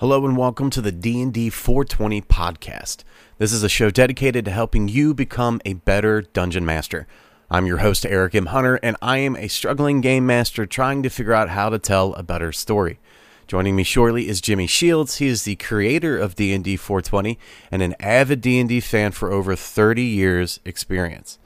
Hello 0.00 0.24
and 0.24 0.36
welcome 0.36 0.70
to 0.70 0.80
the 0.80 0.92
D&D 0.92 1.50
420 1.50 2.22
podcast. 2.22 3.02
This 3.38 3.52
is 3.52 3.64
a 3.64 3.68
show 3.68 3.90
dedicated 3.90 4.44
to 4.44 4.52
helping 4.52 4.86
you 4.86 5.12
become 5.12 5.60
a 5.64 5.72
better 5.72 6.22
dungeon 6.22 6.64
master. 6.64 7.08
I'm 7.50 7.66
your 7.66 7.78
host 7.78 8.06
Eric 8.06 8.36
M. 8.36 8.46
Hunter 8.46 8.76
and 8.80 8.96
I 9.02 9.18
am 9.18 9.34
a 9.34 9.48
struggling 9.48 10.00
game 10.00 10.24
master 10.24 10.66
trying 10.66 11.02
to 11.02 11.08
figure 11.08 11.32
out 11.32 11.48
how 11.48 11.68
to 11.70 11.80
tell 11.80 12.14
a 12.14 12.22
better 12.22 12.52
story. 12.52 13.00
Joining 13.48 13.74
me 13.74 13.82
shortly 13.82 14.28
is 14.28 14.40
Jimmy 14.40 14.68
Shields. 14.68 15.16
He 15.16 15.26
is 15.26 15.42
the 15.42 15.56
creator 15.56 16.16
of 16.16 16.36
D&D 16.36 16.76
420 16.76 17.36
and 17.72 17.82
an 17.82 17.96
avid 17.98 18.40
D&D 18.40 18.78
fan 18.78 19.10
for 19.10 19.32
over 19.32 19.56
30 19.56 20.02
years 20.02 20.60
experience. 20.64 21.40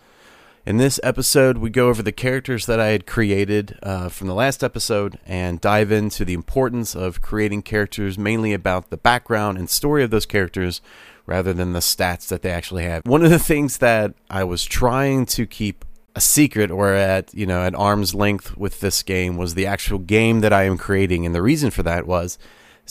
In 0.65 0.77
this 0.77 1.01
episode, 1.03 1.59
we 1.59 1.71
go 1.71 1.89
over 1.89 2.05
the 2.05 2.13
characters 2.13 2.67
that 2.67 2.79
I 2.79 2.89
had 2.89 3.05
created 3.05 3.77
uh, 3.83 4.09
from 4.09 4.29
the 4.29 4.35
last 4.35 4.63
episode 4.63 5.19
and 5.27 5.61
dive 5.61 5.91
into 5.91 6.25
the 6.25 6.35
importance 6.35 6.95
of 6.95 7.21
creating 7.21 7.63
characters 7.63 8.17
mainly 8.17 8.53
about 8.53 8.91
the 8.91 8.97
background 8.97 9.59
and 9.59 9.69
story 9.69 10.05
of 10.05 10.11
those 10.11 10.25
characters 10.25 10.81
rather 11.27 11.53
than 11.53 11.73
the 11.73 11.81
stats 11.81 12.29
that 12.29 12.43
they 12.43 12.51
actually 12.51 12.85
have. 12.85 13.05
One 13.05 13.25
of 13.25 13.31
the 13.31 13.41
things 13.41 13.79
that 13.79 14.15
I 14.31 14.45
was 14.45 14.65
trying 14.65 15.27
to 15.27 15.47
keep 15.47 15.85
a 16.15 16.21
secret 16.21 16.71
or 16.71 16.93
at 16.93 17.35
you 17.35 17.47
know 17.47 17.65
at 17.65 17.75
arm's 17.75 18.15
length 18.15 18.57
with 18.57 18.79
this 18.79 19.03
game 19.03 19.37
was 19.37 19.55
the 19.55 19.67
actual 19.67 19.99
game 19.99 20.43
that 20.43 20.53
I 20.53 20.63
am 20.63 20.79
creating, 20.79 21.27
and 21.27 21.35
the 21.35 21.43
reason 21.43 21.73
for 21.73 21.83
that 21.83 22.07
was 22.07 22.39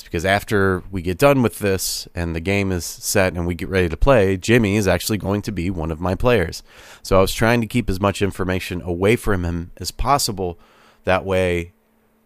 is 0.02 0.04
because 0.04 0.26
after 0.26 0.84
we 0.92 1.02
get 1.02 1.18
done 1.18 1.42
with 1.42 1.60
this 1.60 2.08
and 2.14 2.36
the 2.36 2.40
game 2.40 2.72
is 2.72 2.86
set 2.86 3.34
and 3.34 3.46
we 3.48 3.56
get 3.56 3.70
ready 3.70 3.90
to 3.90 3.98
play, 3.98 4.38
Jimmy 4.38 4.76
is 4.76 4.88
actually 4.88 5.18
going 5.18 5.42
to 5.44 5.52
be 5.52 5.70
one 5.70 5.92
of 5.92 6.00
my 6.00 6.16
players. 6.16 6.64
So 7.04 7.18
I 7.18 7.22
was 7.22 7.34
trying 7.34 7.62
to 7.62 7.68
keep 7.68 7.90
as 7.90 8.00
much 8.00 8.22
information 8.22 8.82
away 8.82 9.16
from 9.16 9.46
him 9.46 9.72
as 9.78 9.92
possible. 9.92 10.60
That 11.04 11.26
way, 11.26 11.74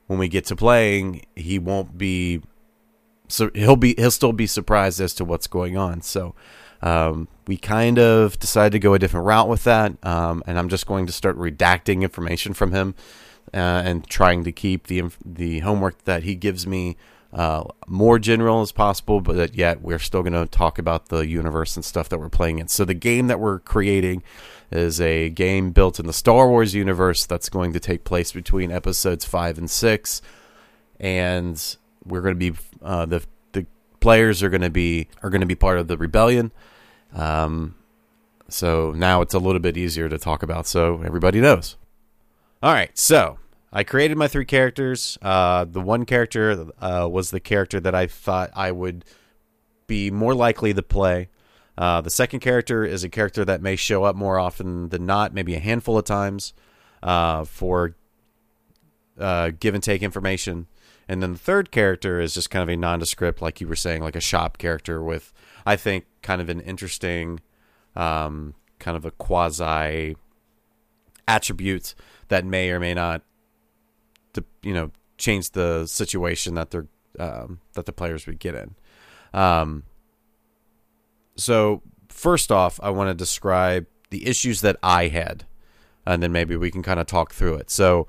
when 0.07 0.19
we 0.19 0.27
get 0.27 0.45
to 0.45 0.55
playing, 0.55 1.25
he 1.35 1.59
won't 1.59 1.97
be 1.97 2.41
so 3.27 3.49
he'll 3.55 3.75
be 3.75 3.95
he'll 3.97 4.11
still 4.11 4.33
be 4.33 4.47
surprised 4.47 5.01
as 5.01 5.13
to 5.15 5.25
what's 5.25 5.47
going 5.47 5.77
on. 5.77 6.01
So 6.01 6.35
um, 6.81 7.27
we 7.47 7.57
kind 7.57 7.97
of 7.97 8.37
decided 8.39 8.73
to 8.73 8.79
go 8.79 8.93
a 8.93 8.99
different 8.99 9.25
route 9.25 9.49
with 9.49 9.63
that, 9.63 9.93
um, 10.05 10.43
and 10.45 10.59
I'm 10.59 10.69
just 10.69 10.85
going 10.85 11.07
to 11.07 11.11
start 11.11 11.37
redacting 11.37 12.03
information 12.03 12.53
from 12.53 12.71
him 12.71 12.93
uh, 13.53 13.81
and 13.85 14.07
trying 14.07 14.43
to 14.43 14.51
keep 14.51 14.87
the 14.87 15.03
the 15.25 15.59
homework 15.59 16.03
that 16.03 16.23
he 16.23 16.35
gives 16.35 16.67
me 16.67 16.97
uh, 17.33 17.63
more 17.87 18.17
general 18.19 18.61
as 18.61 18.71
possible, 18.71 19.21
but 19.21 19.55
yet 19.55 19.81
we're 19.81 19.99
still 19.99 20.23
going 20.23 20.33
to 20.33 20.45
talk 20.45 20.79
about 20.79 21.09
the 21.09 21.27
universe 21.27 21.75
and 21.75 21.83
stuff 21.83 22.09
that 22.09 22.19
we're 22.19 22.29
playing 22.29 22.59
in. 22.59 22.67
So 22.67 22.85
the 22.85 22.93
game 22.93 23.27
that 23.27 23.39
we're 23.39 23.59
creating 23.59 24.23
is 24.71 24.99
a 25.01 25.29
game 25.29 25.71
built 25.71 25.99
in 25.99 26.07
the 26.07 26.13
Star 26.13 26.49
Wars 26.49 26.73
universe 26.73 27.25
that's 27.25 27.49
going 27.49 27.73
to 27.73 27.79
take 27.79 28.03
place 28.03 28.31
between 28.31 28.71
episodes 28.71 29.25
five 29.25 29.57
and 29.57 29.69
six, 29.69 30.21
and 30.99 31.77
we're 32.05 32.21
going 32.21 32.39
to 32.39 32.51
be 32.51 32.57
uh, 32.81 33.05
the 33.05 33.21
the 33.51 33.65
players 33.99 34.41
are 34.41 34.49
going 34.49 34.61
to 34.61 34.69
be 34.69 35.07
are 35.21 35.29
going 35.29 35.41
to 35.41 35.47
be 35.47 35.55
part 35.55 35.77
of 35.77 35.87
the 35.87 35.97
rebellion. 35.97 36.51
Um, 37.13 37.75
so 38.47 38.91
now 38.91 39.21
it's 39.21 39.33
a 39.33 39.39
little 39.39 39.59
bit 39.59 39.77
easier 39.77 40.07
to 40.09 40.17
talk 40.17 40.43
about, 40.43 40.67
so 40.67 41.01
everybody 41.01 41.41
knows. 41.41 41.77
All 42.63 42.73
right, 42.73 42.97
so 42.97 43.37
I 43.75 43.83
created 43.83 44.17
my 44.17 44.29
three 44.29 44.45
characters. 44.45 45.17
Uh, 45.21 45.65
the 45.65 45.81
one 45.81 46.05
character 46.05 46.65
uh, 46.79 47.09
was 47.11 47.31
the 47.31 47.41
character 47.41 47.81
that 47.81 47.93
I 47.93 48.07
thought 48.07 48.49
I 48.55 48.71
would 48.71 49.03
be 49.85 50.09
more 50.09 50.33
likely 50.33 50.73
to 50.73 50.81
play. 50.81 51.27
Uh, 51.77 51.99
the 51.99 52.09
second 52.09 52.39
character 52.39 52.85
is 52.85 53.03
a 53.03 53.09
character 53.09 53.43
that 53.43 53.61
may 53.61 53.75
show 53.75 54.05
up 54.05 54.15
more 54.15 54.39
often 54.39 54.87
than 54.89 55.05
not, 55.05 55.33
maybe 55.33 55.55
a 55.55 55.59
handful 55.59 55.97
of 55.97 56.05
times 56.05 56.53
uh, 57.03 57.43
for 57.43 57.97
uh, 59.19 59.51
give 59.59 59.73
and 59.73 59.83
take 59.83 60.01
information. 60.01 60.67
And 61.09 61.21
then 61.21 61.33
the 61.33 61.37
third 61.37 61.69
character 61.69 62.21
is 62.21 62.33
just 62.33 62.49
kind 62.49 62.63
of 62.63 62.69
a 62.69 62.77
nondescript, 62.77 63.41
like 63.41 63.59
you 63.59 63.67
were 63.67 63.75
saying, 63.75 64.01
like 64.01 64.15
a 64.15 64.21
shop 64.21 64.57
character 64.57 65.03
with, 65.03 65.33
I 65.65 65.75
think, 65.75 66.05
kind 66.21 66.41
of 66.41 66.47
an 66.47 66.61
interesting, 66.61 67.41
um, 67.93 68.53
kind 68.79 68.95
of 68.95 69.03
a 69.03 69.11
quasi 69.11 70.15
attribute 71.27 71.93
that 72.29 72.45
may 72.45 72.71
or 72.71 72.79
may 72.79 72.93
not 72.93 73.21
to 74.35 74.43
you 74.61 74.73
know 74.73 74.91
change 75.17 75.51
the 75.51 75.85
situation 75.85 76.55
that 76.55 76.71
they're 76.71 76.87
um, 77.19 77.59
that 77.73 77.85
the 77.85 77.93
players 77.93 78.27
would 78.27 78.39
get 78.39 78.55
in. 78.55 78.75
Um, 79.33 79.83
so 81.35 81.81
first 82.09 82.51
off, 82.51 82.79
I 82.81 82.89
want 82.89 83.09
to 83.09 83.13
describe 83.13 83.87
the 84.09 84.27
issues 84.27 84.61
that 84.61 84.77
I 84.81 85.07
had, 85.07 85.45
and 86.05 86.21
then 86.21 86.31
maybe 86.31 86.55
we 86.55 86.71
can 86.71 86.83
kind 86.83 86.99
of 86.99 87.07
talk 87.07 87.33
through 87.33 87.55
it. 87.55 87.69
So 87.69 88.07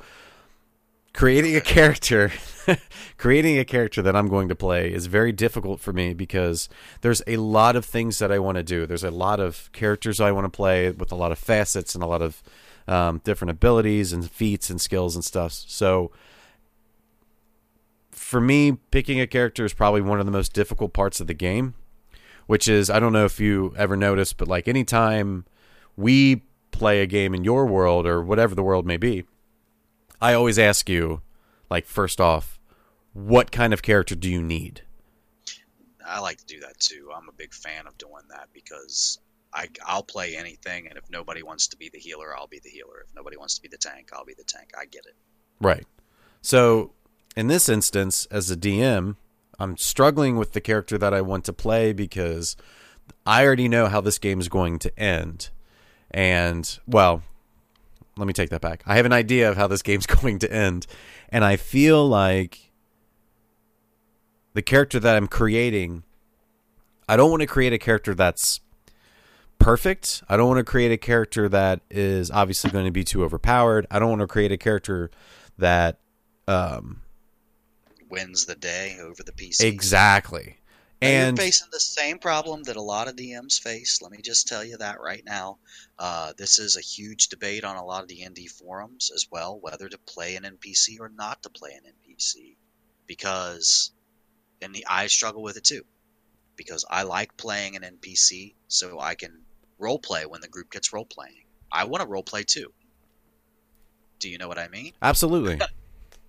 creating 1.12 1.56
a 1.56 1.60
character 1.60 2.30
creating 3.16 3.58
a 3.58 3.64
character 3.64 4.02
that 4.02 4.14
I'm 4.14 4.28
going 4.28 4.48
to 4.48 4.54
play 4.54 4.92
is 4.92 5.06
very 5.06 5.32
difficult 5.32 5.80
for 5.80 5.92
me 5.92 6.12
because 6.12 6.68
there's 7.00 7.22
a 7.26 7.38
lot 7.38 7.74
of 7.74 7.84
things 7.84 8.18
that 8.18 8.30
I 8.30 8.38
want 8.38 8.56
to 8.56 8.62
do. 8.62 8.86
There's 8.86 9.04
a 9.04 9.10
lot 9.10 9.40
of 9.40 9.70
characters 9.72 10.20
I 10.20 10.30
want 10.32 10.44
to 10.44 10.54
play 10.54 10.90
with 10.90 11.10
a 11.10 11.16
lot 11.16 11.32
of 11.32 11.38
facets 11.38 11.94
and 11.94 12.04
a 12.04 12.06
lot 12.06 12.22
of 12.22 12.42
um, 12.88 13.20
different 13.24 13.50
abilities 13.50 14.12
and 14.12 14.30
feats 14.30 14.70
and 14.70 14.80
skills 14.80 15.14
and 15.14 15.24
stuff. 15.24 15.52
So 15.52 16.10
for 18.10 18.40
me, 18.40 18.78
picking 18.90 19.20
a 19.20 19.26
character 19.26 19.64
is 19.64 19.74
probably 19.74 20.00
one 20.00 20.20
of 20.20 20.26
the 20.26 20.32
most 20.32 20.52
difficult 20.52 20.92
parts 20.92 21.20
of 21.20 21.26
the 21.26 21.34
game. 21.34 21.74
Which 22.46 22.68
is, 22.68 22.90
I 22.90 23.00
don't 23.00 23.12
know 23.12 23.24
if 23.24 23.40
you 23.40 23.74
ever 23.76 23.96
noticed, 23.96 24.36
but 24.36 24.46
like 24.46 24.68
anytime 24.68 25.46
we 25.96 26.44
play 26.70 27.02
a 27.02 27.06
game 27.06 27.34
in 27.34 27.42
your 27.42 27.66
world 27.66 28.06
or 28.06 28.22
whatever 28.22 28.54
the 28.54 28.62
world 28.62 28.86
may 28.86 28.96
be, 28.96 29.24
I 30.20 30.32
always 30.32 30.56
ask 30.56 30.88
you, 30.88 31.22
like, 31.68 31.86
first 31.86 32.20
off, 32.20 32.60
what 33.14 33.50
kind 33.50 33.72
of 33.72 33.82
character 33.82 34.14
do 34.14 34.30
you 34.30 34.40
need? 34.40 34.82
I 36.06 36.20
like 36.20 36.38
to 36.38 36.46
do 36.46 36.60
that 36.60 36.78
too. 36.78 37.10
I'm 37.12 37.28
a 37.28 37.32
big 37.32 37.52
fan 37.52 37.88
of 37.88 37.98
doing 37.98 38.22
that 38.30 38.48
because 38.52 39.18
I, 39.56 39.68
I'll 39.86 40.02
play 40.02 40.36
anything, 40.36 40.86
and 40.86 40.98
if 40.98 41.08
nobody 41.10 41.42
wants 41.42 41.66
to 41.68 41.78
be 41.78 41.88
the 41.88 41.98
healer, 41.98 42.36
I'll 42.36 42.46
be 42.46 42.60
the 42.62 42.68
healer. 42.68 43.04
If 43.08 43.14
nobody 43.14 43.38
wants 43.38 43.56
to 43.56 43.62
be 43.62 43.68
the 43.68 43.78
tank, 43.78 44.10
I'll 44.12 44.24
be 44.24 44.34
the 44.34 44.44
tank. 44.44 44.72
I 44.78 44.84
get 44.84 45.06
it. 45.06 45.14
Right. 45.60 45.86
So 46.42 46.92
in 47.36 47.48
this 47.48 47.68
instance, 47.68 48.26
as 48.30 48.50
a 48.50 48.56
DM, 48.56 49.16
I'm 49.58 49.78
struggling 49.78 50.36
with 50.36 50.52
the 50.52 50.60
character 50.60 50.98
that 50.98 51.14
I 51.14 51.22
want 51.22 51.44
to 51.46 51.54
play 51.54 51.94
because 51.94 52.54
I 53.24 53.46
already 53.46 53.66
know 53.66 53.86
how 53.86 54.02
this 54.02 54.18
game 54.18 54.40
is 54.40 54.48
going 54.50 54.78
to 54.80 54.98
end. 54.98 55.48
And, 56.10 56.78
well, 56.86 57.22
let 58.18 58.26
me 58.26 58.34
take 58.34 58.50
that 58.50 58.60
back. 58.60 58.82
I 58.86 58.96
have 58.96 59.06
an 59.06 59.12
idea 59.12 59.48
of 59.48 59.56
how 59.56 59.68
this 59.68 59.82
game's 59.82 60.06
going 60.06 60.38
to 60.40 60.52
end. 60.52 60.86
And 61.30 61.44
I 61.44 61.56
feel 61.56 62.06
like 62.06 62.72
the 64.52 64.62
character 64.62 65.00
that 65.00 65.16
I'm 65.16 65.28
creating, 65.28 66.02
I 67.08 67.16
don't 67.16 67.30
want 67.30 67.40
to 67.40 67.46
create 67.46 67.72
a 67.72 67.78
character 67.78 68.14
that's 68.14 68.60
perfect. 69.58 70.22
I 70.28 70.36
don't 70.36 70.48
want 70.48 70.58
to 70.58 70.64
create 70.64 70.92
a 70.92 70.96
character 70.96 71.48
that 71.48 71.80
is 71.90 72.30
obviously 72.30 72.70
going 72.70 72.84
to 72.84 72.90
be 72.90 73.04
too 73.04 73.24
overpowered. 73.24 73.86
I 73.90 73.98
don't 73.98 74.10
want 74.10 74.20
to 74.20 74.26
create 74.26 74.52
a 74.52 74.56
character 74.56 75.10
that 75.58 75.98
um, 76.48 77.02
wins 78.08 78.46
the 78.46 78.54
day 78.54 78.98
over 79.00 79.22
the 79.22 79.32
PC. 79.32 79.62
exactly. 79.62 80.58
And 81.02 81.36
you're 81.36 81.46
facing 81.46 81.68
the 81.70 81.80
same 81.80 82.18
problem 82.18 82.62
that 82.64 82.76
a 82.76 82.82
lot 82.82 83.06
of 83.08 83.16
DMs 83.16 83.60
face. 83.60 84.00
Let 84.00 84.12
me 84.12 84.22
just 84.22 84.48
tell 84.48 84.64
you 84.64 84.78
that 84.78 85.00
right 85.00 85.22
now. 85.26 85.58
Uh, 85.98 86.32
this 86.38 86.58
is 86.58 86.76
a 86.76 86.80
huge 86.80 87.28
debate 87.28 87.64
on 87.64 87.76
a 87.76 87.84
lot 87.84 88.02
of 88.02 88.08
the 88.08 88.26
ND 88.26 88.48
forums 88.48 89.10
as 89.14 89.26
well, 89.30 89.58
whether 89.60 89.88
to 89.88 89.98
play 89.98 90.36
an 90.36 90.44
NPC 90.44 90.98
or 90.98 91.10
not 91.10 91.42
to 91.42 91.50
play 91.50 91.72
an 91.72 91.92
NPC. 91.92 92.56
Because, 93.06 93.92
and 94.62 94.74
the, 94.74 94.86
I 94.88 95.08
struggle 95.08 95.42
with 95.42 95.58
it 95.58 95.64
too. 95.64 95.84
Because 96.56 96.86
I 96.88 97.02
like 97.02 97.36
playing 97.36 97.76
an 97.76 97.82
NPC 97.82 98.54
so 98.68 98.98
I 98.98 99.16
can 99.16 99.42
role 99.78 99.98
play 99.98 100.26
when 100.26 100.40
the 100.40 100.48
group 100.48 100.70
gets 100.70 100.92
role 100.92 101.06
playing. 101.06 101.44
I 101.70 101.84
want 101.84 102.02
to 102.02 102.08
role 102.08 102.22
play 102.22 102.42
too. 102.44 102.72
Do 104.18 104.30
you 104.30 104.38
know 104.38 104.48
what 104.48 104.58
I 104.58 104.68
mean? 104.68 104.92
absolutely. 105.02 105.60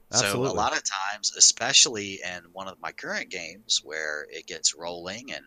So 0.09 0.19
Absolutely. 0.19 0.50
a 0.52 0.53
lot 0.53 0.72
of 0.72 0.84
times, 0.85 1.34
especially 1.35 2.22
in 2.24 2.46
one 2.53 2.69
of 2.69 2.80
my 2.80 2.94
current 2.94 3.30
games 3.30 3.81
where 3.84 4.25
it 4.30 4.47
gets 4.47 4.74
rolling 4.74 5.33
and 5.33 5.44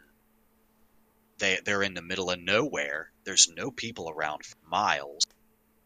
they 1.39 1.59
they're 1.65 1.83
in 1.83 1.95
the 1.95 2.03
middle 2.03 2.31
of 2.31 2.39
nowhere, 2.41 3.11
there's 3.25 3.49
no 3.49 3.71
people 3.71 4.11
around 4.11 4.45
for 4.45 4.59
miles, 4.69 5.25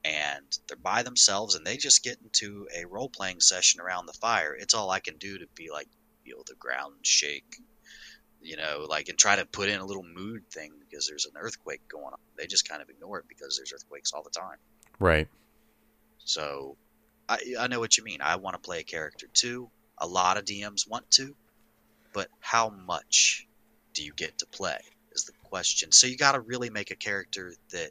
and 0.05 0.59
they're 0.67 0.77
by 0.77 1.05
themselves 1.05 1.55
and 1.55 1.65
they 1.65 1.77
just 1.77 2.03
get 2.03 2.19
into 2.21 2.67
a 2.75 2.85
role 2.85 3.09
playing 3.09 3.41
session 3.41 3.81
around 3.81 4.07
the 4.07 4.13
fire. 4.13 4.57
It's 4.57 4.75
all 4.75 4.91
I 4.91 4.99
can 4.99 5.19
do 5.19 5.39
to 5.39 5.47
be 5.55 5.71
like 5.71 5.89
feel 6.25 6.43
the 6.45 6.57
ground 6.57 6.95
shake, 7.03 7.61
you 8.45 8.57
know, 8.57 8.87
like 8.89 9.09
and 9.09 9.19
try 9.19 9.37
to 9.37 9.47
put 9.47 9.69
in 9.69 9.81
a 9.81 9.85
little 9.85 10.05
mood 10.05 10.47
thing 10.51 10.73
because 10.79 11.09
there's 11.09 11.25
an 11.25 11.33
earthquake 11.37 11.81
going 11.89 12.05
on. 12.05 12.19
They 12.37 12.47
just 12.47 12.69
kind 12.69 12.83
of 12.83 12.91
ignore 12.91 13.19
it 13.19 13.25
because 13.29 13.57
there's 13.57 13.73
earthquakes 13.73 14.13
all 14.13 14.23
the 14.23 14.31
time. 14.31 14.59
right. 15.01 15.29
So 16.25 16.77
I, 17.29 17.39
I 17.59 17.67
know 17.69 17.81
what 17.81 17.97
you 17.97 18.05
mean. 18.05 18.21
I 18.21 18.37
want 18.37 18.55
to 18.55 18.61
play 18.61 18.81
a 18.81 18.85
character 18.85 19.27
too. 19.33 19.71
A 19.99 20.07
lot 20.07 20.37
of 20.37 20.45
DMs 20.45 20.89
want 20.89 21.11
to, 21.13 21.35
but 22.13 22.29
how 22.41 22.69
much 22.69 23.47
do 23.95 24.05
you 24.05 24.13
get 24.15 24.39
to 24.39 24.47
play 24.47 24.79
is 25.13 25.25
the 25.25 25.33
question. 25.45 25.93
So 25.93 26.07
you 26.07 26.17
got 26.17 26.33
to 26.33 26.41
really 26.41 26.71
make 26.71 26.91
a 26.91 26.97
character 26.97 27.55
that 27.71 27.91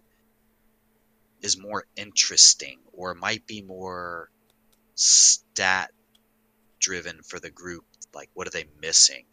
is 1.41 1.57
more 1.57 1.85
interesting 1.95 2.79
or 2.91 3.13
might 3.13 3.45
be 3.47 3.61
more 3.61 4.29
stat 4.95 5.91
driven 6.79 7.21
for 7.23 7.39
the 7.39 7.50
group. 7.50 7.85
Like, 8.13 8.29
what 8.33 8.47
are 8.47 8.51
they 8.51 8.65
missing? 8.81 9.25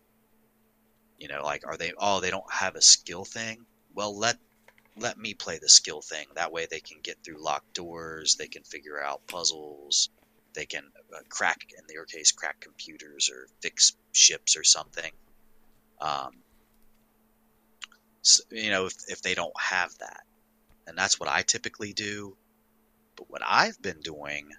You 1.21 1.29
know, 1.29 1.45
like 1.45 1.67
are 1.67 1.77
they? 1.77 1.93
Oh, 1.99 2.21
they 2.21 2.31
don't 2.31 2.53
have 2.53 2.75
a 2.75 2.83
skill 2.83 3.25
thing. 3.25 3.67
Well, 3.95 4.17
let 4.19 4.39
let 4.97 5.19
me 5.19 5.35
play 5.35 5.59
the 5.59 5.69
skill 5.69 6.01
thing. 6.01 6.27
That 6.35 6.53
way, 6.53 6.67
they 6.67 6.81
can 6.81 6.99
get 7.03 7.19
through 7.23 7.43
locked 7.43 7.75
doors. 7.75 8.37
They 8.37 8.49
can 8.49 8.63
figure 8.63 9.03
out 9.03 9.27
puzzles. 9.27 10.11
They 10.55 10.67
can 10.67 10.85
uh, 11.15 11.21
crack, 11.29 11.67
in 11.79 11.85
their 11.89 12.05
case, 12.05 12.33
crack 12.33 12.59
computers 12.61 13.31
or 13.31 13.47
fix 13.61 13.97
ships 14.13 14.57
or 14.57 14.65
something. 14.65 15.13
Um, 16.01 16.33
so, 18.23 18.43
you 18.51 18.71
know, 18.71 18.87
if, 18.87 18.95
if 19.09 19.23
they 19.23 19.35
don't 19.35 19.59
have 19.61 19.97
that, 19.99 20.23
and 20.87 20.99
that's 20.99 21.21
what 21.21 21.29
I 21.29 21.43
typically 21.43 21.93
do. 21.93 22.37
But 23.17 23.31
what 23.31 23.43
I've 23.47 23.81
been 23.81 24.01
doing 24.01 24.51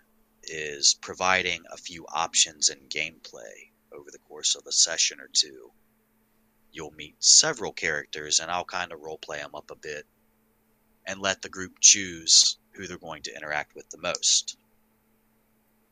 is 0.43 0.95
providing 1.01 1.63
a 1.71 1.77
few 1.77 2.05
options 2.07 2.69
in 2.69 2.77
gameplay 2.87 3.71
over 3.91 4.09
the 4.11 4.19
course 4.19 4.55
of 4.55 4.65
a 4.65 4.71
session 4.71 5.19
or 5.19 5.29
two. 5.33 5.71
You'll 6.71 6.91
meet 6.91 7.15
several 7.19 7.73
characters, 7.73 8.39
and 8.39 8.49
I'll 8.49 8.65
kind 8.65 8.91
of 8.91 8.99
roleplay 8.99 9.39
them 9.39 9.55
up 9.55 9.71
a 9.71 9.75
bit 9.75 10.05
and 11.05 11.19
let 11.19 11.41
the 11.41 11.49
group 11.49 11.79
choose 11.79 12.57
who 12.73 12.87
they're 12.87 12.97
going 12.97 13.23
to 13.23 13.35
interact 13.35 13.75
with 13.75 13.89
the 13.89 13.97
most. 13.97 14.57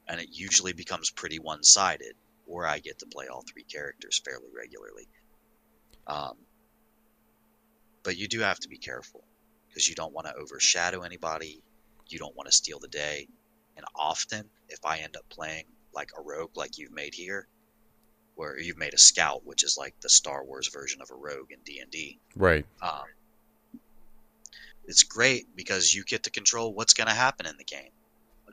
And 0.08 0.20
it 0.22 0.30
usually 0.32 0.74
becomes 0.74 1.10
pretty 1.10 1.40
one 1.40 1.64
sided, 1.64 2.16
or 2.48 2.66
I 2.66 2.80
get 2.80 3.00
to 3.00 3.06
play 3.06 3.28
all 3.28 3.44
three 3.44 3.64
characters 3.64 4.22
fairly 4.24 4.48
regularly. 4.56 5.08
Um, 6.08 6.38
but 8.04 8.18
you 8.18 8.28
do 8.28 8.40
have 8.40 8.60
to 8.60 8.70
be 8.70 8.78
careful 8.78 9.24
because 9.68 9.88
you 9.88 9.96
don't 9.96 10.14
want 10.14 10.28
to 10.28 10.36
overshadow 10.36 11.02
anybody. 11.02 11.62
You 12.08 12.18
don't 12.18 12.36
want 12.36 12.48
to 12.48 12.56
steal 12.56 12.80
the 12.80 12.88
day. 12.88 13.28
And 13.76 13.86
often, 13.96 14.50
if 14.68 14.80
I 14.84 15.00
end 15.00 15.16
up 15.16 15.30
playing 15.30 15.66
like 15.94 16.12
a 16.18 16.22
rogue, 16.22 16.58
like 16.58 16.78
you've 16.78 16.92
made 16.92 17.14
here, 17.14 17.48
where 18.40 18.58
you've 18.58 18.78
made 18.78 18.94
a 18.94 18.98
scout, 18.98 19.46
which 19.46 19.66
is 19.66 19.78
like 19.78 19.94
the 20.00 20.08
Star 20.08 20.46
Wars 20.46 20.70
version 20.70 21.02
of 21.02 21.12
a 21.12 21.14
rogue 21.14 21.52
in 21.52 21.60
D 21.66 21.80
and 21.82 21.92
D, 21.92 22.20
Right. 22.38 22.66
um, 22.82 23.04
it's 24.86 25.04
great 25.04 25.54
because 25.58 25.94
you 25.94 26.06
get 26.06 26.24
to 26.24 26.32
control 26.32 26.74
what's 26.74 26.94
going 26.94 27.10
to 27.10 27.14
happen 27.14 27.46
in 27.46 27.58
the 27.58 27.66
game. 27.66 27.92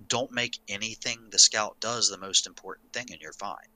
Don't 0.09 0.33
make 0.33 0.59
anything 0.69 1.29
the 1.31 1.39
scout 1.39 1.79
does 1.79 2.11
the 2.11 2.19
most 2.19 2.49
important 2.49 2.93
thing, 2.93 3.07
and 3.13 3.21
you're 3.21 3.33
fine. 3.33 3.69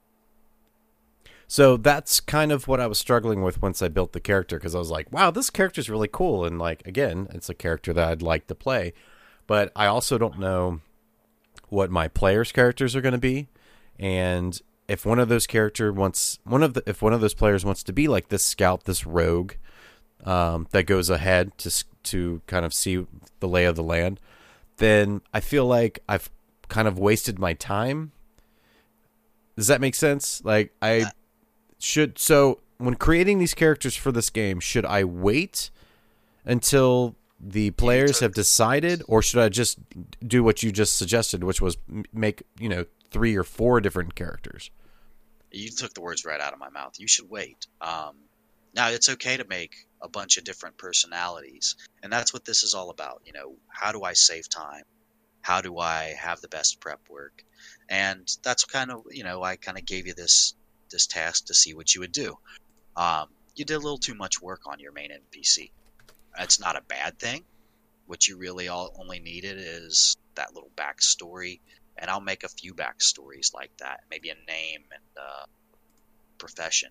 So 1.47 1.77
that's 1.77 2.19
kind 2.19 2.51
of 2.51 2.67
what 2.67 2.81
I 2.81 2.89
was 2.89 2.99
struggling 2.99 3.43
with 3.43 3.63
once 3.63 3.81
I 3.81 3.87
built 3.87 4.13
the 4.13 4.19
character 4.21 4.57
because 4.57 4.75
I 4.75 4.81
was 4.81 4.91
like, 4.91 5.13
wow, 5.13 5.31
this 5.31 5.49
character 5.49 5.81
is 5.81 5.89
really 5.89 6.09
cool. 6.09 6.45
And 6.45 6.59
like, 6.59 6.85
again, 6.89 7.29
it's 7.31 7.49
a 7.49 7.55
character 7.55 7.93
that 7.93 8.09
I'd 8.09 8.21
like 8.23 8.49
to 8.49 8.57
play. 8.57 8.95
But 9.47 9.71
I 9.77 9.87
also 9.87 10.19
don't 10.19 10.41
know 10.41 10.81
what 11.69 11.89
my 11.89 12.09
players' 12.09 12.51
characters 12.51 12.97
are 12.97 13.01
going 13.01 13.13
to 13.13 13.19
be. 13.19 13.47
And 13.99 14.61
if 14.91 15.07
one 15.07 15.21
of 15.21 15.29
those 15.29 15.47
character 15.47 15.93
wants 15.93 16.41
one 16.43 16.65
of 16.65 16.75
the 16.75 16.83
if 16.85 17.01
one 17.01 17.13
of 17.13 17.21
those 17.21 17.33
players 17.33 17.65
wants 17.65 17.85
to 17.85 17.93
be 17.93 18.09
like 18.09 18.29
this 18.29 18.43
scout, 18.43 18.85
this 18.87 19.07
rogue 19.07 19.53
um, 20.25 20.67
that 20.73 20.83
goes 20.83 21.09
ahead 21.09 21.57
to 21.59 21.85
to 22.03 22.43
kind 22.49 22.65
of 22.65 22.75
see 22.75 23.07
the 23.39 23.47
lay 23.47 23.67
of 23.67 23.77
the 23.77 23.85
land, 23.85 24.19
then 24.79 25.21
I 25.33 25.39
feel 25.39 25.65
like 25.65 26.01
I've 26.09 26.29
kind 26.67 26.89
of 26.89 26.99
wasted 26.99 27.39
my 27.39 27.53
time. 27.53 28.11
Does 29.57 29.69
that 29.69 29.81
make 29.81 29.95
sense? 29.95 30.45
Like 30.45 30.73
I 30.83 31.13
should 31.79 32.19
so 32.19 32.59
when 32.79 32.97
creating 32.97 33.39
these 33.39 33.55
characters 33.55 33.95
for 33.95 34.11
this 34.11 34.29
game, 34.29 34.59
should 34.59 34.85
I 34.85 35.05
wait 35.05 35.71
until 36.45 37.15
the 37.39 37.71
players 37.71 38.19
have 38.19 38.35
decided, 38.35 39.05
or 39.07 39.23
should 39.23 39.41
I 39.41 39.51
just 39.51 39.79
do 40.27 40.43
what 40.43 40.65
you 40.65 40.73
just 40.73 40.99
suggested, 40.99 41.45
which 41.45 41.61
was 41.61 41.79
make 42.13 42.43
you 42.59 42.69
know 42.69 42.87
three 43.13 43.37
or 43.37 43.45
four 43.45 43.81
different 43.81 44.17
characters? 44.17 44.69
You 45.51 45.71
took 45.71 45.95
the 45.95 46.01
words 46.01 46.25
right 46.25 46.41
out 46.41 46.53
of 46.53 46.59
my 46.59 46.71
mouth. 46.71 46.95
You 46.99 47.09
should 47.09 47.29
wait. 47.29 47.67
Um, 47.81 48.17
now 48.75 48.89
it's 48.89 49.09
okay 49.09 49.37
to 49.37 49.45
make 49.45 49.75
a 50.01 50.09
bunch 50.09 50.37
of 50.37 50.45
different 50.45 50.77
personalities, 50.79 51.77
and 52.03 52.13
that's 52.13 52.33
what 52.33 52.45
this 52.45 52.63
is 52.63 52.75
all 52.75 52.91
about. 52.91 53.23
You 53.25 53.33
know, 53.33 53.57
how 53.69 53.93
do 53.93 54.03
I 54.03 54.13
save 54.13 54.49
time? 54.49 54.85
How 55.43 55.61
do 55.61 55.79
I 55.79 56.15
have 56.19 56.41
the 56.41 56.49
best 56.49 56.81
prep 56.81 57.01
work? 57.09 57.43
And 57.89 58.29
that's 58.43 58.65
kind 58.65 58.91
of 58.91 59.03
you 59.11 59.25
know 59.25 59.43
I 59.43 59.57
kind 59.57 59.79
of 59.79 59.85
gave 59.85 60.07
you 60.07 60.15
this 60.15 60.55
this 60.91 61.07
task 61.07 61.47
to 61.47 61.55
see 61.55 61.75
what 61.75 61.95
you 61.95 62.01
would 62.01 62.13
do. 62.13 62.37
Um, 62.97 63.29
you 63.55 63.65
did 63.65 63.75
a 63.75 63.79
little 63.79 63.99
too 63.99 64.15
much 64.15 64.41
work 64.41 64.63
on 64.67 64.79
your 64.79 64.93
main 64.93 65.11
NPC. 65.11 65.71
That's 66.37 66.61
not 66.61 66.77
a 66.77 66.83
bad 66.83 67.19
thing. 67.19 67.45
What 68.07 68.27
you 68.27 68.39
really 68.39 68.69
all 68.69 68.95
only 68.99 69.21
needed 69.21 69.57
is 69.59 70.17
that 70.35 70.55
little 70.55 70.71
backstory, 70.77 71.61
and 71.97 72.11
I'll 72.11 72.21
make 72.21 72.45
a 72.45 72.49
few 72.49 72.75
backstories 72.75 73.55
like 73.55 73.77
that. 73.79 74.01
Maybe 74.11 74.31
a 74.31 74.35
name 74.35 74.85
and 74.93 75.03
uh, 75.17 75.45
profession, 76.39 76.91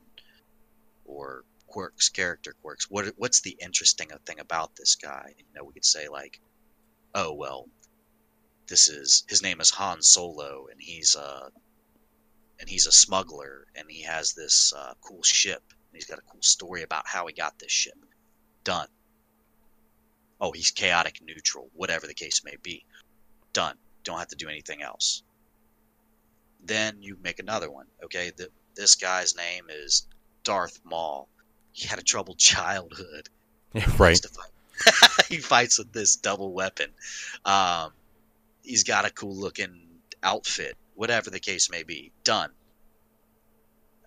or 1.05 1.43
quirks, 1.67 2.09
character 2.09 2.55
quirks. 2.61 2.89
What 2.89 3.13
what's 3.17 3.41
the 3.41 3.57
interesting 3.61 4.09
thing 4.25 4.39
about 4.39 4.75
this 4.75 4.95
guy? 4.95 5.33
You 5.37 5.45
know, 5.55 5.63
we 5.63 5.73
could 5.73 5.85
say 5.85 6.07
like, 6.07 6.39
oh 7.15 7.33
well, 7.33 7.67
this 8.67 8.89
is 8.89 9.23
his 9.27 9.41
name 9.41 9.61
is 9.61 9.71
Han 9.71 10.01
Solo, 10.01 10.67
and 10.71 10.81
he's 10.81 11.15
uh 11.15 11.49
and 12.59 12.69
he's 12.69 12.87
a 12.87 12.91
smuggler, 12.91 13.67
and 13.75 13.89
he 13.89 14.03
has 14.03 14.33
this 14.33 14.73
uh, 14.75 14.93
cool 15.01 15.23
ship, 15.23 15.63
and 15.69 15.93
he's 15.93 16.05
got 16.05 16.19
a 16.19 16.29
cool 16.29 16.41
story 16.41 16.83
about 16.83 17.07
how 17.07 17.25
he 17.25 17.33
got 17.33 17.57
this 17.57 17.71
ship. 17.71 17.97
Done. 18.65 18.87
Oh, 20.41 20.51
he's 20.51 20.71
chaotic 20.71 21.19
neutral, 21.21 21.69
whatever 21.73 22.05
the 22.05 22.13
case 22.13 22.43
may 22.43 22.55
be. 22.61 22.85
Done. 23.53 23.77
Don't 24.03 24.19
have 24.19 24.27
to 24.29 24.35
do 24.35 24.47
anything 24.49 24.81
else. 24.81 25.23
Then 26.63 27.01
you 27.01 27.17
make 27.21 27.39
another 27.39 27.69
one. 27.69 27.85
Okay, 28.03 28.31
the, 28.35 28.49
this 28.75 28.95
guy's 28.95 29.35
name 29.35 29.65
is 29.69 30.07
Darth 30.43 30.79
Maul. 30.83 31.27
He 31.71 31.87
had 31.87 31.99
a 31.99 32.03
troubled 32.03 32.37
childhood. 32.39 33.29
Yeah, 33.73 33.85
right. 33.91 33.99
likes 33.99 34.21
to 34.21 34.29
fight. 34.29 35.25
he 35.29 35.37
fights 35.37 35.77
with 35.77 35.91
this 35.91 36.15
double 36.15 36.53
weapon. 36.53 36.89
Um, 37.45 37.91
he's 38.63 38.83
got 38.83 39.05
a 39.05 39.11
cool 39.11 39.35
looking 39.35 39.87
outfit, 40.23 40.77
whatever 40.95 41.29
the 41.29 41.39
case 41.39 41.69
may 41.69 41.83
be. 41.83 42.11
Done. 42.23 42.51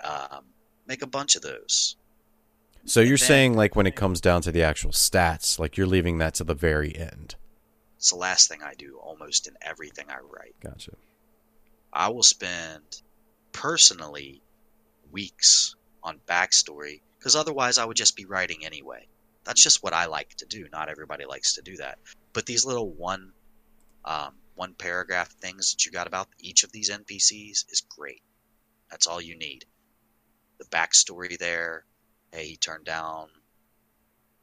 Um, 0.02 0.44
make 0.86 1.02
a 1.02 1.06
bunch 1.06 1.36
of 1.36 1.42
those. 1.42 1.96
So 2.84 3.00
you're 3.00 3.16
then- 3.18 3.28
saying 3.28 3.54
like 3.54 3.76
when 3.76 3.86
it 3.86 3.94
comes 3.94 4.20
down 4.20 4.42
to 4.42 4.52
the 4.52 4.62
actual 4.62 4.90
stats, 4.90 5.58
like 5.58 5.76
you're 5.76 5.86
leaving 5.86 6.18
that 6.18 6.34
to 6.34 6.44
the 6.44 6.54
very 6.54 6.96
end. 6.96 7.36
It's 8.02 8.10
the 8.10 8.16
last 8.16 8.48
thing 8.48 8.64
I 8.64 8.74
do 8.74 8.98
almost 9.00 9.46
in 9.46 9.54
everything 9.62 10.06
I 10.10 10.18
write. 10.18 10.56
Gotcha. 10.60 10.90
I 11.92 12.08
will 12.08 12.24
spend 12.24 12.82
personally 13.52 14.42
weeks 15.12 15.76
on 16.02 16.18
backstory 16.28 17.00
because 17.16 17.36
otherwise 17.36 17.78
I 17.78 17.84
would 17.84 17.96
just 17.96 18.16
be 18.16 18.24
writing 18.24 18.66
anyway. 18.66 19.06
That's 19.44 19.62
just 19.62 19.84
what 19.84 19.92
I 19.92 20.06
like 20.06 20.34
to 20.38 20.46
do. 20.46 20.66
Not 20.72 20.88
everybody 20.88 21.26
likes 21.26 21.54
to 21.54 21.62
do 21.62 21.76
that. 21.76 21.98
But 22.32 22.44
these 22.44 22.66
little 22.66 22.90
one 22.90 23.30
um, 24.04 24.34
one 24.56 24.74
paragraph 24.74 25.30
things 25.40 25.72
that 25.72 25.86
you 25.86 25.92
got 25.92 26.08
about 26.08 26.26
each 26.40 26.64
of 26.64 26.72
these 26.72 26.90
NPCs 26.90 27.70
is 27.70 27.86
great. 27.88 28.24
That's 28.90 29.06
all 29.06 29.20
you 29.20 29.38
need. 29.38 29.64
The 30.58 30.64
backstory 30.64 31.38
there. 31.38 31.84
Hey, 32.32 32.48
he 32.48 32.56
turned 32.56 32.84
down, 32.84 33.28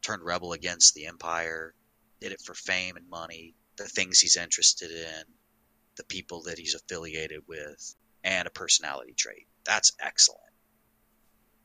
turned 0.02 0.24
rebel 0.24 0.54
against 0.54 0.94
the 0.94 1.08
Empire, 1.08 1.74
did 2.20 2.32
it 2.32 2.42
for 2.42 2.54
fame 2.54 2.98
and 2.98 3.10
money. 3.10 3.54
The 3.78 3.86
things 3.86 4.20
he's 4.20 4.36
interested 4.36 4.92
in, 4.92 5.24
the 5.96 6.04
people 6.04 6.44
that 6.44 6.58
he's 6.60 6.76
affiliated 6.76 7.44
with, 7.48 7.96
and 8.24 8.48
a 8.48 8.52
personality 8.52 9.14
trait. 9.14 9.48
That's 9.66 9.94
excellent. 10.00 10.42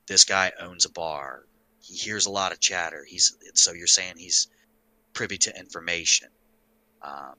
This 0.07 0.25
guy 0.25 0.53
owns 0.61 0.85
a 0.85 0.91
bar. 0.91 1.45
He 1.81 1.97
hears 1.97 2.27
a 2.27 2.31
lot 2.31 2.53
of 2.53 2.61
chatter. 2.61 3.05
He's 3.07 3.37
so 3.55 3.73
you're 3.73 3.87
saying 3.87 4.15
he's 4.17 4.49
privy 5.13 5.39
to 5.39 5.59
information. 5.59 6.29
Um, 7.03 7.35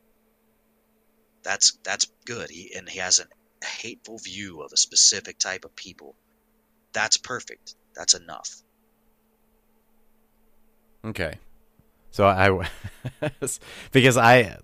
that's 1.44 1.78
that's 1.84 2.08
good. 2.26 2.50
He 2.50 2.74
and 2.76 2.90
he 2.90 3.00
has 3.00 3.20
a 3.20 3.66
hateful 3.66 4.18
view 4.18 4.62
of 4.62 4.72
a 4.74 4.78
specific 4.78 5.38
type 5.38 5.64
of 5.66 5.76
people. 5.76 6.16
That's 6.94 7.18
perfect. 7.18 7.76
That's 7.96 8.14
enough. 8.14 8.50
Okay. 11.06 11.38
So 12.16 12.26
I, 12.26 12.70
because 13.92 14.16
I 14.16 14.58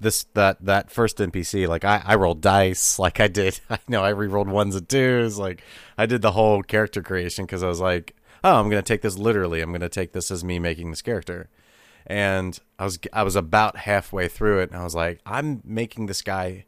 this 0.00 0.24
that 0.34 0.56
that 0.64 0.90
first 0.90 1.18
NPC 1.18 1.68
like 1.68 1.84
I 1.84 2.02
I 2.04 2.16
rolled 2.16 2.40
dice 2.40 2.98
like 2.98 3.20
I 3.20 3.28
did 3.28 3.60
I 3.70 3.78
know 3.86 4.02
I 4.02 4.08
re-rolled 4.08 4.48
ones 4.48 4.74
and 4.74 4.88
twos 4.88 5.38
like 5.38 5.62
I 5.96 6.06
did 6.06 6.20
the 6.20 6.32
whole 6.32 6.64
character 6.64 7.02
creation 7.02 7.46
because 7.46 7.62
I 7.62 7.68
was 7.68 7.78
like 7.78 8.16
oh 8.42 8.56
I'm 8.58 8.68
gonna 8.68 8.82
take 8.82 9.02
this 9.02 9.16
literally 9.16 9.60
I'm 9.60 9.70
gonna 9.70 9.88
take 9.88 10.14
this 10.14 10.32
as 10.32 10.42
me 10.42 10.58
making 10.58 10.90
this 10.90 11.00
character. 11.00 11.48
And 12.08 12.58
I 12.76 12.82
was 12.82 12.98
I 13.12 13.22
was 13.22 13.36
about 13.36 13.76
halfway 13.76 14.26
through 14.26 14.58
it 14.62 14.72
and 14.72 14.80
I 14.80 14.82
was 14.82 14.96
like 14.96 15.20
I'm 15.24 15.62
making 15.64 16.06
this 16.06 16.22
guy 16.22 16.64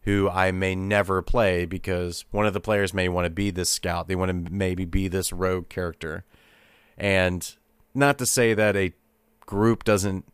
who 0.00 0.28
I 0.28 0.50
may 0.50 0.74
never 0.74 1.22
play 1.22 1.64
because 1.64 2.24
one 2.32 2.44
of 2.44 2.54
the 2.54 2.60
players 2.60 2.92
may 2.92 3.08
want 3.08 3.26
to 3.26 3.30
be 3.30 3.52
this 3.52 3.70
scout 3.70 4.08
they 4.08 4.16
want 4.16 4.46
to 4.46 4.52
maybe 4.52 4.84
be 4.84 5.06
this 5.06 5.32
rogue 5.32 5.68
character. 5.68 6.24
And 6.98 7.54
not 7.94 8.18
to 8.18 8.26
say 8.26 8.52
that 8.52 8.74
a 8.74 8.92
group 9.46 9.84
doesn't 9.84 10.24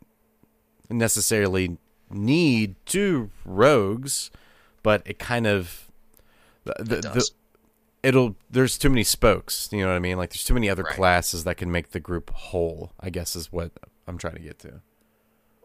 necessarily 0.90 1.78
need 2.10 2.76
two 2.86 3.30
rogues, 3.44 4.30
but 4.82 5.02
it 5.06 5.18
kind 5.18 5.46
of 5.46 5.90
the, 6.64 6.74
the, 6.78 6.96
It 6.96 7.02
the 7.02 7.30
it'll 8.02 8.36
there's 8.50 8.78
too 8.78 8.90
many 8.90 9.04
spokes. 9.04 9.68
You 9.72 9.80
know 9.82 9.88
what 9.88 9.96
I 9.96 10.00
mean? 10.00 10.16
Like 10.18 10.30
there's 10.30 10.44
too 10.44 10.54
many 10.54 10.68
other 10.70 10.84
Right. 10.84 10.94
classes 10.96 11.44
that 11.44 11.56
can 11.56 11.70
make 11.70 11.90
the 11.92 12.00
group 12.00 12.30
whole. 12.30 12.92
I 13.00 13.10
guess 13.10 13.36
is 13.36 13.52
what 13.52 13.72
I'm 14.06 14.18
trying 14.18 14.34
to 14.36 14.42
get 14.42 14.58
to. 14.60 14.82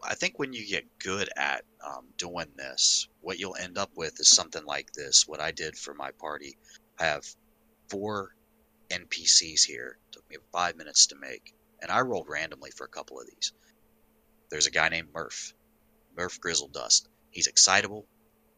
I 0.04 0.14
think 0.14 0.38
when 0.38 0.52
you 0.52 0.66
get 0.66 0.84
good 1.00 1.28
at 1.36 1.64
um, 1.84 2.06
doing 2.16 2.46
this, 2.56 3.08
what 3.20 3.38
you'll 3.38 3.56
end 3.56 3.78
up 3.78 3.90
with 3.96 4.20
is 4.20 4.30
something 4.30 4.64
like 4.64 4.92
this. 4.92 5.26
What 5.26 5.40
I 5.40 5.50
did 5.50 5.76
for 5.76 5.94
my 5.94 6.10
party, 6.12 6.56
I 7.00 7.04
have 7.06 7.24
four 7.90 8.34
NPCs 8.90 9.64
here. 9.64 9.98
Took 10.12 10.28
me 10.30 10.36
five 10.52 10.76
minutes 10.76 11.06
to 11.08 11.16
make, 11.16 11.54
and 11.80 11.90
I 11.90 12.00
rolled 12.00 12.28
randomly 12.28 12.70
for 12.70 12.84
a 12.84 12.88
couple 12.88 13.20
of 13.20 13.26
these. 13.26 13.52
There's 14.50 14.66
a 14.66 14.70
guy 14.70 14.88
named 14.88 15.12
Murph, 15.12 15.52
Murph 16.16 16.40
Grizzle 16.40 16.68
Dust. 16.68 17.08
He's 17.30 17.46
excitable, 17.46 18.08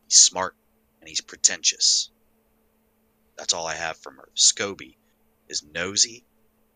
he's 0.06 0.18
smart, 0.20 0.56
and 1.00 1.08
he's 1.08 1.20
pretentious. 1.20 2.10
That's 3.36 3.52
all 3.52 3.66
I 3.66 3.74
have 3.74 3.96
for 3.96 4.12
Murph. 4.12 4.34
Scoby 4.34 4.96
is 5.48 5.62
nosy, 5.62 6.24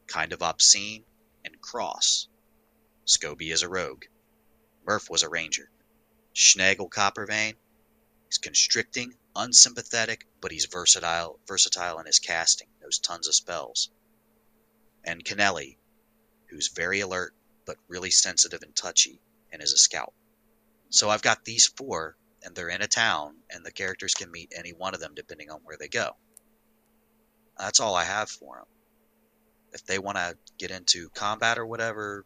kind 0.07 0.33
of 0.33 0.43
obscene, 0.43 1.05
and 1.45 1.61
cross. 1.61 2.29
Scoby 3.07 3.53
is 3.53 3.63
a 3.63 3.69
rogue. 3.69 4.05
Murph 4.85 5.09
was 5.09 5.23
a 5.23 5.29
ranger. 5.29 5.71
Schnagel 6.35 6.91
Coppervein, 6.91 7.55
he's 8.27 8.39
constricting, 8.39 9.17
unsympathetic, 9.37 10.27
but 10.41 10.51
he's 10.51 10.67
versatile 10.67 11.39
versatile 11.47 12.01
in 12.01 12.07
his 12.07 12.19
casting, 12.19 12.69
knows 12.81 12.99
tons 12.99 13.29
of 13.29 13.35
spells. 13.35 13.91
And 15.05 15.25
Kennelly, 15.25 15.79
who's 16.55 16.69
very 16.69 17.01
alert, 17.01 17.35
but 17.67 17.77
really 17.89 18.11
sensitive 18.11 18.63
and 18.63 18.77
touchy, 18.77 19.21
and 19.53 19.61
is 19.61 19.73
a 19.73 19.77
scout. 19.77 20.13
So 20.89 21.11
I've 21.11 21.23
got 21.23 21.45
these 21.45 21.67
four, 21.67 22.17
and 22.45 22.55
they're 22.55 22.69
in 22.69 22.81
a 22.81 22.87
town, 22.87 23.35
and 23.51 23.67
the 23.67 23.73
characters 23.73 24.15
can 24.15 24.31
meet 24.31 24.53
any 24.57 24.71
one 24.71 24.95
of 24.95 25.01
them 25.01 25.15
depending 25.17 25.51
on 25.51 25.61
where 25.65 25.77
they 25.77 25.89
go. 25.89 26.11
That's 27.59 27.81
all 27.81 27.97
I 27.97 28.05
have 28.05 28.31
for 28.31 28.57
them. 28.57 28.67
If 29.73 29.85
they 29.85 29.99
want 29.99 30.17
to 30.19 30.37
get 30.57 30.71
into 30.71 31.09
combat 31.09 31.59
or 31.59 31.67
whatever, 31.67 32.25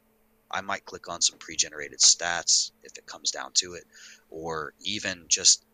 I 0.51 0.61
might 0.61 0.85
click 0.85 1.09
on 1.09 1.23
some 1.23 1.39
pre-generated 1.39 2.01
stats 2.01 2.73
if 2.83 2.99
it 2.99 3.07
comes 3.07 3.31
down 3.31 3.53
to 3.55 3.75
it, 3.75 3.85
or 4.29 4.75
even 4.81 5.25
just 5.29 5.65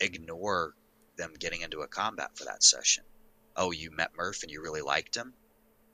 ignore 0.00 0.74
them 1.16 1.32
getting 1.38 1.62
into 1.62 1.80
a 1.80 1.88
combat 1.88 2.36
for 2.36 2.44
that 2.44 2.62
session. 2.62 3.04
Oh, 3.56 3.70
you 3.70 3.90
met 3.90 4.10
Murph 4.16 4.42
and 4.42 4.50
you 4.50 4.60
really 4.62 4.82
liked 4.82 5.16
him? 5.16 5.32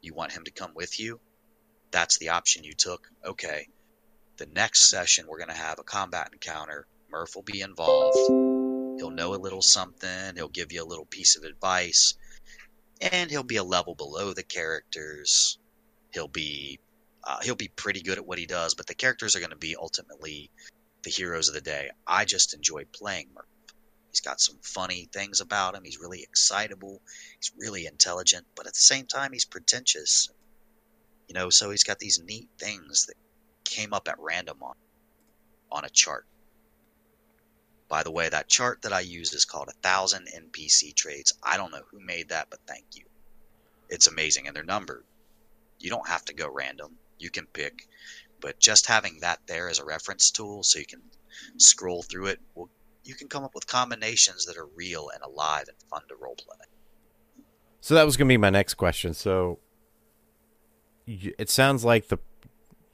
You 0.01 0.15
want 0.15 0.33
him 0.33 0.43
to 0.45 0.51
come 0.51 0.73
with 0.75 0.99
you? 0.99 1.21
That's 1.97 2.19
the 2.19 2.29
option 2.29 2.63
you 2.63 2.75
took. 2.75 3.09
Okay. 3.25 3.69
The 4.37 4.45
next 4.45 4.91
session 4.91 5.25
we're 5.27 5.39
going 5.39 5.49
to 5.49 5.55
have 5.55 5.79
a 5.79 5.83
combat 5.83 6.29
encounter. 6.31 6.87
Murph 7.11 7.35
will 7.35 7.43
be 7.43 7.63
involved. 7.63 8.33
He'll 8.99 9.09
know 9.11 9.35
a 9.35 9.37
little 9.37 9.63
something, 9.63 10.37
he'll 10.37 10.51
give 10.51 10.73
you 10.73 10.85
a 10.85 10.91
little 10.93 11.07
piece 11.07 11.37
of 11.39 11.45
advice, 11.45 12.13
and 13.01 13.31
he'll 13.31 13.45
be 13.45 13.57
a 13.57 13.65
level 13.65 13.95
below 13.95 14.35
the 14.35 14.43
characters. 14.43 15.59
He'll 16.13 16.29
be 16.29 16.81
uh, 17.25 17.39
he'll 17.43 17.55
be 17.57 17.73
pretty 17.77 18.03
good 18.03 18.19
at 18.19 18.27
what 18.27 18.39
he 18.39 18.45
does, 18.45 18.75
but 18.75 18.87
the 18.87 18.95
characters 18.95 19.35
are 19.35 19.41
going 19.41 19.51
to 19.53 19.57
be 19.57 19.75
ultimately 19.75 20.51
the 21.03 21.11
heroes 21.11 21.49
of 21.49 21.55
the 21.55 21.63
day. 21.63 21.89
I 22.07 22.27
just 22.27 22.53
enjoy 22.53 22.85
playing 22.95 23.31
Murph. 23.35 23.47
He's 24.13 24.21
got 24.21 24.41
some 24.41 24.59
funny 24.63 25.09
things 25.15 25.41
about 25.41 25.75
him. 25.75 25.85
He's 25.85 26.01
really 26.01 26.23
excitable. 26.23 27.01
He's 27.41 27.53
really 27.59 27.87
intelligent, 27.87 28.47
but 28.55 28.67
at 28.67 28.75
the 28.75 28.81
same 28.81 29.07
time, 29.07 29.33
he's 29.33 29.47
pretentious. 29.47 30.29
You 31.29 31.35
know, 31.35 31.51
so 31.51 31.71
he's 31.71 31.85
got 31.85 31.99
these 31.99 32.23
neat 32.23 32.49
things 32.59 33.07
that 33.07 33.17
came 33.65 33.93
up 33.93 34.09
at 34.09 34.19
random 34.19 34.63
on 34.63 34.75
on 35.71 35.85
a 35.85 35.91
chart. 35.91 36.27
By 37.89 38.03
the 38.03 38.11
way, 38.11 38.29
that 38.29 38.49
chart 38.49 38.83
that 38.83 38.93
I 38.93 39.01
used 39.01 39.35
is 39.35 39.45
called 39.45 39.69
a 39.69 39.81
thousand 39.83 40.29
NPC 40.29 40.95
traits. 40.95 41.33
I 41.43 41.57
don't 41.57 41.73
know 41.73 41.83
who 41.91 42.01
made 42.01 42.31
that, 42.31 42.49
but 42.51 42.61
thank 42.67 42.85
you. 42.95 43.05
It's 43.89 44.07
amazing, 44.07 44.47
and 44.47 44.57
they're 44.57 44.65
numbered. 44.65 45.05
You 45.79 45.91
don't 45.91 46.09
have 46.09 46.25
to 46.27 46.35
go 46.35 46.49
random. 46.49 46.97
You 47.19 47.31
can 47.31 47.47
pick, 47.47 47.87
but 48.41 48.59
just 48.59 48.87
having 48.87 49.21
that 49.21 49.41
there 49.47 49.69
as 49.69 49.79
a 49.79 49.85
reference 49.85 50.31
tool, 50.31 50.63
so 50.63 50.79
you 50.79 50.87
can 50.87 51.03
scroll 51.59 52.03
through 52.03 52.27
it, 52.27 52.41
will 52.55 52.71
you 53.05 53.15
can 53.15 53.29
come 53.29 53.45
up 53.45 53.55
with 53.55 53.67
combinations 53.67 54.47
that 54.47 54.57
are 54.57 54.67
real 54.75 55.11
and 55.15 55.23
alive 55.23 55.67
and 55.69 55.77
fun 55.89 56.03
to 56.09 56.15
roleplay. 56.15 56.67
So 57.81 57.95
that 57.95 58.05
was 58.05 58.17
going 58.17 58.27
to 58.27 58.33
be 58.33 58.37
my 58.37 58.51
next 58.51 58.75
question. 58.75 59.15
So 59.15 59.61
it 61.07 61.49
sounds 61.51 61.85
like 61.85 62.09
the 62.09 62.19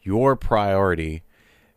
your 0.02 0.37
priority 0.37 1.23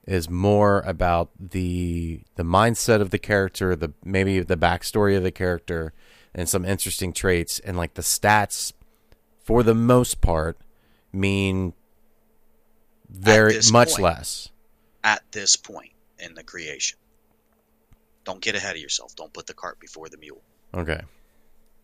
is 0.05 0.29
more 0.29 0.81
about 0.81 1.29
the 1.39 2.21
the 2.35 2.43
mindset 2.43 3.01
of 3.01 3.09
the 3.09 3.17
character, 3.17 3.75
the 3.75 3.93
maybe 4.03 4.39
the 4.41 4.57
backstory 4.57 5.17
of 5.17 5.23
the 5.23 5.31
character, 5.31 5.93
and 6.33 6.47
some 6.47 6.65
interesting 6.65 7.13
traits, 7.13 7.59
and 7.59 7.77
like 7.77 7.95
the 7.95 8.01
stats, 8.01 8.73
for 9.39 9.63
the 9.63 9.73
most 9.73 10.21
part, 10.21 10.57
mean 11.11 11.73
very 13.09 13.59
much 13.71 13.91
point. 13.91 14.01
less. 14.01 14.49
At 15.03 15.23
this 15.31 15.55
point 15.55 15.93
in 16.19 16.33
the 16.33 16.43
creation, 16.43 16.97
don't 18.23 18.41
get 18.41 18.55
ahead 18.55 18.75
of 18.75 18.81
yourself. 18.81 19.15
Don't 19.15 19.33
put 19.33 19.47
the 19.47 19.53
cart 19.53 19.79
before 19.79 20.09
the 20.09 20.17
mule. 20.17 20.41
Okay. 20.73 21.01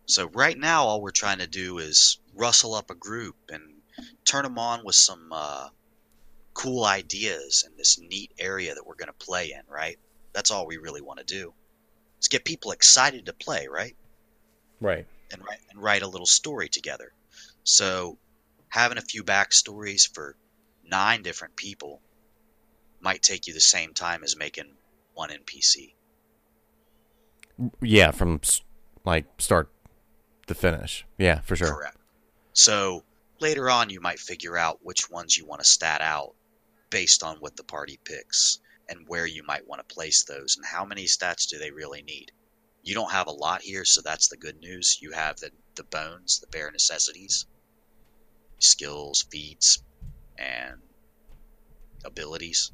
So 0.06 0.28
right 0.34 0.58
now, 0.58 0.84
all 0.84 1.00
we're 1.00 1.12
trying 1.12 1.38
to 1.38 1.46
do 1.46 1.78
is 1.78 2.18
rustle 2.34 2.74
up 2.74 2.90
a 2.90 2.94
group 2.94 3.36
and 3.50 3.62
turn 4.24 4.44
them 4.44 4.58
on 4.58 4.84
with 4.84 4.94
some 4.94 5.28
uh, 5.32 5.68
cool 6.54 6.84
ideas 6.84 7.64
in 7.66 7.76
this 7.76 7.98
neat 8.00 8.32
area 8.38 8.74
that 8.74 8.86
we're 8.86 8.96
going 8.96 9.08
to 9.08 9.24
play 9.24 9.52
in. 9.52 9.62
Right? 9.68 9.98
That's 10.32 10.50
all 10.50 10.66
we 10.66 10.78
really 10.78 11.02
want 11.02 11.18
to 11.18 11.24
do. 11.24 11.52
Is 12.20 12.28
get 12.28 12.44
people 12.44 12.72
excited 12.72 13.26
to 13.26 13.32
play. 13.32 13.68
Right? 13.68 13.96
Right. 14.80 15.06
and 15.30 15.40
write, 15.46 15.60
and 15.70 15.80
write 15.80 16.02
a 16.02 16.08
little 16.08 16.26
story 16.26 16.68
together. 16.68 17.12
So, 17.62 18.18
having 18.68 18.98
a 18.98 19.02
few 19.02 19.22
backstories 19.22 20.12
for 20.12 20.36
nine 20.84 21.22
different 21.22 21.54
people 21.54 22.00
might 23.00 23.22
take 23.22 23.46
you 23.46 23.54
the 23.54 23.60
same 23.60 23.94
time 23.94 24.24
as 24.24 24.36
making 24.36 24.74
one 25.14 25.30
NPC. 25.30 25.94
Yeah, 27.80 28.10
from 28.10 28.40
like 29.04 29.26
start 29.38 29.70
to 30.46 30.54
finish. 30.54 31.04
Yeah, 31.18 31.40
for 31.40 31.56
sure. 31.56 31.72
Correct. 31.74 31.96
So, 32.52 33.04
later 33.42 33.68
on, 33.68 33.90
you 33.90 34.00
might 34.00 34.20
figure 34.20 34.56
out 34.56 34.78
which 34.82 35.10
ones 35.10 35.36
you 35.36 35.44
want 35.44 35.60
to 35.60 35.68
stat 35.68 36.00
out 36.00 36.34
based 36.88 37.22
on 37.22 37.36
what 37.38 37.56
the 37.56 37.64
party 37.64 37.98
picks 38.04 38.60
and 38.88 39.06
where 39.08 39.26
you 39.26 39.42
might 39.42 39.66
want 39.66 39.86
to 39.86 39.94
place 39.94 40.24
those 40.24 40.56
and 40.56 40.64
how 40.64 40.84
many 40.84 41.04
stats 41.04 41.48
do 41.48 41.58
they 41.58 41.70
really 41.70 42.02
need. 42.02 42.32
You 42.82 42.94
don't 42.94 43.12
have 43.12 43.26
a 43.26 43.32
lot 43.32 43.62
here, 43.62 43.84
so 43.84 44.00
that's 44.00 44.28
the 44.28 44.36
good 44.36 44.58
news. 44.60 44.98
You 45.00 45.12
have 45.12 45.38
the, 45.38 45.50
the 45.74 45.84
bones, 45.84 46.40
the 46.40 46.46
bare 46.46 46.70
necessities, 46.70 47.46
skills, 48.58 49.26
feats, 49.30 49.82
and 50.38 50.80
abilities. 52.04 52.72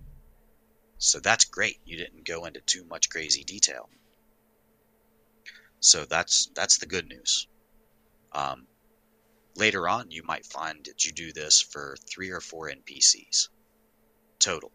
So 0.98 1.20
that's 1.20 1.44
great. 1.44 1.78
You 1.84 1.96
didn't 1.96 2.24
go 2.24 2.44
into 2.44 2.60
too 2.60 2.84
much 2.84 3.10
crazy 3.10 3.44
detail. 3.44 3.88
So 5.80 6.04
that's 6.04 6.50
that's 6.54 6.78
the 6.78 6.86
good 6.86 7.06
news. 7.06 7.46
Um, 8.32 8.66
later 9.58 9.88
on, 9.88 10.10
you 10.10 10.22
might 10.24 10.46
find 10.46 10.84
that 10.86 11.04
you 11.04 11.12
do 11.12 11.32
this 11.32 11.60
for 11.60 11.96
three 12.08 12.30
or 12.30 12.40
four 12.40 12.70
NPCs 12.70 13.48
total. 14.38 14.70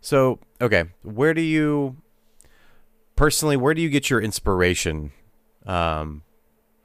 So, 0.00 0.38
okay, 0.60 0.84
where 1.02 1.32
do 1.32 1.40
you 1.40 1.96
personally 3.16 3.56
where 3.56 3.74
do 3.74 3.80
you 3.80 3.88
get 3.88 4.10
your 4.10 4.20
inspiration 4.20 5.12
um 5.66 6.22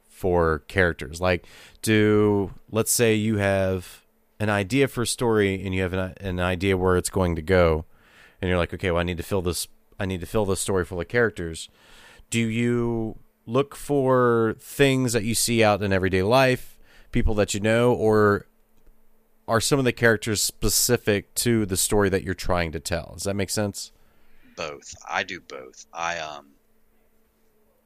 for 0.08 0.60
characters? 0.68 1.20
Like 1.20 1.46
do 1.82 2.52
let's 2.70 2.90
say 2.90 3.14
you 3.14 3.36
have 3.36 4.04
an 4.38 4.48
idea 4.48 4.88
for 4.88 5.02
a 5.02 5.06
story 5.06 5.62
and 5.64 5.74
you 5.74 5.82
have 5.82 5.92
an, 5.92 6.14
an 6.20 6.40
idea 6.40 6.76
where 6.76 6.96
it's 6.96 7.10
going 7.10 7.36
to 7.36 7.42
go 7.42 7.84
and 8.40 8.48
you're 8.48 8.58
like, 8.58 8.72
"Okay, 8.72 8.90
well 8.90 9.00
I 9.00 9.04
need 9.04 9.18
to 9.18 9.22
fill 9.22 9.42
this 9.42 9.68
I 9.98 10.06
need 10.06 10.20
to 10.20 10.26
fill 10.26 10.46
this 10.46 10.60
story 10.60 10.84
full 10.84 11.00
of 11.00 11.08
characters." 11.08 11.68
Do 12.30 12.38
you 12.40 13.18
look 13.50 13.74
for 13.74 14.54
things 14.60 15.12
that 15.12 15.24
you 15.24 15.34
see 15.34 15.62
out 15.62 15.82
in 15.82 15.92
everyday 15.92 16.22
life, 16.22 16.78
people 17.12 17.34
that 17.34 17.52
you 17.54 17.60
know 17.60 17.92
or 17.92 18.46
are 19.48 19.60
some 19.60 19.80
of 19.80 19.84
the 19.84 19.92
characters 19.92 20.40
specific 20.40 21.34
to 21.34 21.66
the 21.66 21.76
story 21.76 22.08
that 22.08 22.22
you're 22.22 22.34
trying 22.34 22.70
to 22.72 22.80
tell? 22.80 23.14
Does 23.14 23.24
that 23.24 23.34
make 23.34 23.50
sense? 23.50 23.90
Both. 24.56 24.94
I 25.08 25.24
do 25.24 25.40
both. 25.40 25.86
I 25.92 26.18
um 26.18 26.52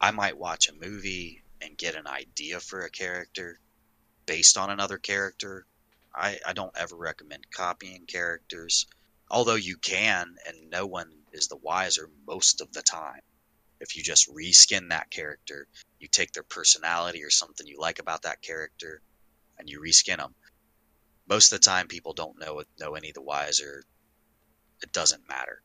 I 0.00 0.10
might 0.10 0.36
watch 0.36 0.68
a 0.68 0.86
movie 0.86 1.42
and 1.62 1.78
get 1.78 1.94
an 1.94 2.06
idea 2.06 2.60
for 2.60 2.80
a 2.80 2.90
character 2.90 3.58
based 4.26 4.58
on 4.58 4.68
another 4.68 4.98
character. 4.98 5.64
I, 6.14 6.38
I 6.46 6.52
don't 6.52 6.76
ever 6.76 6.96
recommend 6.96 7.50
copying 7.50 8.04
characters. 8.06 8.86
Although 9.30 9.54
you 9.54 9.78
can 9.78 10.36
and 10.46 10.70
no 10.70 10.84
one 10.84 11.10
is 11.32 11.48
the 11.48 11.56
wiser 11.56 12.10
most 12.26 12.60
of 12.60 12.72
the 12.72 12.82
time. 12.82 13.22
If 13.84 13.96
you 13.96 14.02
just 14.02 14.28
reskin 14.28 14.88
that 14.88 15.10
character, 15.10 15.68
you 16.00 16.08
take 16.08 16.32
their 16.32 16.42
personality 16.42 17.22
or 17.22 17.30
something 17.30 17.66
you 17.66 17.78
like 17.78 17.98
about 17.98 18.22
that 18.22 18.42
character 18.42 19.00
and 19.58 19.68
you 19.68 19.80
reskin 19.80 20.16
them. 20.16 20.34
Most 21.28 21.52
of 21.52 21.60
the 21.60 21.64
time 21.64 21.86
people 21.86 22.12
don't 22.12 22.38
know 22.40 22.62
know 22.80 22.94
any 22.94 23.12
the 23.12 23.22
wiser. 23.22 23.84
It 24.82 24.92
doesn't 24.92 25.28
matter. 25.28 25.62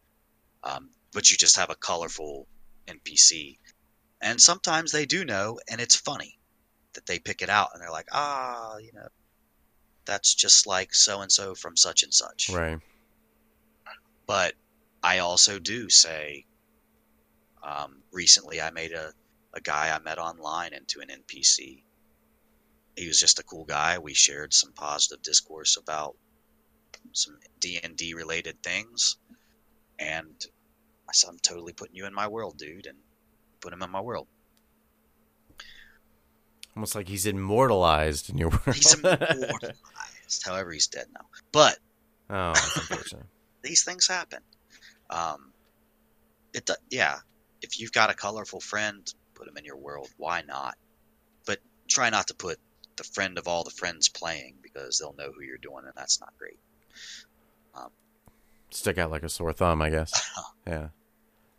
Um, 0.64 0.90
but 1.14 1.32
you 1.32 1.38
just 1.38 1.58
have 1.58 1.70
a 1.70 1.76
colorful 1.76 2.48
NPC. 2.88 3.58
And 4.22 4.42
sometimes 4.42 4.92
they 4.92 5.06
do 5.06 5.24
know, 5.24 5.60
and 5.70 5.80
it's 5.80 5.96
funny 5.96 6.38
that 6.94 7.06
they 7.06 7.20
pick 7.20 7.42
it 7.42 7.50
out 7.50 7.70
and 7.74 7.82
they're 7.82 7.92
like, 7.92 8.10
ah, 8.12 8.78
you 8.78 8.92
know, 8.94 9.08
that's 10.06 10.34
just 10.34 10.68
like 10.68 10.94
so 10.94 11.22
and 11.22 11.32
so 11.32 11.56
from 11.56 11.78
such 11.78 12.04
and 12.04 12.14
such. 12.14 12.50
Right. 12.50 12.80
But 14.26 14.54
I 15.02 15.20
also 15.20 15.60
do 15.60 15.90
say, 15.90 16.46
um, 17.64 18.02
recently 18.12 18.62
I 18.62 18.72
made 18.72 18.92
a, 18.92 19.12
a 19.54 19.62
guy 19.62 19.94
I 19.94 20.00
met 20.00 20.18
online 20.18 20.74
into 20.74 21.02
an 21.02 21.10
NPC. 21.10 21.84
He 22.96 23.08
was 23.08 23.20
just 23.20 23.40
a 23.40 23.44
cool 23.44 23.66
guy. 23.66 23.98
We 23.98 24.14
shared 24.14 24.54
some 24.54 24.74
positive 24.74 25.22
discourse 25.22 25.78
about 25.78 26.16
some 27.14 27.38
D 27.60 27.80
and 27.84 27.96
D 27.96 28.14
related 28.14 28.62
things, 28.62 29.18
and 29.98 30.46
I 31.08 31.14
said, 31.14 31.30
"I'm 31.30 31.40
totally 31.40 31.74
putting 31.74 31.96
you 31.96 32.06
in 32.06 32.14
my 32.14 32.28
world, 32.28 32.58
dude," 32.58 32.88
and 32.88 32.98
put 33.62 33.74
him 33.74 33.82
in 33.82 33.90
my 33.90 34.02
world. 34.02 34.28
Almost 36.76 36.96
like 36.96 37.08
he's 37.08 37.26
immortalized 37.26 38.30
in 38.30 38.38
your 38.38 38.50
world. 38.50 38.76
He's 38.76 38.94
immortalized. 38.94 39.76
However, 40.46 40.72
he's 40.72 40.88
dead 40.88 41.08
now. 41.14 41.26
But 41.52 41.80
oh, 42.30 42.54
these 43.64 43.84
things 43.84 44.08
happen. 44.08 44.40
Um, 45.10 45.54
it 46.54 46.70
yeah. 46.90 47.18
If 47.62 47.80
you've 47.80 47.92
got 47.92 48.10
a 48.10 48.14
colorful 48.14 48.60
friend, 48.60 49.12
put 49.36 49.48
him 49.48 49.58
in 49.58 49.66
your 49.66 49.78
world. 49.78 50.10
Why 50.18 50.42
not? 50.48 50.76
But 51.46 51.60
try 51.88 52.10
not 52.10 52.28
to 52.28 52.34
put 52.34 52.58
the 52.96 53.04
friend 53.04 53.38
of 53.38 53.48
all 53.48 53.64
the 53.64 53.70
friends 53.72 54.10
playing 54.10 54.56
because 54.62 55.00
they'll 55.00 55.16
know 55.18 55.32
who 55.34 55.42
you're 55.42 55.58
doing, 55.58 55.86
and 55.86 55.94
that's 55.96 56.20
not 56.20 56.34
great. 56.38 56.58
Stick 58.72 59.00
out 59.00 59.10
like 59.10 59.24
a 59.24 59.30
sore 59.30 59.52
thumb, 59.52 59.82
I 59.82 59.90
guess. 59.90 60.30
Yeah. 60.68 60.90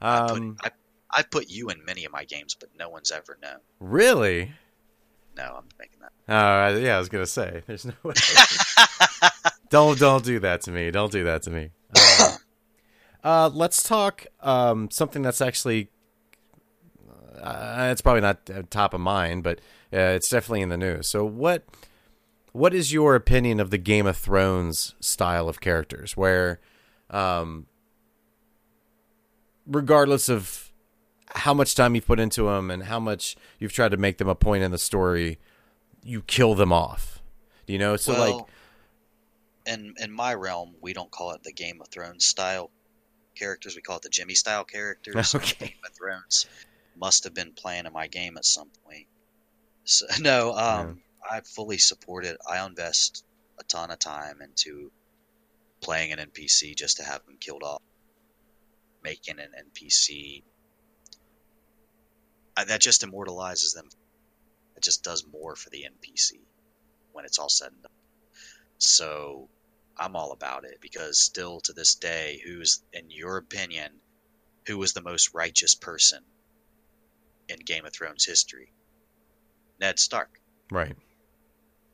I 0.00 0.20
put, 0.28 0.30
Um, 0.38 0.56
I, 0.62 0.70
I 1.10 1.22
put 1.24 1.50
you 1.50 1.70
in 1.70 1.84
many 1.84 2.04
of 2.04 2.12
my 2.12 2.24
games, 2.24 2.54
but 2.54 2.68
no 2.78 2.88
one's 2.88 3.10
ever 3.10 3.36
known. 3.42 3.58
really? 3.80 4.52
No, 5.36 5.56
I'm 5.58 5.64
making 5.78 5.98
that. 6.00 6.12
Uh, 6.32 6.78
yeah, 6.78 6.94
I 6.94 6.98
was 7.00 7.08
gonna 7.08 7.26
say. 7.26 7.62
There's 7.66 7.84
no 7.84 7.94
way. 8.04 8.14
don't 9.70 9.98
don't 9.98 10.24
do 10.24 10.38
that 10.40 10.60
to 10.62 10.70
me. 10.70 10.90
Don't 10.92 11.10
do 11.10 11.24
that 11.24 11.42
to 11.44 11.50
me. 11.50 11.70
Uh, 11.96 12.36
uh, 13.22 13.50
let's 13.52 13.82
talk 13.82 14.26
um, 14.40 14.90
something 14.90 15.22
that's 15.22 15.40
actually. 15.40 15.90
Uh, 17.40 17.88
it's 17.90 18.02
probably 18.02 18.20
not 18.20 18.50
uh, 18.54 18.62
top 18.68 18.92
of 18.92 19.00
mind, 19.00 19.42
but 19.42 19.60
uh, 19.92 20.12
it's 20.14 20.28
definitely 20.28 20.60
in 20.60 20.68
the 20.68 20.76
news. 20.76 21.08
So 21.08 21.24
what? 21.24 21.64
What 22.52 22.74
is 22.74 22.92
your 22.92 23.14
opinion 23.14 23.60
of 23.60 23.70
the 23.70 23.78
Game 23.78 24.06
of 24.06 24.16
Thrones 24.16 24.96
style 24.98 25.48
of 25.48 25.60
characters, 25.60 26.16
where, 26.16 26.58
um, 27.08 27.66
regardless 29.66 30.28
of 30.28 30.72
how 31.28 31.54
much 31.54 31.76
time 31.76 31.94
you've 31.94 32.06
put 32.06 32.18
into 32.18 32.44
them 32.44 32.70
and 32.70 32.82
how 32.82 32.98
much 32.98 33.36
you've 33.60 33.72
tried 33.72 33.92
to 33.92 33.96
make 33.96 34.18
them 34.18 34.28
a 34.28 34.34
point 34.34 34.64
in 34.64 34.72
the 34.72 34.78
story, 34.78 35.38
you 36.02 36.22
kill 36.22 36.56
them 36.56 36.72
off. 36.72 37.22
You 37.68 37.78
know, 37.78 37.96
so 37.96 38.14
well, 38.14 38.36
like 38.36 38.46
in 39.66 39.94
in 39.98 40.10
my 40.10 40.34
realm, 40.34 40.74
we 40.80 40.92
don't 40.92 41.10
call 41.10 41.30
it 41.32 41.44
the 41.44 41.52
Game 41.52 41.80
of 41.80 41.88
Thrones 41.88 42.24
style 42.24 42.70
characters. 43.40 43.74
We 43.74 43.82
call 43.82 43.96
it 43.96 44.02
the 44.02 44.08
Jimmy 44.08 44.34
style 44.34 44.64
characters. 44.64 45.34
Okay. 45.40 45.66
Game 45.66 45.78
of 45.86 45.96
Thrones 45.96 46.46
must 46.96 47.24
have 47.24 47.34
been 47.34 47.52
playing 47.52 47.86
in 47.86 47.92
my 47.92 48.06
game 48.06 48.36
at 48.36 48.44
some 48.44 48.70
point. 48.84 49.06
So, 49.84 50.06
no, 50.20 50.52
um, 50.54 51.02
I 51.28 51.40
fully 51.40 51.78
support 51.78 52.24
it. 52.24 52.36
I 52.48 52.64
invest 52.64 53.24
a 53.58 53.64
ton 53.64 53.90
of 53.90 53.98
time 53.98 54.40
into 54.42 54.92
playing 55.80 56.12
an 56.12 56.18
NPC 56.18 56.76
just 56.76 56.98
to 56.98 57.02
have 57.02 57.24
them 57.24 57.36
killed 57.40 57.62
off, 57.62 57.82
making 59.02 59.38
an 59.38 59.50
NPC. 59.66 60.42
I, 62.56 62.64
that 62.64 62.80
just 62.80 63.02
immortalizes 63.02 63.74
them. 63.74 63.88
It 64.76 64.82
just 64.82 65.02
does 65.02 65.24
more 65.26 65.56
for 65.56 65.70
the 65.70 65.84
NPC 65.84 66.32
when 67.12 67.24
it's 67.24 67.38
all 67.38 67.48
said 67.48 67.72
and 67.72 67.82
done. 67.82 67.92
So 68.78 69.48
I'm 70.00 70.16
all 70.16 70.32
about 70.32 70.64
it 70.64 70.78
because 70.80 71.18
still 71.18 71.60
to 71.60 71.74
this 71.74 71.94
day, 71.94 72.40
who's, 72.44 72.82
in 72.92 73.10
your 73.10 73.36
opinion, 73.36 73.92
who 74.66 74.78
was 74.78 74.94
the 74.94 75.02
most 75.02 75.34
righteous 75.34 75.74
person 75.74 76.22
in 77.48 77.58
Game 77.58 77.84
of 77.84 77.92
Thrones 77.92 78.24
history? 78.24 78.72
Ned 79.78 79.98
Stark. 79.98 80.40
right, 80.70 80.96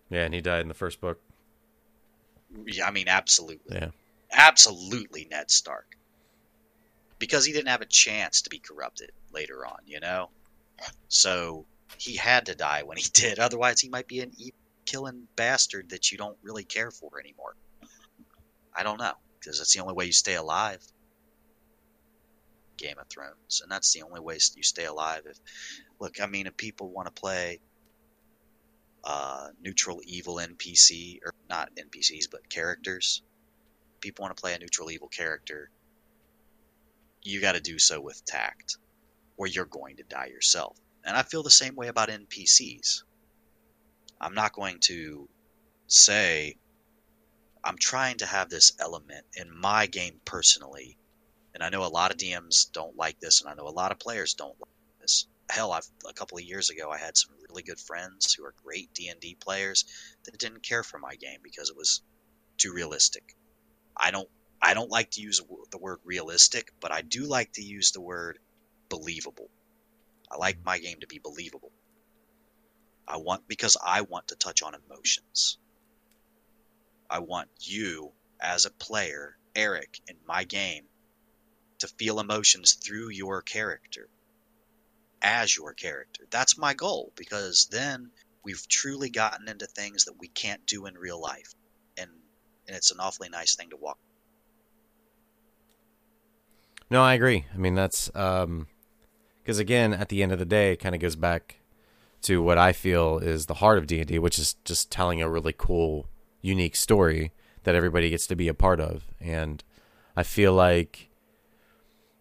yeah, 0.09 0.25
and 0.25 0.33
he 0.33 0.41
died 0.41 0.63
in 0.63 0.69
the 0.69 0.75
first 0.75 1.01
book. 1.01 1.21
Yeah, 2.65 2.87
I 2.87 2.93
mean, 2.93 3.09
absolutely. 3.09 3.77
Yeah, 3.77 3.91
Absolutely 4.33 5.27
Ned 5.31 5.51
Stark. 5.51 5.97
Because 7.19 7.45
he 7.45 7.53
didn't 7.53 7.69
have 7.69 7.81
a 7.81 7.87
chance 7.87 8.43
to 8.43 8.51
be 8.51 8.59
corrupted 8.59 9.11
later 9.33 9.67
on, 9.67 9.79
you 9.87 10.01
know? 10.01 10.31
So 11.09 11.67
he 11.99 12.17
had 12.17 12.47
to 12.47 12.55
die 12.55 12.83
when 12.85 12.99
he 12.99 13.09
did. 13.13 13.39
Otherwise, 13.39 13.81
he 13.81 13.89
might 13.89 14.07
be 14.07 14.21
an 14.21 14.33
evil 14.37 14.59
killing 14.85 15.27
bastard 15.35 15.91
that 15.91 16.13
you 16.13 16.19
don't 16.19 16.39
really 16.43 16.63
care 16.63 16.93
for 16.93 17.19
anymore. 17.19 17.57
I 18.77 18.83
don't 18.83 18.99
know. 18.99 19.13
Because 19.39 19.59
that's 19.59 19.75
the 19.75 19.81
only 19.81 19.95
way 19.95 20.07
you 20.07 20.13
stay 20.13 20.35
alive. 20.35 20.83
Game 22.77 22.99
of 22.99 23.09
Thrones. 23.09 23.61
And 23.63 23.71
that's 23.71 23.93
the 23.93 24.03
only 24.03 24.21
way 24.21 24.35
you 24.35 24.63
stay 24.63 24.85
alive. 24.85 25.23
If 25.27 25.39
Look, 25.99 26.21
I 26.21 26.27
mean, 26.27 26.47
if 26.47 26.57
people 26.57 26.91
want 26.91 27.07
to 27.07 27.21
play 27.21 27.61
uh, 29.05 29.49
neutral 29.63 30.01
evil 30.05 30.37
NPC, 30.37 31.21
or 31.25 31.33
not 31.49 31.71
NPCs, 31.77 32.31
but 32.31 32.49
characters, 32.51 33.23
people 34.01 34.25
want 34.25 34.37
to 34.37 34.41
play 34.41 34.55
a 34.55 34.59
neutral 34.59 34.91
evil 34.91 35.09
character, 35.09 35.71
you 37.23 37.41
got 37.41 37.55
to 37.55 37.61
do 37.61 37.79
so 37.79 38.01
with 38.01 38.25
tact, 38.25 38.77
or 39.37 39.47
you're 39.47 39.65
going 39.65 39.97
to 39.97 40.03
die 40.03 40.27
yourself. 40.27 40.77
And 41.05 41.17
I 41.17 41.23
feel 41.23 41.43
the 41.43 41.51
same 41.51 41.77
way 41.77 41.89
about 41.89 42.09
NPCs. 42.09 43.05
I'm 44.21 44.35
not 44.35 44.53
going 44.53 44.79
to 44.81 45.29
say 45.87 46.57
I'm 47.67 47.79
trying 47.79 48.19
to 48.19 48.27
have 48.27 48.49
this 48.49 48.73
element 48.79 49.27
in 49.35 49.51
my 49.51 49.87
game 49.87 50.21
personally, 50.25 50.97
and 51.53 51.65
I 51.65 51.69
know 51.69 51.85
a 51.85 51.89
lot 51.89 52.13
of 52.13 52.17
DMs 52.17 52.71
don't 52.71 52.97
like 52.97 53.19
this, 53.19 53.41
and 53.41 53.51
I 53.51 53.55
know 53.55 53.67
a 53.67 53.71
lot 53.71 53.91
of 53.91 53.99
players 53.99 54.35
don't 54.35 54.57
like 54.61 55.01
this. 55.01 55.27
Hell, 55.51 55.73
I've, 55.73 55.89
a 56.09 56.13
couple 56.13 56.39
of 56.39 56.45
years 56.45 56.71
ago, 56.71 56.93
I 56.93 56.99
had 56.99 57.17
some 57.17 57.35
really 57.49 57.65
good 57.65 57.81
friends 57.81 58.33
who 58.33 58.45
are 58.45 58.55
great 58.63 58.95
D 58.95 59.09
and 59.09 59.19
D 59.19 59.35
players 59.35 59.85
that 60.25 60.39
didn't 60.39 60.63
care 60.63 60.85
for 60.85 60.99
my 60.99 61.17
game 61.17 61.41
because 61.43 61.69
it 61.69 61.77
was 61.77 62.03
too 62.57 62.73
realistic. 62.73 63.35
I 63.97 64.13
don't 64.13 64.29
I 64.63 64.75
don't 64.75 64.91
like 64.91 65.11
to 65.13 65.21
use 65.21 65.41
the 65.73 65.79
word 65.79 65.99
realistic, 66.05 66.73
but 66.79 66.93
I 66.93 67.03
do 67.03 67.25
like 67.25 67.53
to 67.55 67.63
use 67.63 67.91
the 67.91 68.01
word 68.01 68.39
believable. 68.89 69.51
I 70.31 70.37
like 70.37 70.57
mm-hmm. 70.59 70.67
my 70.67 70.79
game 70.79 71.01
to 71.01 71.09
be 71.09 71.19
believable. 71.19 71.73
I 73.09 73.17
want 73.17 73.49
because 73.49 73.77
I 73.85 74.03
want 74.03 74.29
to 74.29 74.37
touch 74.37 74.63
on 74.63 74.75
emotions. 74.75 75.59
I 77.11 77.21
want 77.21 77.49
you 77.61 78.13
as 78.41 78.65
a 78.65 78.71
player, 78.71 79.37
Eric, 79.55 80.01
in 80.09 80.17
my 80.27 80.45
game, 80.45 80.85
to 81.79 81.89
feel 81.89 82.21
emotions 82.21 82.75
through 82.75 83.11
your 83.11 83.43
character, 83.43 84.09
as 85.23 85.57
your 85.57 85.75
character. 85.75 86.27
That's 86.31 86.59
my 86.59 86.75
goal 86.75 87.13
because 87.17 87.69
then 87.71 88.11
we've 88.45 88.67
truly 88.69 89.11
gotten 89.11 89.49
into 89.49 89.67
things 89.67 90.05
that 90.05 90.19
we 90.19 90.29
can't 90.29 90.65
do 90.67 90.87
in 90.87 90.95
real 90.95 91.21
life, 91.21 91.55
and 91.97 92.11
and 92.67 92.77
it's 92.77 92.91
an 92.91 93.01
awfully 93.01 93.29
nice 93.29 93.55
thing 93.55 93.71
to 93.71 93.77
walk. 93.77 93.99
no, 96.91 97.03
I 97.03 97.15
agree. 97.15 97.47
I 97.53 97.57
mean, 97.57 97.75
that's 97.75 98.15
um, 98.15 98.69
because 99.43 99.59
again, 99.59 99.93
at 99.93 100.09
the 100.09 100.23
end 100.23 100.33
of 100.33 100.39
the 100.39 100.45
day, 100.45 100.73
it 100.73 100.77
kind 100.77 100.95
of 100.95 101.01
goes 101.01 101.17
back 101.17 101.61
to 102.23 102.43
what 102.43 102.59
I 102.59 102.73
feel 102.73 103.19
is 103.19 103.47
the 103.47 103.55
heart 103.55 103.79
of 103.79 103.87
D 103.87 103.99
and 103.99 104.09
D, 104.09 104.19
which 104.19 104.39
is 104.39 104.55
just 104.65 104.91
telling 104.91 105.21
a 105.21 105.29
really 105.29 105.55
cool, 105.57 106.07
unique 106.47 106.77
story 106.77 107.33
that 107.65 107.75
everybody 107.75 108.11
gets 108.11 108.27
to 108.29 108.37
be 108.37 108.49
a 108.49 108.55
part 108.55 108.81
of, 108.81 109.05
and 109.21 109.63
I 110.17 110.23
feel 110.23 110.53
like 110.53 111.11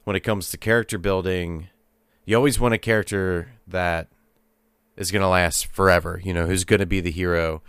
when 0.04 0.16
it 0.16 0.22
comes 0.22 0.50
to 0.50 0.58
character 0.58 0.98
building, 0.98 1.68
you 2.26 2.36
always 2.36 2.60
want 2.60 2.74
a 2.74 2.78
character 2.78 3.54
that 3.68 4.10
is 4.98 5.12
going 5.12 5.22
to 5.22 5.28
last 5.28 5.68
forever, 5.68 6.22
you 6.24 6.34
know, 6.34 6.46
who's 6.48 6.64
going 6.64 6.80
to 6.80 6.86
be 6.86 7.02
the 7.02 7.12
hero 7.12 7.62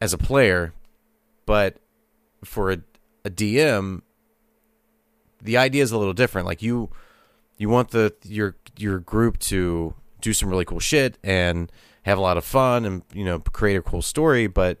as 0.00 0.12
a 0.12 0.18
player. 0.18 0.72
But 1.46 1.76
for 2.44 2.72
a, 2.72 2.78
a 3.24 3.30
DM, 3.30 4.02
the 5.40 5.56
idea 5.56 5.82
is 5.82 5.92
a 5.92 5.98
little 5.98 6.12
different. 6.12 6.46
Like 6.46 6.62
you, 6.62 6.90
you 7.56 7.68
want 7.68 7.90
the 7.90 8.14
your 8.24 8.56
your 8.76 8.98
group 8.98 9.38
to 9.38 9.94
do 10.20 10.32
some 10.32 10.48
really 10.48 10.64
cool 10.64 10.80
shit 10.80 11.18
and 11.22 11.70
have 12.02 12.18
a 12.18 12.20
lot 12.20 12.36
of 12.36 12.44
fun 12.44 12.84
and 12.84 13.02
you 13.12 13.24
know 13.24 13.38
create 13.38 13.76
a 13.76 13.82
cool 13.82 14.02
story, 14.02 14.46
but 14.46 14.78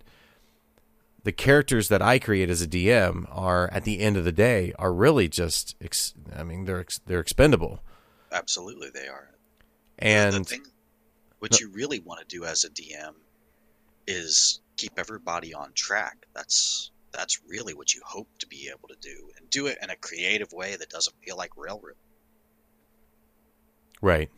the 1.24 1.32
characters 1.32 1.88
that 1.88 2.02
I 2.02 2.18
create 2.18 2.50
as 2.50 2.62
a 2.62 2.66
DM 2.66 3.26
are 3.30 3.70
at 3.72 3.84
the 3.84 4.00
end 4.00 4.16
of 4.16 4.24
the 4.24 4.32
day 4.32 4.72
are 4.78 4.92
really 4.92 5.28
just 5.28 5.76
ex- 5.80 6.14
I 6.34 6.42
mean 6.42 6.64
they're 6.64 6.80
ex- 6.80 7.00
they're 7.06 7.20
expendable. 7.20 7.80
Absolutely, 8.32 8.88
they 8.92 9.08
are. 9.08 9.30
And 9.98 10.34
the 10.34 10.44
thing, 10.44 10.64
what 11.38 11.60
you 11.60 11.70
really 11.70 12.00
want 12.00 12.20
to 12.20 12.26
do 12.26 12.44
as 12.44 12.64
a 12.64 12.70
DM 12.70 13.14
is 14.06 14.60
keep 14.76 14.92
everybody 14.98 15.54
on 15.54 15.72
track. 15.74 16.26
That's 16.34 16.90
that's 17.12 17.40
really 17.46 17.74
what 17.74 17.94
you 17.94 18.00
hope 18.04 18.28
to 18.38 18.46
be 18.46 18.70
able 18.70 18.88
to 18.88 18.96
do, 19.00 19.30
and 19.36 19.48
do 19.50 19.66
it 19.66 19.78
in 19.82 19.90
a 19.90 19.96
creative 19.96 20.52
way 20.52 20.76
that 20.76 20.88
doesn't 20.88 21.14
feel 21.24 21.36
like 21.36 21.50
railroad. 21.56 21.94
right. 24.00 24.30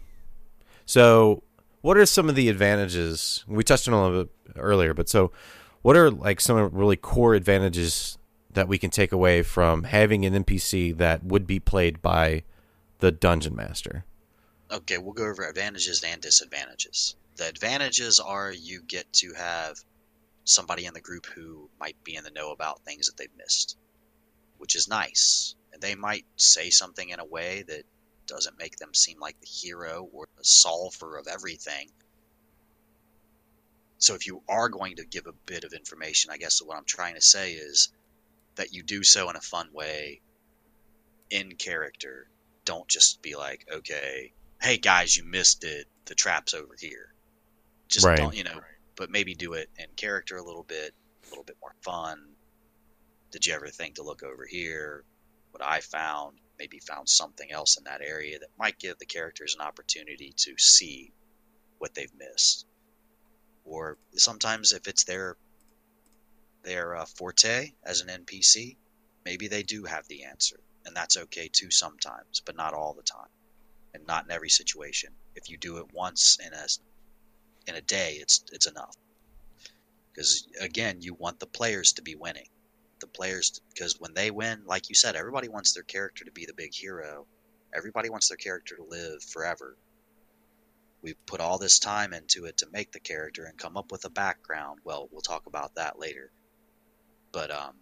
So, 0.87 1.42
what 1.81 1.97
are 1.97 2.05
some 2.05 2.29
of 2.29 2.35
the 2.35 2.51
advantages? 2.51 3.42
We 3.49 3.64
touched 3.64 3.88
on 3.88 3.94
a 3.94 4.03
little 4.03 4.25
bit 4.25 4.33
earlier, 4.57 4.92
but 4.92 5.09
so 5.09 5.33
what 5.85 5.99
are 5.99 6.11
like 6.11 6.40
some 6.40 6.57
really 6.73 6.97
core 6.97 7.35
advantages 7.35 8.16
that 8.55 8.68
we 8.68 8.79
can 8.79 8.88
take 8.88 9.12
away 9.12 9.42
from 9.42 9.85
having 9.85 10.25
an 10.25 10.42
NPC 10.42 10.97
that 10.97 11.23
would 11.23 11.47
be 11.47 11.61
played 11.61 12.01
by 12.01 12.42
the 13.01 13.12
dungeon 13.12 13.55
master? 13.55 14.07
Okay, 14.70 14.97
we'll 14.97 15.12
go 15.12 15.27
over 15.27 15.47
advantages 15.47 16.03
and 16.03 16.23
disadvantages. 16.23 17.16
The 17.37 17.47
advantages 17.47 18.18
are 18.18 18.51
you 18.51 18.81
get 18.81 19.12
to 19.12 19.35
have 19.35 19.77
somebody 20.44 20.87
in 20.87 20.94
the 20.94 21.03
group 21.03 21.27
who 21.27 21.68
might 21.79 22.03
be 22.03 22.16
in 22.16 22.25
the 22.25 22.31
know 22.31 22.51
about 22.51 22.81
things 22.81 23.09
that 23.09 23.18
they've 23.18 23.37
missed, 23.37 23.77
which 24.57 24.77
is 24.77 24.88
nice. 24.88 25.55
And 25.75 25.83
they 25.83 25.97
might 25.97 26.25
say 26.37 26.70
something 26.70 27.11
in 27.11 27.20
a 27.20 27.27
way 27.27 27.62
that 27.68 27.83
doesn't 28.27 28.59
make 28.59 28.77
them 28.77 28.94
seem 28.94 29.20
like 29.20 29.38
the 29.38 29.47
hero 29.47 30.09
or 30.14 30.29
the 30.38 30.44
solver 30.44 31.18
of 31.18 31.27
everything. 31.27 31.90
So 34.05 34.14
if 34.14 34.27
you 34.27 34.43
are 34.51 34.69
going 34.69 34.97
to 34.97 35.07
give 35.07 35.27
a 35.27 35.33
bit 35.47 35.64
of 35.64 35.73
information, 35.73 36.31
I 36.31 36.37
guess 36.37 36.61
what 36.61 36.77
I'm 36.77 36.85
trying 36.85 37.14
to 37.14 37.23
say 37.23 37.55
is 37.55 37.90
that 38.57 38.75
you 38.75 38.83
do 38.83 39.03
so 39.03 39.31
in 39.31 39.37
a 39.37 39.40
fun 39.40 39.71
way 39.73 40.21
in 41.31 41.57
character. 41.57 42.29
Don't 42.67 42.87
just 42.87 43.23
be 43.23 43.35
like, 43.35 43.67
okay, 43.73 44.35
hey 44.61 44.77
guys, 44.77 45.17
you 45.17 45.25
missed 45.25 45.64
it. 45.64 45.87
The 46.05 46.14
trap's 46.14 46.53
over 46.53 46.75
here. 46.79 47.14
Just 47.88 48.05
Right. 48.05 48.19
don't, 48.19 48.37
you 48.37 48.45
know, 48.45 48.61
but 48.95 49.09
maybe 49.09 49.35
do 49.35 49.55
it 49.55 49.71
in 49.79 49.87
character 49.97 50.37
a 50.37 50.45
little 50.45 50.64
bit, 50.64 50.93
a 51.25 51.29
little 51.31 51.45
bit 51.45 51.57
more 51.62 51.75
fun. 51.81 52.37
Did 53.31 53.47
you 53.47 53.55
ever 53.55 53.69
think 53.69 53.95
to 53.95 54.03
look 54.03 54.23
over 54.23 54.45
here? 54.45 55.03
What 55.53 55.64
I 55.64 55.81
found, 55.81 56.37
maybe 56.59 56.79
found 56.79 57.09
something 57.09 57.51
else 57.51 57.79
in 57.79 57.85
that 57.85 58.03
area 58.03 58.38
that 58.38 58.59
might 58.59 58.79
give 58.79 58.99
the 58.99 59.07
characters 59.07 59.55
an 59.55 59.67
opportunity 59.67 60.35
to 60.37 60.59
see 60.59 61.14
what 61.79 61.95
they've 61.95 62.14
missed. 62.19 62.67
Or 63.64 63.98
sometimes 64.14 64.72
if 64.72 64.87
it's 64.87 65.05
their 65.05 65.37
their 66.62 66.96
uh, 66.96 67.07
forte 67.07 67.72
as 67.85 68.00
an 68.00 68.09
NPC, 68.09 68.77
maybe 69.24 69.48
they 69.48 69.62
do 69.62 69.85
have 69.85 70.07
the 70.09 70.24
answer, 70.24 70.59
and 70.87 70.96
that's 70.96 71.16
okay 71.16 71.48
too 71.48 71.70
sometimes, 71.70 72.40
but 72.44 72.57
not 72.57 72.74
all 72.74 72.94
the 72.94 73.03
time, 73.03 73.29
and 73.92 74.07
not 74.07 74.24
in 74.24 74.31
every 74.31 74.48
situation. 74.48 75.12
If 75.35 75.50
you 75.50 75.59
do 75.59 75.79
it 75.79 75.92
once 75.92 76.38
in 76.44 76.53
a 76.53 76.66
in 77.66 77.77
a 77.77 77.83
day, 77.83 78.14
it's 78.14 78.44
it's 78.53 78.66
enough. 78.66 78.96
Because 80.12 80.46
again, 80.61 81.03
you 81.03 81.14
want 81.14 81.40
the 81.40 81.46
players 81.46 81.92
to 81.94 82.03
be 82.03 82.14
winning. 82.14 82.48
The 83.00 83.07
players, 83.09 83.61
because 83.74 83.98
when 83.98 84.14
they 84.14 84.31
win, 84.31 84.62
like 84.64 84.88
you 84.88 84.94
said, 84.94 85.16
everybody 85.16 85.48
wants 85.48 85.72
their 85.72 85.83
character 85.83 86.24
to 86.24 86.31
be 86.31 86.46
the 86.46 86.55
big 86.55 86.72
hero. 86.72 87.27
Everybody 87.74 88.09
wants 88.09 88.29
their 88.29 88.37
character 88.37 88.77
to 88.77 88.85
live 88.85 89.22
forever. 89.24 89.77
We 91.05 91.12
put 91.27 91.40
all 91.40 91.59
this 91.59 91.79
time 91.79 92.14
into 92.14 92.47
it 92.47 92.57
to 92.59 92.67
make 92.73 92.90
the 92.90 92.99
character 92.99 93.45
and 93.45 93.59
come 93.59 93.77
up 93.77 93.93
with 93.93 94.07
a 94.07 94.11
background. 94.11 94.79
Well, 94.85 95.07
we'll 95.12 95.21
talk 95.21 95.45
about 95.47 95.75
that 95.75 95.99
later. 95.99 96.33
But 97.31 97.51
um, 97.51 97.75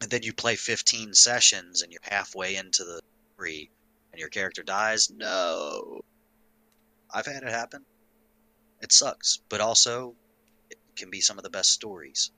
and 0.00 0.08
then 0.08 0.22
you 0.22 0.32
play 0.32 0.54
15 0.54 1.12
sessions 1.12 1.82
and 1.82 1.90
you're 1.90 2.00
halfway 2.04 2.54
into 2.54 2.84
the 2.84 3.00
story 3.34 3.72
and 4.12 4.20
your 4.20 4.28
character 4.28 4.62
dies. 4.62 5.10
No, 5.10 6.02
I've 7.12 7.26
had 7.26 7.42
it 7.42 7.50
happen. 7.50 7.84
It 8.80 8.92
sucks, 8.92 9.40
but 9.48 9.60
also 9.60 10.14
it 10.70 10.78
can 10.94 11.10
be 11.10 11.20
some 11.20 11.36
of 11.36 11.42
the 11.42 11.50
best 11.50 11.72
stories. 11.72 12.30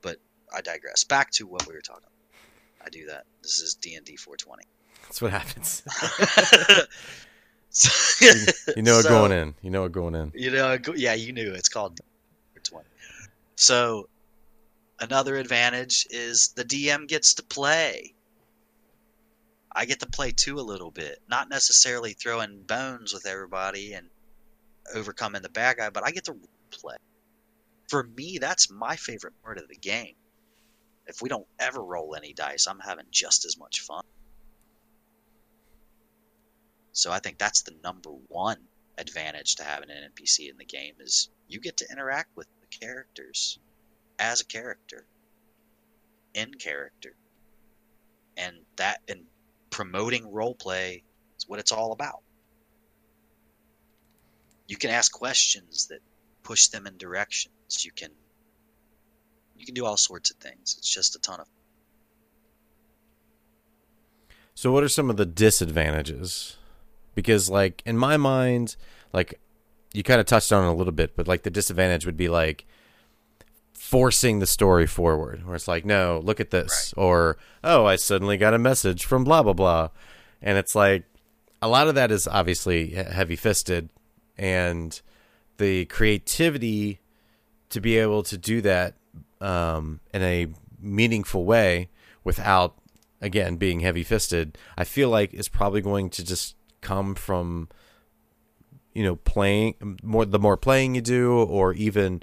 But 0.00 0.16
I 0.52 0.60
digress. 0.60 1.04
Back 1.04 1.30
to 1.32 1.46
what 1.46 1.68
we 1.68 1.74
were 1.74 1.82
talking. 1.82 2.02
about. 2.02 2.84
I 2.84 2.90
do 2.90 3.06
that. 3.06 3.26
This 3.44 3.60
is 3.60 3.74
D 3.74 3.94
and 3.94 4.04
D 4.04 4.16
420. 4.16 4.64
That's 5.04 5.22
what 5.22 5.30
happens. 5.30 5.84
So- 7.72 8.26
You 8.76 8.82
know 8.82 8.98
it 8.98 9.02
so- 9.04 9.08
going 9.08 9.32
in. 9.32 9.54
You 9.62 9.70
know 9.70 9.84
it 9.84 9.92
going 9.92 10.14
in. 10.14 10.32
You 10.34 10.50
know, 10.50 10.78
yeah, 10.94 11.14
you 11.14 11.32
knew 11.32 11.52
it's 11.54 11.68
called 11.68 12.00
twenty. 12.62 12.88
So, 13.56 14.08
another 15.00 15.36
advantage 15.36 16.06
is 16.10 16.48
the 16.48 16.64
DM 16.64 17.08
gets 17.08 17.34
to 17.34 17.42
play. 17.42 18.14
I 19.74 19.86
get 19.86 20.00
to 20.00 20.06
play 20.06 20.32
too 20.32 20.58
a 20.58 20.60
little 20.60 20.90
bit, 20.90 21.20
not 21.28 21.48
necessarily 21.48 22.12
throwing 22.12 22.62
bones 22.62 23.14
with 23.14 23.26
everybody 23.26 23.94
and 23.94 24.06
overcoming 24.94 25.40
the 25.42 25.48
bad 25.48 25.78
guy, 25.78 25.90
but 25.90 26.04
I 26.04 26.10
get 26.10 26.24
to 26.24 26.36
play. 26.70 26.96
For 27.88 28.02
me, 28.04 28.38
that's 28.38 28.70
my 28.70 28.96
favorite 28.96 29.34
part 29.42 29.58
of 29.58 29.68
the 29.68 29.76
game. 29.76 30.14
If 31.06 31.22
we 31.22 31.28
don't 31.28 31.46
ever 31.58 31.82
roll 31.82 32.14
any 32.14 32.32
dice, 32.32 32.66
I'm 32.66 32.80
having 32.80 33.06
just 33.10 33.44
as 33.44 33.58
much 33.58 33.80
fun. 33.80 34.04
So 36.92 37.10
I 37.10 37.18
think 37.18 37.38
that's 37.38 37.62
the 37.62 37.74
number 37.82 38.10
one 38.28 38.58
advantage 38.98 39.56
to 39.56 39.64
having 39.64 39.90
an 39.90 40.10
NPC 40.12 40.50
in 40.50 40.58
the 40.58 40.64
game 40.64 40.94
is 41.00 41.30
you 41.48 41.60
get 41.60 41.78
to 41.78 41.86
interact 41.90 42.36
with 42.36 42.46
the 42.60 42.78
characters 42.78 43.58
as 44.18 44.40
a 44.40 44.44
character 44.44 45.06
in 46.34 46.52
character. 46.54 47.14
And 48.36 48.56
that 48.76 49.00
and 49.08 49.24
promoting 49.70 50.24
roleplay 50.24 51.02
is 51.38 51.48
what 51.48 51.58
it's 51.58 51.72
all 51.72 51.92
about. 51.92 52.22
You 54.68 54.76
can 54.76 54.90
ask 54.90 55.12
questions 55.12 55.86
that 55.88 56.00
push 56.42 56.68
them 56.68 56.86
in 56.86 56.96
directions. 56.96 57.84
You 57.84 57.92
can 57.92 58.10
you 59.56 59.66
can 59.66 59.74
do 59.74 59.84
all 59.84 59.96
sorts 59.96 60.30
of 60.30 60.36
things. 60.38 60.76
It's 60.78 60.92
just 60.92 61.16
a 61.16 61.18
ton 61.20 61.40
of 61.40 61.46
So, 64.54 64.70
what 64.70 64.84
are 64.84 64.88
some 64.88 65.08
of 65.08 65.16
the 65.16 65.26
disadvantages? 65.26 66.56
Because, 67.14 67.50
like, 67.50 67.82
in 67.84 67.96
my 67.98 68.16
mind, 68.16 68.76
like, 69.12 69.40
you 69.92 70.02
kind 70.02 70.20
of 70.20 70.26
touched 70.26 70.52
on 70.52 70.64
it 70.64 70.68
a 70.68 70.74
little 70.74 70.92
bit, 70.92 71.16
but 71.16 71.28
like, 71.28 71.42
the 71.42 71.50
disadvantage 71.50 72.06
would 72.06 72.16
be 72.16 72.28
like 72.28 72.66
forcing 73.74 74.38
the 74.38 74.46
story 74.46 74.86
forward, 74.86 75.44
where 75.44 75.54
it's 75.54 75.68
like, 75.68 75.84
no, 75.84 76.20
look 76.24 76.40
at 76.40 76.50
this, 76.50 76.94
or 76.96 77.36
oh, 77.62 77.84
I 77.84 77.96
suddenly 77.96 78.36
got 78.38 78.54
a 78.54 78.58
message 78.58 79.04
from 79.04 79.24
blah 79.24 79.42
blah 79.42 79.52
blah, 79.52 79.88
and 80.40 80.56
it's 80.56 80.74
like 80.74 81.04
a 81.60 81.68
lot 81.68 81.88
of 81.88 81.94
that 81.96 82.10
is 82.10 82.26
obviously 82.26 82.90
heavy 82.90 83.36
fisted, 83.36 83.90
and 84.38 84.98
the 85.58 85.84
creativity 85.86 87.00
to 87.68 87.80
be 87.80 87.98
able 87.98 88.22
to 88.22 88.38
do 88.38 88.60
that 88.62 88.94
um, 89.40 90.00
in 90.12 90.22
a 90.22 90.46
meaningful 90.80 91.44
way 91.44 91.88
without 92.24 92.76
again 93.20 93.56
being 93.56 93.80
heavy 93.80 94.02
fisted 94.02 94.58
i 94.76 94.82
feel 94.82 95.08
like 95.08 95.32
is 95.32 95.48
probably 95.48 95.80
going 95.80 96.10
to 96.10 96.24
just 96.24 96.56
come 96.82 97.14
from 97.14 97.68
you 98.92 99.02
know 99.02 99.16
playing 99.16 99.74
more 100.02 100.26
the 100.26 100.38
more 100.38 100.56
playing 100.56 100.94
you 100.94 101.00
do 101.00 101.32
or 101.32 101.72
even 101.74 102.22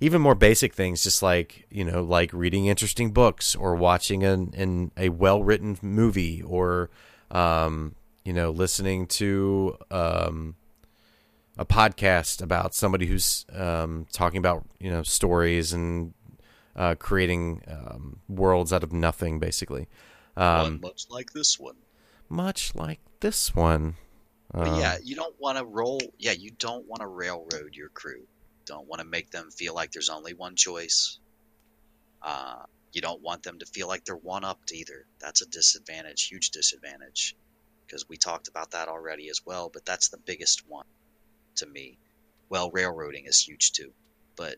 even 0.00 0.20
more 0.20 0.34
basic 0.34 0.74
things 0.74 1.02
just 1.02 1.22
like 1.22 1.66
you 1.70 1.84
know 1.84 2.02
like 2.02 2.32
reading 2.32 2.66
interesting 2.66 3.12
books 3.12 3.54
or 3.54 3.74
watching 3.74 4.22
an, 4.22 4.52
an 4.56 4.90
a 4.96 5.08
well 5.08 5.42
written 5.42 5.78
movie 5.80 6.42
or 6.42 6.90
um 7.30 7.94
you 8.24 8.32
know 8.32 8.50
listening 8.50 9.06
to 9.06 9.76
um 9.90 10.54
a 11.56 11.64
podcast 11.64 12.42
about 12.42 12.74
somebody 12.74 13.06
who's 13.06 13.46
um 13.54 14.06
talking 14.12 14.38
about 14.38 14.64
you 14.78 14.90
know 14.90 15.02
stories 15.02 15.72
and 15.72 16.12
uh, 16.76 16.94
creating 16.94 17.60
um, 17.66 18.20
worlds 18.28 18.72
out 18.72 18.84
of 18.84 18.92
nothing 18.92 19.38
basically 19.38 19.88
um, 20.36 20.62
one 20.62 20.80
much 20.80 21.06
like 21.10 21.32
this 21.32 21.58
one. 21.58 21.76
Much 22.30 22.74
like 22.74 23.00
this 23.20 23.54
one. 23.54 23.96
Um, 24.52 24.80
yeah, 24.80 24.96
you 25.02 25.14
don't 25.14 25.34
want 25.38 25.58
to 25.58 25.64
roll. 25.64 26.00
Yeah, 26.18 26.32
you 26.32 26.50
don't 26.50 26.86
want 26.86 27.00
to 27.00 27.06
railroad 27.06 27.74
your 27.74 27.88
crew. 27.88 28.22
Don't 28.66 28.88
want 28.88 29.00
to 29.00 29.06
make 29.06 29.30
them 29.30 29.50
feel 29.50 29.74
like 29.74 29.92
there's 29.92 30.10
only 30.10 30.34
one 30.34 30.56
choice. 30.56 31.18
Uh, 32.22 32.62
you 32.92 33.00
don't 33.00 33.22
want 33.22 33.42
them 33.42 33.58
to 33.58 33.66
feel 33.66 33.86
like 33.86 34.04
they're 34.04 34.16
one 34.16 34.44
upped 34.44 34.72
either. 34.72 35.06
That's 35.20 35.42
a 35.42 35.46
disadvantage, 35.46 36.26
huge 36.26 36.50
disadvantage, 36.50 37.36
because 37.86 38.08
we 38.08 38.16
talked 38.16 38.48
about 38.48 38.72
that 38.72 38.88
already 38.88 39.28
as 39.28 39.40
well. 39.46 39.70
But 39.72 39.84
that's 39.84 40.08
the 40.08 40.18
biggest 40.18 40.68
one 40.68 40.86
to 41.56 41.66
me. 41.66 41.98
Well, 42.48 42.70
railroading 42.72 43.26
is 43.26 43.40
huge 43.40 43.72
too, 43.72 43.92
but 44.36 44.56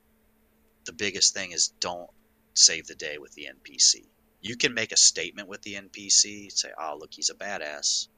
the 0.86 0.92
biggest 0.92 1.34
thing 1.34 1.52
is 1.52 1.68
don't 1.80 2.08
save 2.54 2.86
the 2.86 2.94
day 2.94 3.18
with 3.18 3.34
the 3.34 3.48
NPC. 3.48 4.06
You 4.42 4.56
can 4.56 4.74
make 4.74 4.92
a 4.92 4.96
statement 4.96 5.48
with 5.48 5.62
the 5.62 5.74
NPC, 5.74 6.50
say, 6.50 6.70
"Oh, 6.78 6.96
look, 6.98 7.14
he's 7.14 7.30
a 7.30 7.34
badass." 7.34 8.08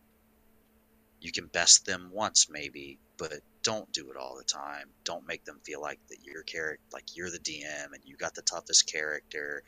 you 1.24 1.32
can 1.32 1.46
best 1.46 1.87
them 1.87 2.10
once 2.12 2.48
maybe 2.50 2.98
but 3.16 3.32
don't 3.62 3.90
do 3.92 4.10
it 4.10 4.16
all 4.16 4.37
the 4.37 4.44
time. 4.44 4.90
Don't 5.04 5.26
make 5.26 5.44
them 5.44 5.58
feel 5.64 5.80
like 5.80 5.98
that 6.08 6.18
your 6.22 6.42
character 6.42 6.82
like 6.92 7.16
you're 7.16 7.30
the 7.30 7.38
dm 7.38 7.87
and 7.94 8.02
you 8.04 8.14
got 8.14 8.34
the 8.34 8.42
toughest 8.42 8.92
character 8.92 9.62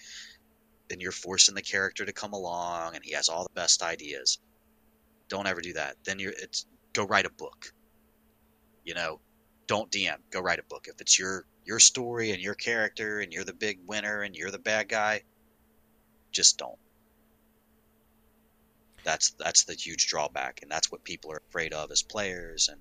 and 0.90 1.00
you're 1.00 1.12
forcing 1.12 1.54
the 1.54 1.62
character 1.62 2.04
to 2.04 2.12
come 2.12 2.34
along 2.34 2.94
and 2.94 3.02
he 3.02 3.12
has 3.12 3.30
all 3.30 3.44
the 3.44 3.54
best 3.54 3.82
ideas. 3.82 4.38
Don't 5.28 5.46
ever 5.46 5.62
do 5.62 5.72
that. 5.72 5.96
Then 6.04 6.18
you're 6.18 6.34
it's 6.36 6.66
go 6.92 7.06
write 7.06 7.24
a 7.24 7.30
book. 7.30 7.72
You 8.84 8.92
know 8.94 9.20
don't 9.66 9.90
dm 9.90 10.18
go 10.30 10.40
write 10.40 10.58
a 10.58 10.64
book. 10.64 10.88
If 10.88 11.00
it's 11.00 11.18
your 11.18 11.46
your 11.64 11.80
story 11.80 12.32
and 12.32 12.42
your 12.42 12.54
character 12.54 13.20
and 13.20 13.32
you're 13.32 13.44
the 13.44 13.54
big 13.54 13.78
winner 13.86 14.20
and 14.20 14.36
you're 14.36 14.50
the 14.50 14.58
bad 14.58 14.90
guy 14.90 15.22
just 16.36 16.58
don't 16.58 16.78
that's 19.04 19.30
that's 19.38 19.64
the 19.64 19.74
huge 19.74 20.06
drawback 20.08 20.60
and 20.62 20.70
that's 20.70 20.90
what 20.92 21.04
people 21.04 21.32
are 21.32 21.42
afraid 21.48 21.72
of 21.72 21.90
as 21.90 22.02
players 22.02 22.68
and 22.70 22.80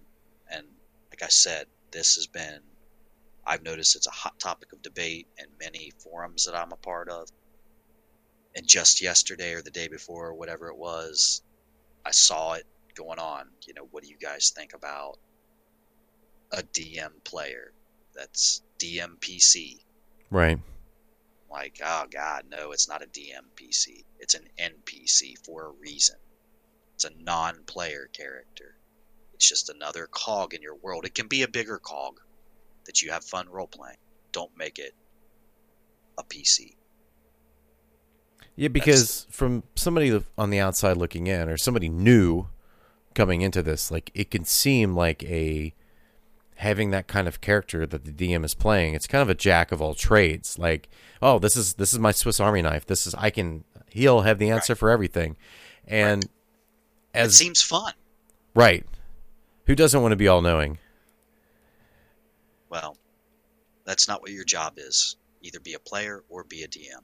And 0.52 0.68
like 1.12 1.24
I 1.24 1.30
said, 1.30 1.68
this 1.92 2.16
has 2.16 2.28
been, 2.28 2.60
I've 3.46 3.64
noticed 3.64 3.96
it's 3.96 4.08
a 4.08 4.12
hot 4.12 4.40
topic 4.40 4.74
of 4.74 4.82
debate 4.82 5.28
in 5.38 5.46
many 5.60 5.92
forums 6.04 6.46
that 6.46 6.56
I'm 6.56 6.72
a 6.72 6.78
part 6.78 7.10
of. 7.10 7.30
And 8.56 8.68
just 8.68 9.02
yesterday 9.02 9.54
or 9.54 9.62
the 9.62 9.72
day 9.72 9.88
before, 9.88 10.28
or 10.28 10.34
whatever 10.36 10.70
it 10.70 10.78
was, 10.78 11.42
I 12.06 12.12
saw 12.12 12.54
it 12.54 12.66
going 12.96 13.20
on. 13.20 13.48
You 13.68 13.74
know, 13.74 13.88
what 13.92 14.04
do 14.04 14.10
you 14.10 14.18
guys 14.18 14.52
think 14.56 14.74
about 14.74 15.18
a 16.52 16.64
DM 16.64 17.24
player 17.24 17.74
that's 18.16 18.62
DMPC? 18.80 19.80
Right. 20.32 20.60
Like, 21.56 21.80
oh 21.82 22.04
God, 22.12 22.44
no, 22.52 22.74
it's 22.74 22.90
not 22.90 23.02
a 23.02 23.08
DMPC. 23.08 24.04
It's 24.20 24.34
an 24.34 24.44
NPC 24.60 25.36
for 25.46 25.68
a 25.68 25.72
reason. 25.80 26.18
It's 26.96 27.06
a 27.06 27.12
non 27.18 27.64
player 27.66 28.10
character. 28.12 28.76
It's 29.34 29.48
just 29.48 29.70
another 29.70 30.06
cog 30.12 30.54
in 30.54 30.62
your 30.62 30.76
world. 30.76 31.06
It 31.06 31.16
can 31.16 31.30
be 31.30 31.44
a 31.44 31.48
bigger 31.48 31.78
cog 31.78 32.20
that 32.86 33.02
you 33.02 33.12
have 33.12 33.24
fun 33.24 33.48
role 33.48 33.68
playing. 33.68 33.96
Don't 34.34 34.52
make 34.58 34.80
it 34.80 34.96
a 36.18 36.24
PC. 36.26 36.76
Yeah, 38.58 38.68
because 38.68 39.26
from 39.30 39.64
somebody 39.76 40.22
on 40.38 40.50
the 40.50 40.60
outside 40.60 40.98
looking 40.98 41.28
in, 41.28 41.48
or 41.48 41.56
somebody 41.56 41.88
new 41.88 42.48
coming 43.14 43.40
into 43.40 43.64
this, 43.64 43.90
like 43.90 44.12
it 44.14 44.30
can 44.30 44.44
seem 44.44 44.94
like 44.94 45.24
a 45.24 45.74
having 46.56 46.92
that 46.92 47.08
kind 47.08 47.28
of 47.28 47.42
character 47.42 47.86
that 47.86 48.06
the 48.06 48.12
DM 48.12 48.46
is 48.46 48.54
playing. 48.54 48.94
It's 48.94 49.08
kind 49.08 49.22
of 49.22 49.30
a 49.30 49.36
jack 49.36 49.72
of 49.72 49.82
all 49.82 49.94
trades. 49.94 50.58
Like, 50.58 50.90
oh, 51.22 51.40
this 51.40 51.56
is 51.56 51.74
this 51.76 51.94
is 51.94 52.00
my 52.00 52.12
Swiss 52.12 52.40
Army 52.40 52.62
knife. 52.62 52.86
This 52.86 53.06
is 53.08 53.14
I 53.16 53.30
can 53.30 53.64
he'll 53.90 54.22
have 54.22 54.40
the 54.40 54.50
answer 54.50 54.74
Right. 54.74 54.78
for 54.80 54.90
everything, 54.90 55.38
and 55.88 56.24
it 56.26 56.30
as 57.14 57.36
seems 57.38 57.62
fun. 57.62 57.94
right, 58.54 58.86
who 59.66 59.76
doesn't 59.76 60.02
want 60.02 60.12
to 60.14 60.18
be 60.18 60.28
all 60.28 60.42
knowing? 60.42 60.78
Well, 62.70 62.98
that's 63.86 64.08
not 64.08 64.22
what 64.22 64.32
your 64.32 64.44
job 64.44 64.74
is. 64.78 65.16
Either 65.42 65.60
be 65.60 65.74
a 65.74 65.80
player 65.80 66.24
or 66.30 66.44
be 66.44 66.64
a 66.64 66.68
DM. 66.68 67.04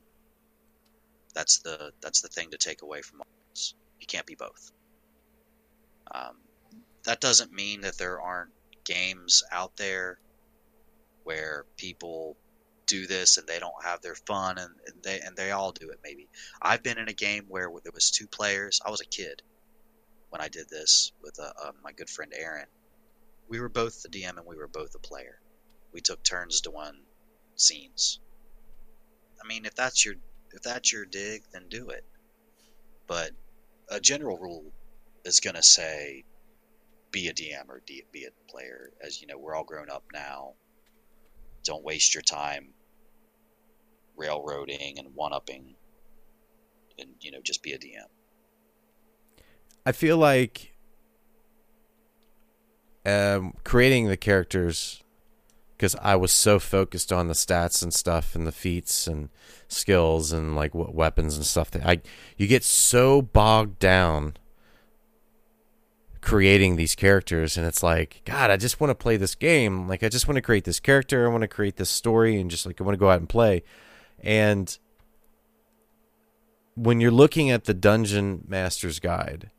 That's 1.34 1.60
the 1.60 1.92
that's 2.02 2.22
the 2.22 2.28
thing 2.28 2.52
to 2.52 2.58
take 2.58 2.82
away 2.82 3.02
from 3.02 3.22
all 3.22 3.28
this. 3.52 3.74
You 4.00 4.08
can't 4.08 4.26
be 4.26 4.36
both. 4.36 4.72
Um, 6.14 6.38
that 7.04 7.22
doesn't 7.22 7.54
mean 7.54 7.82
that 7.82 7.98
there 7.98 8.20
aren't 8.20 8.52
games 8.86 9.44
out 9.52 9.76
there 9.78 10.20
where 11.24 11.66
people 11.78 12.38
do 12.88 13.08
this 13.08 13.38
and 13.38 13.48
they 13.48 13.60
don't 13.60 13.86
have 13.86 14.02
their 14.02 14.16
fun 14.16 14.58
and, 14.58 14.72
and 14.88 15.04
they 15.04 15.20
and 15.22 15.36
they 15.38 15.52
all 15.52 15.72
do 15.72 15.90
it 15.90 16.00
maybe. 16.04 16.28
I've 16.62 16.84
been 16.84 16.98
in 16.98 17.08
a 17.10 17.14
game 17.14 17.46
where 17.48 17.70
there 17.84 17.94
was 17.94 18.12
two 18.12 18.28
players. 18.28 18.82
I 18.86 18.92
was 18.92 19.02
a 19.02 19.06
kid 19.06 19.42
when 20.30 20.42
I 20.42 20.48
did 20.50 20.70
this 20.70 21.14
with 21.22 21.38
uh, 21.40 21.52
uh, 21.64 21.72
my 21.84 21.92
good 21.94 22.10
friend 22.10 22.34
Aaron. 22.36 22.68
We 23.48 23.60
were 23.60 23.70
both 23.70 24.02
the 24.02 24.10
DM 24.10 24.38
and 24.38 24.46
we 24.48 24.58
were 24.58 24.68
both 24.68 24.96
a 24.96 25.00
player 25.00 25.42
we 25.94 26.02
took 26.02 26.24
turns 26.24 26.62
to 26.62 26.72
doing 26.72 27.02
scenes. 27.56 28.20
I 29.44 29.48
mean, 29.48 29.66
if 29.66 29.76
that's 29.76 30.06
your 30.06 30.16
if 30.54 30.62
that's 30.62 30.92
your 30.92 31.06
dig, 31.06 31.44
then 31.52 31.68
do 31.70 31.90
it. 31.90 32.04
But 33.08 33.32
a 33.90 34.00
general 34.00 34.38
rule 34.38 34.66
is 35.26 35.40
going 35.40 35.56
to 35.56 35.64
say 35.64 36.24
be 37.12 37.28
a 37.28 37.34
DM 37.34 37.70
or 37.70 37.82
be 37.86 38.26
a 38.26 38.52
player. 38.52 38.92
As 39.06 39.22
you 39.22 39.28
know, 39.28 39.38
we're 39.38 39.56
all 39.56 39.64
grown 39.64 39.90
up 39.90 40.04
now. 40.14 40.54
Don't 41.64 41.84
waste 41.84 42.16
your 42.16 42.24
time 42.24 42.74
railroading 44.18 44.98
and 45.00 45.14
one 45.14 45.34
upping, 45.34 45.76
and 46.98 47.10
you 47.20 47.32
know, 47.32 47.40
just 47.44 47.64
be 47.64 47.74
a 47.74 47.78
DM. 47.78 48.08
I 49.86 49.92
feel 49.92 50.18
like 50.18 50.74
um, 53.06 53.54
creating 53.64 54.08
the 54.08 54.18
characters 54.18 55.04
because 55.76 55.96
I 55.96 56.16
was 56.16 56.32
so 56.32 56.60
focused 56.60 57.12
on 57.12 57.28
the 57.28 57.34
stats 57.34 57.82
and 57.82 57.92
stuff 57.92 58.36
and 58.36 58.46
the 58.46 58.52
feats 58.52 59.08
and 59.08 59.30
skills 59.68 60.32
and 60.32 60.56
like 60.56 60.76
what 60.76 60.94
weapons 60.94 61.36
and 61.36 61.46
stuff 61.46 61.72
that 61.72 61.84
I 61.84 62.02
you 62.38 62.46
get 62.46 62.64
so 62.64 63.22
bogged 63.22 63.80
down 63.80 64.36
creating 66.22 66.76
these 66.76 66.94
characters 66.96 67.58
and 67.58 67.66
it's 67.66 67.82
like 67.82 68.22
god 68.26 68.52
I 68.52 68.58
just 68.58 68.80
want 68.80 68.92
to 68.92 68.96
play 68.96 69.18
this 69.18 69.34
game 69.36 69.88
like 69.88 70.04
I 70.04 70.10
just 70.10 70.28
want 70.28 70.36
to 70.36 70.42
create 70.42 70.66
this 70.66 70.80
character 70.80 71.26
I 71.26 71.30
want 71.30 71.42
to 71.42 71.48
create 71.48 71.78
this 71.78 71.90
story 71.90 72.40
and 72.40 72.50
just 72.52 72.66
like 72.66 72.80
I 72.80 72.84
want 72.84 72.94
to 72.94 73.00
go 73.00 73.10
out 73.10 73.20
and 73.20 73.28
play 73.28 73.64
and 74.20 74.78
when 76.76 77.02
you're 77.02 77.12
looking 77.12 77.50
at 77.50 77.66
the 77.66 77.74
dungeon 77.74 78.46
master's 78.48 79.00
guide 79.00 79.50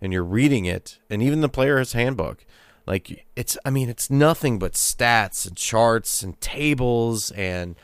and 0.00 0.12
you're 0.12 0.24
reading 0.24 0.66
it 0.66 0.98
and 1.10 1.22
even 1.22 1.40
the 1.40 1.48
player's 1.48 1.92
handbook 1.94 2.44
like 2.86 3.26
it's 3.34 3.56
i 3.64 3.70
mean 3.70 3.88
it's 3.88 4.10
nothing 4.10 4.58
but 4.58 4.72
stats 4.74 5.46
and 5.46 5.56
charts 5.56 6.22
and 6.22 6.40
tables 6.40 7.30
and 7.32 7.76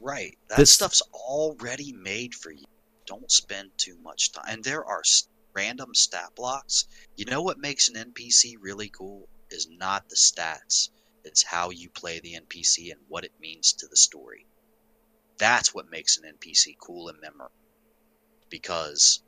Right. 0.00 0.36
That 0.50 0.58
This- 0.58 0.70
stuff's 0.70 1.00
already 1.14 1.94
made 1.94 2.34
for 2.34 2.50
you. 2.50 2.66
Don't 3.06 3.30
spend 3.32 3.70
too 3.78 3.96
much 4.02 4.32
time. 4.32 4.44
And 4.48 4.62
there 4.62 4.84
are 4.84 5.00
random 5.54 5.94
stat 5.94 6.30
blocks. 6.34 6.86
You 7.16 7.24
know 7.26 7.42
what 7.42 7.58
makes 7.58 7.88
an 7.88 8.12
NPC 8.12 8.56
really 8.60 8.88
cool 8.88 9.28
is 9.50 9.68
not 9.68 10.08
the 10.08 10.16
stats. 10.16 10.90
It's 11.24 11.42
how 11.42 11.70
you 11.70 11.88
play 11.88 12.20
the 12.20 12.34
NPC 12.34 12.90
and 12.92 13.00
what 13.08 13.24
it 13.24 13.32
means 13.40 13.72
to 13.74 13.86
the 13.86 13.96
story. 13.96 14.46
That's 15.38 15.74
what 15.74 15.90
makes 15.90 16.18
an 16.18 16.24
NPC 16.24 16.76
cool 16.78 17.08
and 17.08 17.20
memorable. 17.20 17.54
Because 18.50 19.22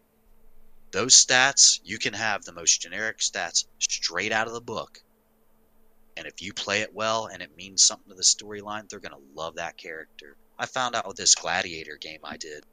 those 0.93 1.15
stats, 1.15 1.81
you 1.85 1.99
can 1.99 2.13
have 2.13 2.45
the 2.45 2.53
most 2.53 2.81
generic 2.81 3.19
stats 3.19 3.67
straight 3.79 4.33
out 4.33 4.47
of 4.47 4.53
the 4.53 4.61
book. 4.61 5.03
And 6.17 6.27
if 6.27 6.41
you 6.41 6.53
play 6.53 6.81
it 6.81 6.95
well 6.95 7.27
and 7.27 7.43
it 7.43 7.57
means 7.57 7.85
something 7.85 8.09
to 8.09 8.15
the 8.15 8.23
storyline, 8.23 8.89
they're 8.89 9.01
going 9.01 9.13
to 9.13 9.35
love 9.35 9.57
that 9.57 9.77
character. 9.77 10.37
I 10.59 10.67
found 10.67 10.95
out 10.95 11.07
with 11.07 11.17
this 11.17 11.35
Gladiator 11.35 11.99
game 12.01 12.21
I 12.25 12.37
did. 12.37 12.65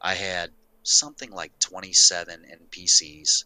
I 0.00 0.14
had 0.14 0.50
something 0.84 1.30
like 1.30 1.58
27 1.58 2.44
NPCs, 2.62 3.44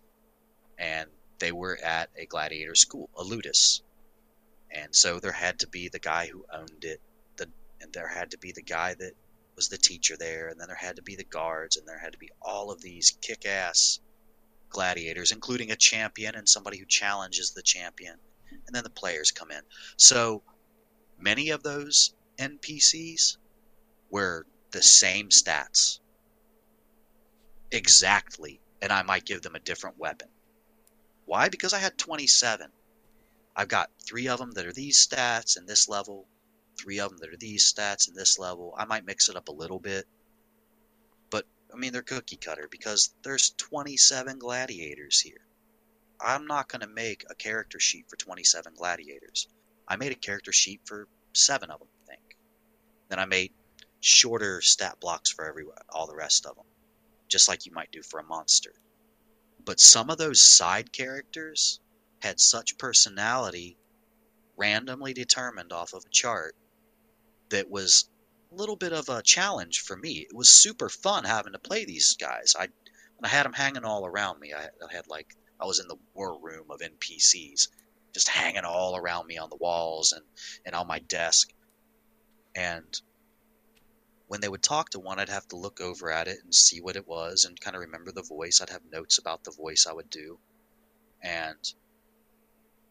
and 0.79 1.09
they 1.39 1.53
were 1.53 1.79
at 1.83 2.11
a 2.17 2.27
Gladiator 2.27 2.75
school, 2.75 3.09
a 3.17 3.23
Ludus. 3.23 3.83
And 4.71 4.95
so 4.95 5.19
there 5.19 5.33
had 5.33 5.61
to 5.61 5.69
be 5.69 5.89
the 5.89 6.01
guy 6.01 6.27
who 6.27 6.45
owned 6.53 6.85
it, 6.85 7.01
the, 7.37 7.47
and 7.81 7.93
there 7.93 8.09
had 8.09 8.33
to 8.33 8.39
be 8.39 8.53
the 8.53 8.63
guy 8.63 8.95
that 8.95 9.13
was 9.57 9.69
the 9.69 9.79
teacher 9.79 10.17
there, 10.17 10.49
and 10.49 10.61
then 10.61 10.67
there 10.67 10.77
had 10.77 10.97
to 10.97 11.03
be 11.03 11.17
the 11.17 11.25
guards, 11.25 11.77
and 11.77 11.87
there 11.87 11.99
had 11.99 12.13
to 12.13 12.19
be 12.19 12.31
all 12.43 12.71
of 12.71 12.83
these 12.83 13.17
kick 13.23 13.47
ass 13.47 14.01
gladiators, 14.69 15.33
including 15.33 15.71
a 15.71 15.77
champion 15.77 16.35
and 16.35 16.49
somebody 16.49 16.79
who 16.79 16.87
challenges 16.87 17.53
the 17.53 17.63
champion. 17.63 18.17
And 18.51 18.75
then 18.75 18.85
the 18.85 18.91
players 18.91 19.31
come 19.31 19.51
in. 19.51 19.63
So 19.97 20.43
many 21.19 21.51
of 21.51 21.63
those 21.63 22.15
NPCs 22.39 23.39
were 24.11 24.47
the 24.71 24.83
same 24.83 25.29
stats 25.29 26.01
exactly, 27.71 28.61
and 28.83 28.93
I 28.93 29.03
might 29.03 29.25
give 29.25 29.43
them 29.43 29.55
a 29.55 29.61
different 29.61 29.99
weapon. 29.99 30.29
Why? 31.27 31.49
Because 31.49 31.75
I 31.75 31.79
had 31.79 31.99
27. 31.99 32.71
I've 33.57 33.69
got 33.69 33.91
three 34.07 34.29
of 34.29 34.39
them 34.39 34.53
that 34.53 34.67
are 34.67 34.73
these 34.73 35.07
stats 35.07 35.57
and 35.57 35.69
this 35.69 35.89
level, 35.89 36.27
three 36.79 37.01
of 37.01 37.11
them 37.11 37.19
that 37.19 37.33
are 37.33 37.37
these 37.37 37.73
stats 37.73 38.09
and 38.09 38.17
this 38.17 38.39
level. 38.39 38.75
I 38.79 38.85
might 38.85 39.05
mix 39.05 39.29
it 39.29 39.37
up 39.37 39.49
a 39.49 39.53
little 39.53 39.81
bit, 39.81 40.07
but 41.31 41.45
I 41.75 41.77
mean, 41.77 41.93
they're 41.93 42.03
cookie 42.03 42.37
cutter 42.37 42.69
because 42.71 43.13
there's 43.23 43.51
27 43.59 44.39
gladiators 44.39 45.21
here. 45.21 45.41
I'm 46.21 46.47
not 46.47 46.69
going 46.69 46.81
to 46.81 46.89
make 46.89 47.25
a 47.31 47.35
character 47.35 47.81
sheet 47.81 48.07
for 48.09 48.17
27 48.17 48.75
gladiators. 48.77 49.49
I 49.87 49.97
made 49.97 50.13
a 50.13 50.17
character 50.17 50.53
sheet 50.53 50.81
for 50.85 51.09
seven 51.33 51.71
of 51.71 51.81
them, 51.81 51.89
I 52.05 52.07
think. 52.15 52.37
Then 53.09 53.19
I 53.19 53.27
made 53.27 53.53
shorter 54.01 54.61
stat 54.61 55.01
blocks 55.01 55.31
for 55.31 55.45
every 55.47 55.65
all 55.91 56.07
the 56.07 56.15
rest 56.17 56.47
of 56.47 56.57
them, 56.57 56.67
just 57.29 57.49
like 57.49 57.67
you 57.67 57.73
might 57.73 57.93
do 57.93 58.03
for 58.03 58.21
a 58.21 58.25
monster. 58.25 58.73
But 59.65 59.81
some 59.81 60.11
of 60.11 60.19
those 60.19 60.43
side 60.43 60.93
characters 60.93 61.81
had 62.21 62.41
such 62.41 62.79
personality, 62.79 63.79
randomly 64.57 65.13
determined 65.13 65.73
off 65.73 65.93
of 65.93 66.05
a 66.05 66.11
chart, 66.11 66.57
that 67.51 67.71
was 67.71 68.09
a 68.51 68.55
little 68.55 68.77
bit 68.77 68.93
of 68.93 69.09
a 69.09 69.23
challenge 69.23 69.81
for 69.81 69.97
me. 69.97 70.19
It 70.19 70.35
was 70.35 70.51
super 70.51 70.89
fun 70.89 71.25
having 71.25 71.53
to 71.53 71.59
play 71.59 71.85
these 71.85 72.17
guys. 72.17 72.55
I, 72.59 72.69
I 73.23 73.29
had 73.29 73.45
them 73.45 73.53
hanging 73.53 73.85
all 73.85 74.07
around 74.07 74.41
me. 74.41 74.53
I, 74.53 74.65
I 74.65 74.93
had 74.93 75.07
like 75.09 75.37
I 75.61 75.67
was 75.67 75.81
in 75.81 75.89
the 75.89 75.99
war 76.15 76.39
room 76.41 76.71
of 76.71 76.81
NPCs, 76.81 77.69
just 78.15 78.29
hanging 78.29 78.65
all 78.65 78.97
around 78.97 79.27
me 79.27 79.39
on 79.39 79.51
the 79.51 79.57
walls 79.57 80.13
and, 80.13 80.25
and 80.65 80.75
on 80.75 80.87
my 80.87 81.01
desk. 81.01 81.51
And 82.55 83.01
when 84.29 84.41
they 84.41 84.49
would 84.49 84.63
talk 84.63 84.91
to 84.91 85.01
one, 85.01 85.19
I'd 85.19 85.29
have 85.31 85.49
to 85.49 85.57
look 85.57 85.81
over 85.81 86.13
at 86.13 86.29
it 86.29 86.39
and 86.45 86.55
see 86.55 86.81
what 86.81 86.97
it 86.97 87.09
was 87.09 87.45
and 87.45 87.59
kind 87.61 87.75
of 87.75 87.81
remember 87.81 88.13
the 88.13 88.23
voice. 88.23 88.61
I'd 88.61 88.71
have 88.71 88.83
notes 88.93 89.19
about 89.19 89.43
the 89.43 89.51
voice 89.51 89.87
I 89.89 89.95
would 89.95 90.11
do 90.11 90.39
and 91.23 91.57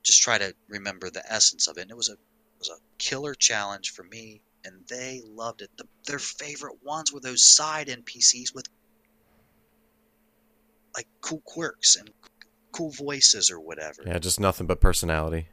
just 0.04 0.22
try 0.22 0.38
to 0.38 0.54
remember 0.68 1.10
the 1.10 1.24
essence 1.32 1.68
of 1.68 1.78
it. 1.78 1.82
And 1.84 1.92
it 1.92 1.98
was 1.98 2.10
a 2.10 2.14
it 2.14 2.60
was 2.60 2.70
a 2.70 2.82
killer 2.98 3.36
challenge 3.36 3.92
for 3.92 4.04
me, 4.04 4.42
and 4.66 4.84
they 4.88 5.22
loved 5.24 5.62
it. 5.62 5.70
The, 5.78 5.86
their 6.08 6.18
favorite 6.18 6.84
ones 6.84 7.14
were 7.14 7.20
those 7.20 7.48
side 7.48 7.88
NPCs 7.88 8.56
with 8.56 8.68
like 10.96 11.08
cool 11.22 11.44
quirks 11.46 11.96
and 11.96 12.10
cool 12.72 12.90
voices 12.92 13.52
or 13.52 13.60
whatever. 13.60 14.02
yeah 14.06 14.18
just 14.18 14.40
nothing 14.40 14.66
but 14.66 14.82
personality 14.82 15.48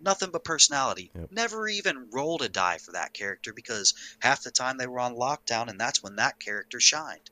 Nothing 0.00 0.30
but 0.30 0.44
personality. 0.44 1.10
Yep. 1.14 1.30
Never 1.30 1.68
even 1.68 2.08
rolled 2.10 2.42
a 2.42 2.48
die 2.48 2.78
for 2.78 2.92
that 2.92 3.12
character 3.12 3.52
because 3.52 3.94
half 4.20 4.42
the 4.42 4.50
time 4.50 4.78
they 4.78 4.86
were 4.86 5.00
on 5.00 5.14
lockdown, 5.14 5.68
and 5.68 5.78
that's 5.78 6.02
when 6.02 6.16
that 6.16 6.40
character 6.40 6.80
shined 6.80 7.30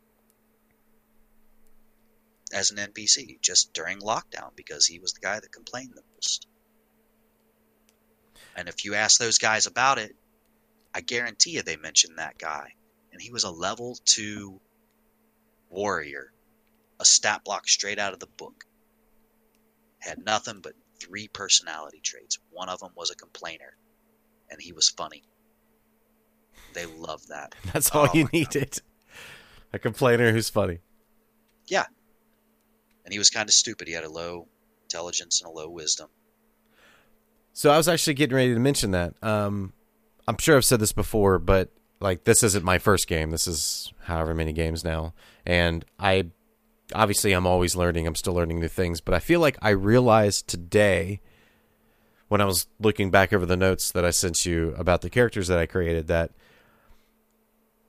as 2.52 2.70
an 2.70 2.78
NPC 2.78 3.40
just 3.40 3.72
during 3.72 4.00
lockdown 4.00 4.54
because 4.57 4.87
he 4.87 4.98
was 4.98 5.12
the 5.12 5.20
guy 5.20 5.38
that 5.38 5.52
complained 5.52 5.92
the 5.94 6.02
most. 6.14 6.46
And 8.57 8.68
if 8.68 8.85
you 8.85 8.94
ask 8.94 9.18
those 9.18 9.38
guys 9.38 9.66
about 9.66 9.98
it, 9.98 10.16
I 10.94 11.00
guarantee 11.00 11.50
you 11.50 11.62
they 11.62 11.76
mentioned 11.76 12.18
that 12.18 12.38
guy. 12.38 12.74
And 13.12 13.22
he 13.22 13.31
was 13.31 13.44
a 13.44 13.50
level 13.50 13.96
two 14.04 14.61
warrior, 15.70 16.33
a 17.00 17.04
stat 17.04 17.44
block 17.44 17.68
straight 17.68 17.98
out 17.98 18.14
of 18.14 18.20
the 18.20 18.26
book. 18.26 18.64
Had 20.00 20.24
nothing 20.24 20.61
but 20.61 20.74
three 21.01 21.29
personality 21.29 22.01
traits. 22.03 22.39
One 22.51 22.69
of 22.69 22.81
them 22.81 22.91
was 22.97 23.11
a 23.11 23.17
complainer, 23.17 23.77
and 24.51 24.61
he 24.61 24.73
was 24.73 24.89
funny. 24.89 25.23
They 26.75 26.87
loved 26.87 27.29
that. 27.29 27.55
That's 27.73 27.91
all 27.91 28.09
Oh 28.09 28.15
you 28.15 28.25
my 28.25 28.31
God. 28.31 28.33
needed. 28.33 28.83
A 29.73 29.79
complainer 29.79 30.33
who's 30.33 30.49
funny. 30.51 30.79
Yeah. 31.67 31.85
And 33.05 33.13
he 33.13 33.19
was 33.19 33.31
kind 33.31 33.49
of 33.49 33.55
stupid. 33.55 33.89
He 33.89 33.95
had 33.95 34.05
a 34.05 34.11
low 34.11 34.49
intelligence 34.85 35.41
and 35.43 35.49
a 35.51 35.53
low 35.53 35.69
wisdom. 35.69 36.09
So 37.53 37.71
I 37.71 37.77
was 37.77 37.89
actually 37.89 38.15
getting 38.15 38.37
ready 38.37 38.55
to 38.55 38.61
mention 38.61 38.93
that. 38.93 39.15
Um, 39.23 39.73
I'm 40.27 40.39
sure 40.39 40.57
I've 40.57 40.65
said 40.65 40.81
this 40.81 40.93
before, 40.93 41.39
but 41.39 41.71
like 42.01 42.25
this 42.25 42.43
isn't 42.43 42.65
my 42.65 42.79
first 42.79 43.09
game. 43.09 43.31
This 43.31 43.47
is 43.47 43.93
however 44.05 44.35
many 44.35 44.53
games 44.53 44.85
now, 44.85 45.15
and 45.45 45.85
I 45.99 46.27
obviously 46.94 47.33
I'm 47.33 47.46
always 47.46 47.77
learning. 47.77 48.07
I'm 48.07 48.14
still 48.14 48.35
learning 48.35 48.61
new 48.61 48.68
things, 48.68 49.01
but 49.01 49.14
I 49.14 49.18
feel 49.18 49.40
like 49.40 49.57
I 49.61 49.70
realized 49.70 50.48
today 50.48 51.20
when 52.29 52.40
I 52.40 52.44
was 52.44 52.66
looking 52.79 53.11
back 53.11 53.33
over 53.33 53.46
the 53.46 53.57
notes 53.57 53.90
that 53.92 54.05
I 54.05 54.11
sent 54.11 54.44
you 54.46 54.74
about 54.77 55.01
the 55.01 55.11
characters 55.11 55.48
that 55.48 55.59
I 55.59 55.66
created 55.66 56.07
that. 56.09 56.31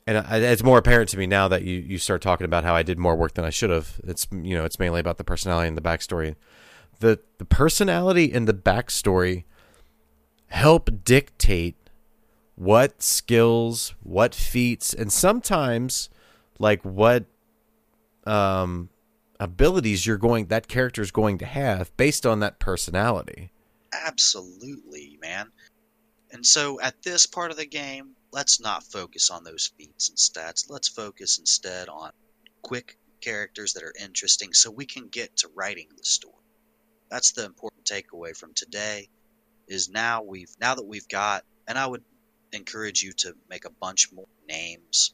And 0.08 0.26
it's 0.44 0.64
more 0.64 0.80
apparent 0.80 1.10
to 1.10 1.18
me 1.18 1.28
now 1.28 1.48
that 1.50 1.62
you, 1.62 1.76
you 1.76 2.00
start 2.00 2.22
talking 2.22 2.46
about 2.46 2.64
how 2.64 2.74
I 2.74 2.82
did 2.82 2.98
more 2.98 3.16
work 3.16 3.36
than 3.36 3.46
I 3.46 3.52
should 3.52 3.70
have. 3.70 4.02
It's 4.04 4.28
you 4.32 4.58
know 4.58 4.66
it's 4.66 4.80
mainly 4.80 5.00
about 5.00 5.18
the 5.18 5.24
personality 5.24 5.68
and 5.68 5.78
the 5.78 5.82
backstory. 5.82 6.36
The 7.00 7.20
the 7.38 7.46
personality 7.46 8.34
and 8.34 8.48
the 8.48 8.54
backstory 8.54 9.44
help 10.48 10.90
dictate 11.04 11.76
what 12.56 13.04
skills, 13.04 13.94
what 14.02 14.34
feats, 14.34 14.96
and 14.96 15.14
sometimes 15.14 16.10
like 16.58 16.82
what 16.84 17.26
um 18.30 18.90
abilities 19.40 20.06
you're 20.06 20.18
going 20.18 20.48
that 20.48 20.68
character 20.68 21.02
is 21.02 21.12
going 21.12 21.38
to 21.38 21.46
have 21.46 21.96
based 21.98 22.26
on 22.26 22.42
that 22.42 22.60
personality. 22.60 23.52
Absolutely, 23.94 25.18
man. 25.22 25.52
And 26.32 26.46
so 26.46 26.80
at 26.82 27.02
this 27.02 27.26
part 27.26 27.52
of 27.52 27.58
the 27.58 27.66
game, 27.66 28.16
let's 28.32 28.60
not 28.60 28.84
focus 28.84 29.30
on 29.30 29.44
those 29.44 29.72
feats 29.78 30.10
and 30.10 30.18
stats. 30.18 30.70
Let's 30.70 30.88
focus 30.88 31.40
instead 31.40 31.90
on 31.90 32.12
quick 32.62 32.98
characters 33.22 33.74
that 33.74 33.84
are 33.84 33.94
interesting 34.00 34.54
so 34.54 34.70
we 34.70 34.86
can 34.86 35.08
get 35.08 35.36
to 35.38 35.50
writing 35.56 35.88
the 35.98 36.04
story. 36.04 36.36
That's 37.10 37.32
the 37.32 37.46
important 37.46 37.86
takeaway 37.86 38.36
from 38.36 38.54
today 38.54 39.10
is 39.68 39.90
now 39.90 40.22
we've 40.22 40.52
now 40.60 40.76
that 40.76 40.86
we've 40.86 41.08
got 41.08 41.44
and 41.68 41.78
I 41.78 41.88
would 41.88 42.04
encourage 42.52 43.04
you 43.04 43.14
to 43.14 43.36
make 43.50 43.66
a 43.66 43.70
bunch 43.70 44.12
more 44.12 44.28
names 44.48 45.14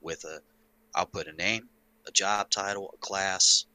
with 0.00 0.24
a 0.24 0.40
I'll 0.94 1.06
put 1.06 1.28
a 1.28 1.32
name, 1.32 1.68
a 2.08 2.12
job 2.12 2.50
title, 2.50 2.90
a 2.94 2.96
class, 2.96 3.66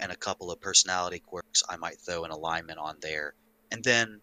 and 0.00 0.10
a 0.10 0.16
couple 0.16 0.50
of 0.50 0.60
personality 0.60 1.18
quirks 1.18 1.62
I 1.68 1.76
might 1.76 2.00
throw 2.00 2.24
an 2.24 2.30
alignment 2.30 2.78
on 2.78 2.96
there. 3.00 3.34
And 3.70 3.84
then 3.84 4.20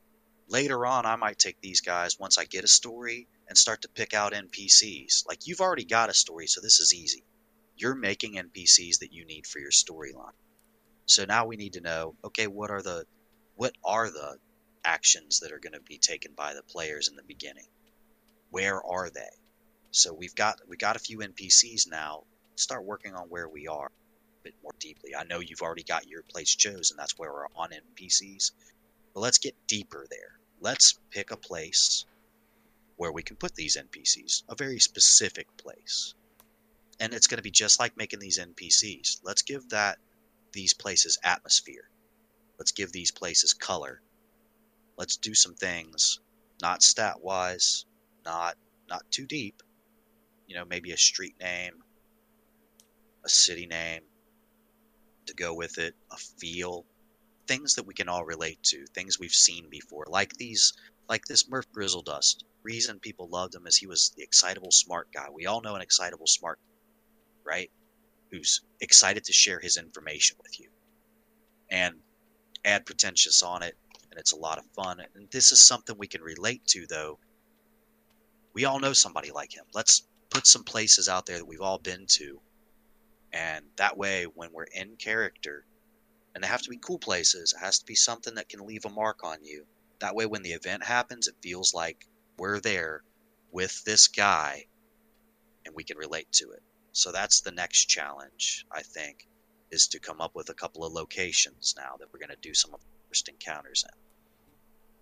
later 0.47 0.85
on, 0.85 1.05
I 1.05 1.15
might 1.15 1.37
take 1.37 1.61
these 1.61 1.81
guys 1.81 2.17
once 2.17 2.37
I 2.37 2.45
get 2.45 2.63
a 2.63 2.67
story 2.67 3.27
and 3.47 3.57
start 3.57 3.83
to 3.83 3.89
pick 3.89 4.13
out 4.13 4.33
NPCs. 4.33 5.27
Like 5.27 5.47
you've 5.47 5.61
already 5.61 5.85
got 5.85 6.09
a 6.09 6.13
story, 6.13 6.47
so 6.47 6.61
this 6.61 6.79
is 6.79 6.93
easy. 6.93 7.23
You're 7.75 7.95
making 7.95 8.35
NPCs 8.35 8.99
that 8.99 9.13
you 9.13 9.25
need 9.25 9.45
for 9.45 9.59
your 9.59 9.71
storyline. 9.71 10.33
So 11.05 11.25
now 11.25 11.45
we 11.45 11.55
need 11.55 11.73
to 11.73 11.81
know, 11.81 12.15
okay, 12.23 12.47
what 12.47 12.71
are 12.71 12.81
the 12.81 13.05
what 13.55 13.73
are 13.83 14.09
the 14.09 14.37
actions 14.85 15.39
that 15.41 15.51
are 15.51 15.59
going 15.59 15.73
to 15.73 15.81
be 15.81 15.97
taken 15.97 16.33
by 16.35 16.53
the 16.53 16.63
players 16.63 17.09
in 17.09 17.15
the 17.15 17.23
beginning? 17.23 17.67
Where 18.51 18.81
are 18.83 19.09
they? 19.09 19.29
So 19.91 20.13
we've 20.13 20.35
got 20.35 20.59
we 20.67 20.77
got 20.77 20.95
a 20.95 20.99
few 20.99 21.19
NPCs 21.19 21.89
now. 21.89 22.23
Start 22.59 22.85
working 22.85 23.15
on 23.15 23.29
where 23.29 23.47
we 23.47 23.67
are 23.67 23.87
a 23.87 24.43
bit 24.43 24.55
more 24.61 24.73
deeply. 24.79 25.15
I 25.15 25.23
know 25.23 25.39
you've 25.39 25.61
already 25.61 25.83
got 25.83 26.07
your 26.07 26.23
place 26.23 26.55
chosen. 26.55 26.97
That's 26.97 27.17
where 27.17 27.31
we're 27.31 27.47
on 27.55 27.69
NPCs. 27.71 28.51
But 29.13 29.21
let's 29.21 29.37
get 29.37 29.55
deeper 29.67 30.05
there. 30.09 30.39
Let's 30.59 30.99
pick 31.11 31.31
a 31.31 31.37
place 31.37 32.05
where 32.97 33.11
we 33.11 33.23
can 33.23 33.37
put 33.37 33.55
these 33.55 33.77
NPCs, 33.77 34.43
a 34.49 34.55
very 34.55 34.79
specific 34.79 35.47
place. 35.57 36.13
And 36.99 37.13
it's 37.13 37.27
going 37.27 37.37
to 37.37 37.43
be 37.43 37.51
just 37.51 37.79
like 37.79 37.95
making 37.97 38.19
these 38.19 38.39
NPCs. 38.39 39.21
Let's 39.23 39.41
give 39.41 39.69
that 39.69 39.97
these 40.51 40.73
places 40.73 41.17
atmosphere. 41.23 41.89
Let's 42.57 42.73
give 42.73 42.91
these 42.91 43.11
places 43.11 43.53
color. 43.53 44.01
Let's 44.97 45.15
do 45.15 45.33
some 45.33 45.55
things 45.55 46.19
not 46.61 46.83
stat 46.83 47.21
wise, 47.21 47.85
not 48.25 48.57
not 48.89 49.09
too 49.11 49.25
deep. 49.25 49.61
You 50.47 50.55
know, 50.55 50.65
maybe 50.65 50.91
a 50.91 50.97
street 50.97 51.35
name, 51.39 51.83
a 53.25 53.29
city 53.29 53.65
name 53.65 54.01
to 55.25 55.33
go 55.33 55.53
with 55.53 55.77
it, 55.77 55.95
a 56.11 56.17
feel, 56.17 56.85
things 57.47 57.75
that 57.75 57.85
we 57.85 57.93
can 57.93 58.09
all 58.09 58.25
relate 58.25 58.61
to, 58.63 58.85
things 58.93 59.19
we've 59.19 59.31
seen 59.31 59.69
before, 59.69 60.05
like 60.07 60.33
these, 60.33 60.73
like 61.07 61.25
this 61.25 61.49
Murph 61.49 61.71
Grizzledust. 61.71 62.45
Reason 62.63 62.99
people 62.99 63.29
loved 63.29 63.55
him 63.55 63.65
is 63.67 63.77
he 63.77 63.87
was 63.87 64.11
the 64.17 64.23
excitable, 64.23 64.71
smart 64.71 65.07
guy. 65.13 65.27
We 65.33 65.45
all 65.45 65.61
know 65.61 65.75
an 65.75 65.81
excitable, 65.81 66.27
smart, 66.27 66.59
right? 67.45 67.71
Who's 68.31 68.61
excited 68.81 69.23
to 69.25 69.33
share 69.33 69.59
his 69.59 69.77
information 69.77 70.37
with 70.43 70.59
you, 70.59 70.69
and 71.71 71.95
add 72.65 72.85
pretentious 72.85 73.41
on 73.41 73.63
it, 73.63 73.75
and 74.11 74.19
it's 74.19 74.33
a 74.33 74.37
lot 74.37 74.57
of 74.57 74.65
fun. 74.75 74.99
And 75.15 75.29
this 75.31 75.51
is 75.51 75.61
something 75.61 75.95
we 75.97 76.07
can 76.07 76.21
relate 76.21 76.65
to, 76.67 76.85
though. 76.87 77.17
We 78.53 78.65
all 78.65 78.79
know 78.79 78.93
somebody 78.93 79.31
like 79.31 79.55
him. 79.55 79.65
Let's 79.73 80.07
put 80.29 80.45
some 80.45 80.63
places 80.63 81.07
out 81.07 81.25
there 81.25 81.37
that 81.37 81.47
we've 81.47 81.61
all 81.61 81.79
been 81.79 82.05
to, 82.07 82.39
and 83.33 83.65
that 83.77 83.97
way, 83.97 84.25
when 84.25 84.51
we're 84.51 84.63
in 84.63 84.95
character, 84.95 85.65
and 86.33 86.43
they 86.43 86.47
have 86.47 86.61
to 86.61 86.69
be 86.69 86.77
cool 86.77 86.99
places. 86.99 87.53
It 87.53 87.63
has 87.63 87.79
to 87.79 87.85
be 87.85 87.95
something 87.95 88.35
that 88.35 88.49
can 88.49 88.65
leave 88.65 88.85
a 88.85 88.89
mark 88.89 89.23
on 89.23 89.43
you. 89.43 89.65
That 89.99 90.15
way, 90.15 90.25
when 90.25 90.43
the 90.43 90.51
event 90.51 90.83
happens, 90.83 91.27
it 91.27 91.35
feels 91.41 91.73
like 91.73 92.05
we're 92.37 92.59
there 92.59 93.03
with 93.51 93.83
this 93.83 94.07
guy 94.07 94.65
and 95.65 95.75
we 95.75 95.83
can 95.83 95.97
relate 95.97 96.31
to 96.33 96.51
it. 96.51 96.61
So 96.93 97.11
that's 97.11 97.41
the 97.41 97.51
next 97.51 97.85
challenge, 97.85 98.65
I 98.71 98.81
think, 98.81 99.27
is 99.71 99.87
to 99.89 99.99
come 99.99 100.21
up 100.21 100.35
with 100.35 100.49
a 100.49 100.53
couple 100.53 100.85
of 100.85 100.93
locations 100.93 101.75
now 101.77 101.95
that 101.99 102.07
we're 102.11 102.19
going 102.19 102.29
to 102.29 102.37
do 102.41 102.53
some 102.53 102.73
of 102.73 102.79
first 103.09 103.27
encounters 103.27 103.83
in. 103.83 103.99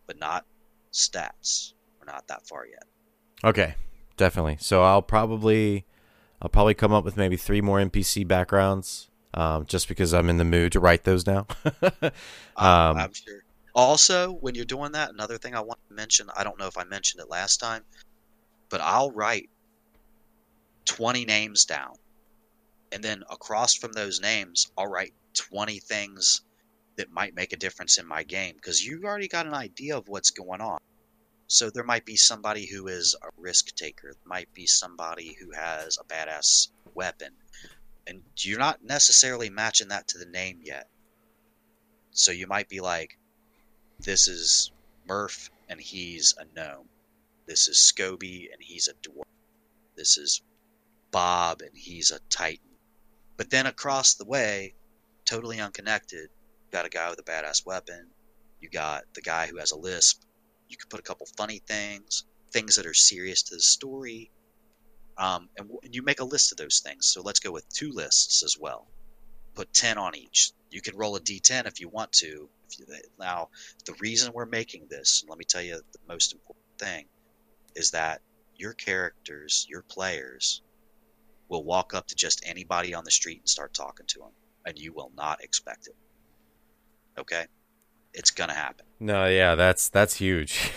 But 0.07 0.19
not 0.19 0.45
stats. 0.91 1.73
We're 1.99 2.11
not 2.11 2.27
that 2.27 2.47
far 2.47 2.65
yet. 2.65 2.83
Okay, 3.43 3.75
definitely. 4.15 4.57
So 4.59 4.81
I'll 4.83 5.01
probably 5.01 5.85
I'll 6.41 6.49
probably 6.49 6.73
come 6.73 6.93
up 6.93 7.03
with 7.03 7.17
maybe 7.17 7.35
three 7.35 7.61
more 7.61 7.79
NPC 7.79 8.27
backgrounds, 8.27 9.09
um, 9.33 9.65
just 9.65 9.87
because 9.87 10.13
I'm 10.13 10.29
in 10.29 10.37
the 10.37 10.45
mood 10.45 10.71
to 10.73 10.79
write 10.79 11.03
those 11.03 11.25
now. 11.25 11.47
um, 12.01 12.11
I'm 12.57 13.13
sure. 13.13 13.43
Also, 13.73 14.33
when 14.33 14.55
you're 14.55 14.65
doing 14.65 14.93
that, 14.93 15.11
another 15.11 15.37
thing 15.37 15.55
I 15.55 15.61
want 15.61 15.79
to 15.87 15.93
mention, 15.93 16.29
I 16.35 16.43
don't 16.43 16.59
know 16.59 16.67
if 16.67 16.77
I 16.77 16.83
mentioned 16.83 17.21
it 17.21 17.29
last 17.29 17.57
time, 17.57 17.83
but 18.69 18.81
I'll 18.81 19.11
write 19.11 19.49
20 20.85 21.25
names 21.25 21.65
down. 21.65 21.93
And 22.91 23.03
then 23.03 23.23
across 23.29 23.75
from 23.75 23.91
those 23.91 24.19
names, 24.21 24.71
I'll 24.77 24.87
write 24.87 25.13
20 25.35 25.79
things 25.79 26.41
that 26.95 27.11
might 27.11 27.35
make 27.35 27.53
a 27.53 27.57
difference 27.57 27.99
in 27.99 28.07
my 28.07 28.23
game 28.23 28.55
because 28.55 28.83
you've 28.83 29.03
already 29.03 29.27
got 29.27 29.45
an 29.45 29.53
idea 29.53 29.97
of 29.97 30.07
what's 30.07 30.31
going 30.31 30.61
on. 30.61 30.79
So 31.47 31.69
there 31.69 31.83
might 31.83 32.05
be 32.05 32.17
somebody 32.17 32.65
who 32.65 32.87
is 32.87 33.15
a 33.21 33.29
risk 33.37 33.73
taker, 33.75 34.13
might 34.25 34.53
be 34.53 34.67
somebody 34.67 35.35
who 35.39 35.51
has 35.51 35.97
a 35.97 36.03
badass 36.03 36.69
weapon, 36.93 37.33
and 38.05 38.21
you're 38.37 38.59
not 38.59 38.83
necessarily 38.83 39.49
matching 39.49 39.87
that 39.89 40.09
to 40.09 40.17
the 40.17 40.25
name 40.25 40.59
yet. 40.61 40.89
So 42.11 42.31
you 42.31 42.47
might 42.47 42.67
be 42.67 42.81
like, 42.81 43.17
this 43.99 44.27
is 44.27 44.71
Murph 45.07 45.49
and 45.69 45.79
he's 45.79 46.35
a 46.37 46.45
gnome. 46.55 46.89
This 47.45 47.67
is 47.67 47.77
Scoby 47.77 48.51
and 48.51 48.61
he's 48.61 48.87
a 48.87 48.93
dwarf. 49.07 49.23
This 49.95 50.17
is 50.17 50.41
Bob 51.11 51.61
and 51.61 51.71
he's 51.75 52.11
a 52.11 52.19
titan. 52.29 52.75
But 53.37 53.49
then 53.49 53.65
across 53.67 54.15
the 54.15 54.25
way, 54.25 54.73
totally 55.25 55.59
unconnected, 55.59 56.29
you 56.29 56.71
got 56.71 56.85
a 56.85 56.89
guy 56.89 57.09
with 57.09 57.19
a 57.19 57.23
badass 57.23 57.65
weapon. 57.65 58.07
You 58.59 58.69
got 58.69 59.03
the 59.13 59.21
guy 59.21 59.47
who 59.47 59.57
has 59.57 59.71
a 59.71 59.77
lisp. 59.77 60.23
You 60.69 60.77
could 60.77 60.89
put 60.89 60.99
a 60.99 61.03
couple 61.03 61.27
funny 61.37 61.59
things, 61.67 62.25
things 62.51 62.75
that 62.75 62.85
are 62.85 62.93
serious 62.93 63.43
to 63.43 63.55
the 63.55 63.61
story, 63.61 64.31
um, 65.17 65.49
and, 65.57 65.69
and 65.83 65.95
you 65.95 66.03
make 66.03 66.19
a 66.19 66.25
list 66.25 66.51
of 66.51 66.57
those 66.57 66.79
things. 66.79 67.07
So 67.07 67.21
let's 67.21 67.39
go 67.39 67.51
with 67.51 67.67
two 67.69 67.91
lists 67.91 68.43
as 68.43 68.57
well. 68.59 68.87
Put 69.55 69.73
ten 69.73 69.97
on 69.97 70.15
each. 70.15 70.51
You 70.69 70.81
can 70.81 70.95
roll 70.95 71.15
a 71.15 71.19
d10 71.19 71.65
if 71.65 71.79
you 71.79 71.89
want 71.89 72.11
to. 72.13 72.49
If 72.69 72.79
you, 72.79 72.85
now, 73.19 73.49
the 73.85 73.95
reason 73.99 74.33
we're 74.33 74.45
making 74.45 74.87
this, 74.89 75.23
let 75.27 75.37
me 75.37 75.45
tell 75.45 75.61
you 75.61 75.75
the 75.75 75.99
most 76.07 76.33
important 76.33 76.65
thing, 76.77 77.05
is 77.75 77.91
that 77.91 78.21
your 78.55 78.73
characters, 78.73 79.65
your 79.69 79.83
players, 79.83 80.61
will 81.49 81.63
walk 81.63 81.93
up 81.93 82.07
to 82.07 82.15
just 82.15 82.43
anybody 82.45 82.93
on 82.93 83.03
the 83.03 83.11
street 83.11 83.39
and 83.39 83.49
start 83.49 83.73
talking 83.73 84.05
to 84.07 84.19
them, 84.19 84.31
and 84.65 84.77
you 84.77 84.93
will 84.93 85.11
not 85.15 85.43
expect 85.43 85.87
it. 85.87 85.95
Okay, 87.19 87.45
it's 88.17 88.31
gonna 88.31 88.53
happen. 88.53 88.85
No, 88.99 89.27
yeah, 89.27 89.53
that's 89.55 89.89
that's 89.89 90.15
huge. 90.15 90.71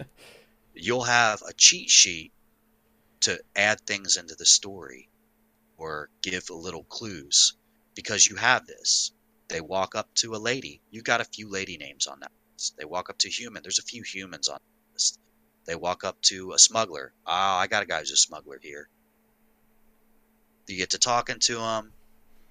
You'll 0.74 1.02
have 1.02 1.42
a 1.42 1.52
cheat 1.52 1.90
sheet 1.90 2.32
to 3.22 3.40
add 3.56 3.80
things 3.80 4.16
into 4.16 4.36
the 4.36 4.46
story 4.46 5.08
or 5.76 6.08
give 6.22 6.48
a 6.50 6.54
little 6.54 6.84
clues 6.84 7.56
because 7.96 8.26
you 8.26 8.36
have 8.36 8.66
this. 8.66 9.12
They 9.48 9.60
walk 9.60 9.96
up 9.96 10.08
to 10.16 10.34
a 10.34 10.38
lady. 10.38 10.80
You 10.90 11.02
got 11.02 11.20
a 11.20 11.24
few 11.24 11.50
lady 11.50 11.76
names 11.76 12.06
on 12.06 12.20
that 12.20 12.32
list. 12.54 12.76
They 12.78 12.84
walk 12.84 13.10
up 13.10 13.18
to 13.18 13.28
human. 13.28 13.62
There's 13.62 13.80
a 13.80 13.82
few 13.82 14.04
humans 14.04 14.48
on 14.48 14.58
the 14.58 14.94
list. 14.94 15.18
They 15.66 15.74
walk 15.74 16.04
up 16.04 16.22
to 16.22 16.52
a 16.52 16.58
smuggler. 16.58 17.12
Ah, 17.26 17.56
oh, 17.56 17.60
I 17.60 17.66
got 17.66 17.82
a 17.82 17.86
guy 17.86 17.98
who's 17.98 18.12
a 18.12 18.16
smuggler 18.16 18.60
here. 18.62 18.88
You 20.68 20.76
get 20.76 20.90
to 20.90 20.98
talking 20.98 21.40
to 21.40 21.58
him. 21.58 21.92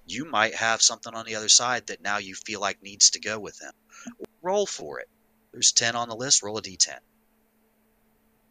You 0.06 0.24
might 0.24 0.54
have 0.54 0.82
something 0.82 1.14
on 1.14 1.26
the 1.26 1.36
other 1.36 1.48
side 1.48 1.86
that 1.86 2.02
now 2.02 2.18
you 2.18 2.34
feel 2.34 2.60
like 2.60 2.82
needs 2.82 3.10
to 3.10 3.20
go 3.20 3.38
with 3.38 3.58
them. 3.58 3.72
Roll 4.42 4.66
for 4.66 5.00
it. 5.00 5.08
There's 5.52 5.72
10 5.72 5.96
on 5.96 6.08
the 6.08 6.16
list. 6.16 6.42
Roll 6.42 6.58
a 6.58 6.62
d10. 6.62 6.98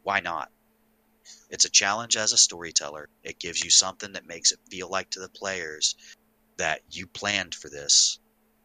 Why 0.04 0.20
not? 0.20 0.50
It's 1.50 1.66
a 1.66 1.70
challenge 1.70 2.16
as 2.16 2.32
a 2.32 2.38
storyteller. 2.38 3.10
It 3.24 3.40
gives 3.40 3.64
you 3.64 3.70
something 3.70 4.14
that 4.14 4.26
makes 4.26 4.52
it 4.52 4.60
feel 4.70 4.90
like 4.90 5.10
to 5.12 5.20
the 5.20 5.30
players 5.30 5.96
that 6.58 6.82
you 6.90 7.08
planned 7.08 7.54
for 7.54 7.70
this 7.70 8.20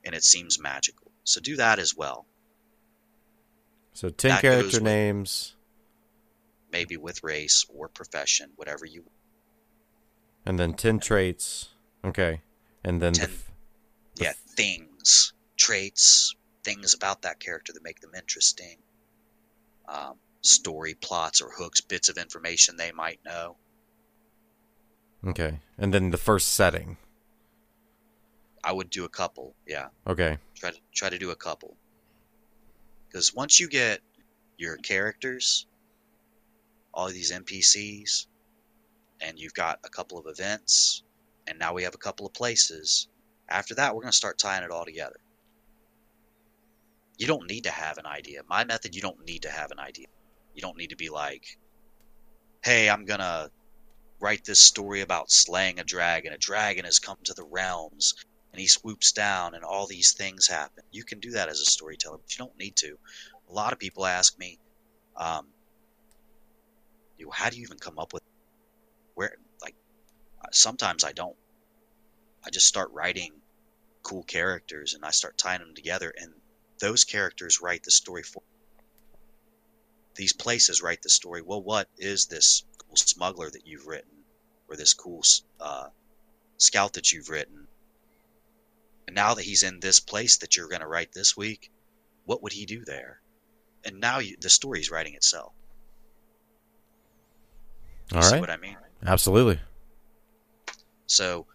and 0.05 0.15
it 0.15 0.23
seems 0.23 0.61
magical. 0.61 1.11
So 1.25 1.41
do 1.41 1.57
that 1.57 1.79
as 1.79 1.95
well. 1.97 2.27
So 3.93 4.09
10 4.09 4.31
that 4.31 4.41
character 4.41 4.81
names. 4.81 5.57
Maybe 6.71 6.97
with 6.97 7.23
race 7.25 7.65
or 7.69 7.89
profession, 7.89 8.51
whatever 8.57 8.87
you 8.87 9.05
And 10.45 10.59
then 10.59 10.75
10 10.75 11.01
traits. 11.01 11.71
Okay. 12.05 12.43
And 12.87 13.03
then 13.03 13.15
10, 13.15 13.29
the, 13.29 14.25
yeah, 14.25 14.33
things, 14.57 15.33
traits, 15.57 16.37
things 16.63 16.95
about 16.95 17.23
that 17.23 17.41
character 17.41 17.73
that 17.73 17.83
make 17.83 18.01
them 18.01 18.13
interesting. 18.15 18.77
Um, 19.89 20.15
story 20.41 20.95
plots 20.95 21.41
or 21.41 21.51
hooks, 21.51 21.81
bits 21.81 22.09
of 22.09 22.17
information 22.17 22.77
they 22.77 22.93
might 22.93 23.19
know. 23.25 23.57
Okay. 25.27 25.59
And 25.77 25.93
then 25.93 26.11
the 26.11 26.17
first 26.17 26.49
setting. 26.49 26.97
I 28.63 28.71
would 28.71 28.91
do 28.91 29.05
a 29.05 29.09
couple, 29.09 29.57
yeah. 29.67 29.89
Okay. 30.07 30.39
Try 30.55 30.71
to 30.71 30.79
try 30.95 31.09
to 31.09 31.19
do 31.19 31.31
a 31.31 31.37
couple. 31.37 31.77
Cuz 33.13 33.35
once 33.35 33.59
you 33.59 33.69
get 33.69 34.01
your 34.57 34.77
characters, 34.77 35.67
all 36.95 37.09
these 37.09 37.33
NPCs, 37.33 38.27
and 39.21 39.39
you've 39.41 39.55
got 39.55 39.81
a 39.85 39.89
couple 39.89 40.19
of 40.19 40.27
events, 40.27 41.03
and 41.47 41.59
now 41.59 41.73
we 41.73 41.83
have 41.83 41.95
a 41.95 41.99
couple 41.99 42.27
of 42.27 42.35
places, 42.35 43.09
after 43.49 43.75
that 43.75 43.95
we're 43.95 44.03
going 44.03 44.13
to 44.13 44.17
start 44.17 44.39
tying 44.39 44.65
it 44.65 44.71
all 44.71 44.85
together. 44.85 45.17
You 47.19 47.27
don't 47.27 47.49
need 47.49 47.65
to 47.65 47.71
have 47.71 47.99
an 47.99 48.07
idea. 48.07 48.43
My 48.49 48.65
method, 48.65 48.95
you 48.95 49.01
don't 49.01 49.25
need 49.27 49.43
to 49.43 49.51
have 49.51 49.71
an 49.71 49.79
idea. 49.79 50.07
You 50.55 50.61
don't 50.61 50.77
need 50.77 50.91
to 50.91 50.97
be 50.97 51.09
like, 51.09 51.59
hey, 52.63 52.91
I'm 52.91 53.05
going 53.05 53.21
to 53.21 53.51
write 54.21 54.45
this 54.45 54.61
story 54.61 55.01
about 55.01 55.31
slaying 55.31 55.79
a 55.79 55.85
dragon. 55.85 56.33
A 56.33 56.39
dragon 56.39 56.85
has 56.85 56.99
come 56.99 57.19
to 57.25 57.35
the 57.35 57.45
realms 57.45 58.15
and 58.53 58.61
he 58.61 58.67
swoops 58.67 59.13
down 59.13 59.55
and 59.55 59.65
all 59.65 59.87
these 59.87 60.13
things 60.15 60.47
happen. 60.47 60.83
You 60.91 61.05
can 61.05 61.21
do 61.21 61.31
that 61.33 61.49
as 61.49 61.61
a 61.61 61.65
storyteller, 61.65 62.19
but 62.19 62.33
you 62.33 62.45
don't 62.45 62.59
need 62.59 62.77
to. 62.77 62.97
A 63.49 63.53
lot 63.53 63.73
of 63.73 63.79
people 63.79 64.07
ask 64.07 64.39
me, 64.39 64.59
um, 65.17 65.47
how 67.33 67.51
do 67.51 67.57
you 67.57 67.63
even 67.63 67.79
come 67.79 67.99
up 67.99 68.13
with 68.13 68.23
sometimes 70.57 71.05
I 71.05 71.13
don't. 71.13 71.37
I 72.45 72.51
just 72.51 72.67
start 72.67 72.91
writing 72.93 73.33
cool 74.03 74.23
characters 74.23 74.95
and 74.95 75.05
I 75.05 75.11
start 75.11 75.37
tying 75.37 75.61
them 75.61 75.75
together 75.75 76.13
and 76.17 76.33
those 76.81 77.05
characters 77.05 77.61
write 77.61 77.83
the 77.83 77.91
story 77.91 78.23
for 78.23 78.43
these 80.17 80.33
places 80.33 80.83
write 80.83 81.03
the 81.03 81.11
story. 81.11 81.43
Well, 81.43 81.63
what 81.63 81.89
is 81.99 82.27
this 82.27 82.65
cool 82.79 82.97
smuggler 82.97 83.51
that 83.51 83.67
you've 83.67 83.87
written, 83.87 84.11
or 84.69 84.77
this 84.77 84.95
cool 84.95 85.23
uh, 85.61 85.89
scout 86.57 86.95
that 86.95 87.13
you've 87.13 87.29
written? 87.29 87.69
And 89.07 89.15
now 89.15 89.35
that 89.35 89.45
he's 89.45 89.63
in 89.63 89.79
this 89.79 90.01
place 90.01 90.39
that 90.39 90.57
you're 90.57 90.69
going 90.69 90.81
to 90.81 90.89
write 90.89 91.13
this 91.13 91.37
week, 91.37 91.71
what 92.25 92.43
would 92.43 92.53
he 92.53 92.67
do 92.67 92.85
there? 92.85 93.21
And 93.85 94.01
now 94.01 94.19
you, 94.19 94.37
the 94.41 94.51
story's 94.51 94.91
writing 94.91 95.15
itself. 95.15 95.53
You 98.11 98.19
All 98.19 98.31
right. 98.31 98.41
what 98.41 98.51
I 98.51 98.57
mean? 98.57 98.77
Absolutely. 99.05 99.61
So, 101.07 101.47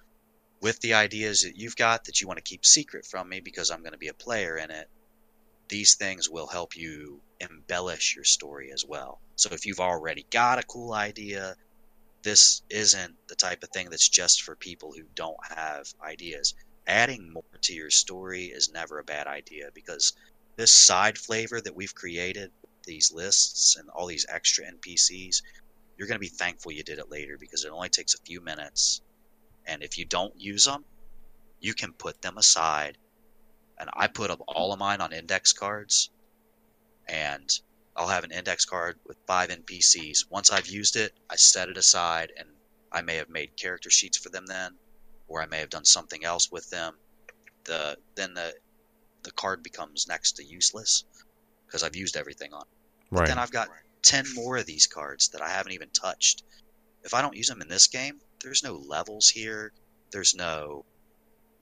with 0.61 0.79
the 0.81 0.93
ideas 0.93 1.41
that 1.41 1.57
you've 1.57 1.75
got 1.75 2.05
that 2.05 2.21
you 2.21 2.27
want 2.27 2.37
to 2.37 2.43
keep 2.43 2.65
secret 2.65 3.05
from 3.05 3.27
me 3.29 3.39
because 3.39 3.71
I'm 3.71 3.81
going 3.81 3.93
to 3.93 3.97
be 3.97 4.09
a 4.09 4.13
player 4.13 4.57
in 4.57 4.69
it, 4.69 4.87
these 5.69 5.95
things 5.95 6.29
will 6.29 6.47
help 6.47 6.75
you 6.75 7.21
embellish 7.39 8.15
your 8.15 8.25
story 8.25 8.71
as 8.73 8.85
well. 8.85 9.19
So 9.35 9.49
if 9.53 9.65
you've 9.65 9.79
already 9.79 10.25
got 10.29 10.59
a 10.59 10.63
cool 10.63 10.93
idea, 10.93 11.55
this 12.23 12.61
isn't 12.69 13.15
the 13.27 13.35
type 13.35 13.63
of 13.63 13.69
thing 13.69 13.89
that's 13.89 14.09
just 14.09 14.43
for 14.43 14.55
people 14.55 14.91
who 14.93 15.03
don't 15.15 15.37
have 15.55 15.85
ideas. 16.03 16.53
Adding 16.87 17.31
more 17.31 17.43
to 17.61 17.73
your 17.73 17.89
story 17.89 18.45
is 18.45 18.71
never 18.71 18.99
a 18.99 19.03
bad 19.03 19.27
idea 19.27 19.69
because 19.73 20.13
this 20.57 20.73
side 20.73 21.17
flavor 21.17 21.61
that 21.61 21.75
we've 21.75 21.95
created, 21.95 22.51
these 22.83 23.11
lists 23.11 23.77
and 23.77 23.89
all 23.89 24.07
these 24.07 24.25
extra 24.29 24.65
NPCs, 24.65 25.41
you're 25.97 26.07
going 26.07 26.17
to 26.17 26.19
be 26.19 26.27
thankful 26.27 26.71
you 26.71 26.83
did 26.83 26.99
it 26.99 27.09
later 27.09 27.37
because 27.39 27.63
it 27.63 27.71
only 27.71 27.89
takes 27.89 28.13
a 28.13 28.21
few 28.25 28.41
minutes. 28.41 29.01
And 29.65 29.83
if 29.83 29.97
you 29.97 30.05
don't 30.05 30.39
use 30.39 30.65
them, 30.65 30.85
you 31.59 31.73
can 31.73 31.93
put 31.93 32.21
them 32.21 32.37
aside. 32.37 32.97
And 33.79 33.89
I 33.93 34.07
put 34.07 34.31
up 34.31 34.41
all 34.47 34.73
of 34.73 34.79
mine 34.79 35.01
on 35.01 35.13
index 35.13 35.53
cards 35.53 36.09
and 37.07 37.49
I'll 37.95 38.07
have 38.07 38.23
an 38.23 38.31
index 38.31 38.65
card 38.65 38.97
with 39.05 39.17
five 39.27 39.49
NPCs. 39.49 40.29
Once 40.29 40.49
I've 40.49 40.67
used 40.67 40.95
it, 40.95 41.13
I 41.29 41.35
set 41.35 41.69
it 41.69 41.77
aside, 41.77 42.31
and 42.37 42.47
I 42.91 43.01
may 43.01 43.15
have 43.17 43.29
made 43.29 43.57
character 43.57 43.89
sheets 43.89 44.17
for 44.17 44.29
them 44.29 44.45
then, 44.45 44.71
or 45.27 45.41
I 45.41 45.45
may 45.45 45.59
have 45.59 45.69
done 45.69 45.85
something 45.85 46.23
else 46.23 46.51
with 46.51 46.69
them. 46.69 46.97
The 47.65 47.97
then 48.15 48.33
the 48.33 48.53
the 49.23 49.31
card 49.31 49.61
becomes 49.61 50.07
next 50.07 50.33
to 50.37 50.43
useless 50.43 51.05
because 51.67 51.83
I've 51.83 51.95
used 51.95 52.15
everything 52.15 52.53
on. 52.53 52.61
It. 52.61 52.67
Right. 53.11 53.19
But 53.21 53.27
then 53.27 53.37
I've 53.37 53.51
got 53.51 53.69
ten 54.01 54.25
more 54.33 54.57
of 54.57 54.65
these 54.65 54.87
cards 54.87 55.29
that 55.29 55.41
I 55.41 55.49
haven't 55.49 55.73
even 55.73 55.89
touched. 55.89 56.43
If 57.03 57.13
I 57.13 57.21
don't 57.21 57.35
use 57.35 57.47
them 57.47 57.61
in 57.61 57.67
this 57.67 57.87
game, 57.87 58.19
there's 58.41 58.63
no 58.63 58.75
levels 58.75 59.29
here. 59.29 59.71
There's 60.11 60.35
no 60.35 60.85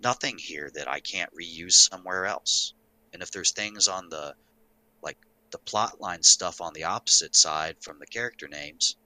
nothing 0.02 0.38
here 0.38 0.70
that 0.74 0.88
I 0.88 1.00
can't 1.00 1.34
reuse 1.34 1.90
somewhere 1.90 2.26
else. 2.26 2.74
And 3.14 3.22
if 3.22 3.32
there's 3.32 3.52
things 3.52 3.88
on 3.88 4.10
the 4.10 4.36
like 5.02 5.18
the 5.52 5.60
plotline 5.60 6.24
stuff 6.24 6.62
on 6.62 6.74
the 6.74 6.86
opposite 6.86 7.36
side 7.36 7.78
from 7.82 8.00
the 8.00 8.06
character 8.06 8.48
names, 8.48 8.98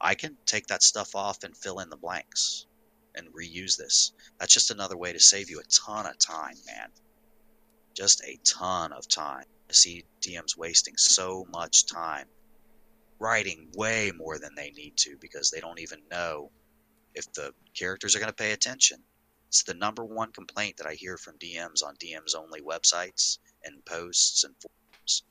I 0.00 0.14
can 0.14 0.36
take 0.46 0.66
that 0.68 0.82
stuff 0.82 1.14
off 1.14 1.44
and 1.44 1.56
fill 1.56 1.80
in 1.80 1.90
the 1.90 1.96
blanks 1.96 2.66
and 3.14 3.28
reuse 3.32 3.76
this. 3.76 4.12
That's 4.38 4.54
just 4.54 4.70
another 4.70 4.96
way 4.96 5.12
to 5.12 5.20
save 5.20 5.50
you 5.50 5.60
a 5.60 5.64
ton 5.64 6.06
of 6.06 6.18
time, 6.18 6.56
man. 6.66 6.88
Just 7.94 8.22
a 8.24 8.38
ton 8.44 8.92
of 8.92 9.08
time. 9.08 9.44
I 9.68 9.72
see 9.72 10.04
DMs 10.20 10.56
wasting 10.56 10.96
so 10.96 11.46
much 11.52 11.86
time 11.86 12.26
writing 13.18 13.68
way 13.74 14.12
more 14.16 14.38
than 14.38 14.54
they 14.54 14.70
need 14.70 14.96
to 14.96 15.16
because 15.20 15.50
they 15.50 15.60
don't 15.60 15.80
even 15.80 16.00
know 16.10 16.50
if 17.14 17.32
the 17.32 17.52
characters 17.74 18.14
are 18.14 18.20
going 18.20 18.30
to 18.30 18.34
pay 18.34 18.52
attention. 18.52 19.02
It's 19.48 19.62
the 19.62 19.74
number 19.74 20.04
one 20.04 20.32
complaint 20.32 20.76
that 20.76 20.86
I 20.86 20.94
hear 20.94 21.16
from 21.16 21.38
DMs 21.38 21.82
on 21.84 21.96
DMs 21.96 22.34
only 22.36 22.60
websites 22.60 23.38
and 23.64 23.84
posts 23.84 24.44
and 24.44 24.54
forums 24.60 25.22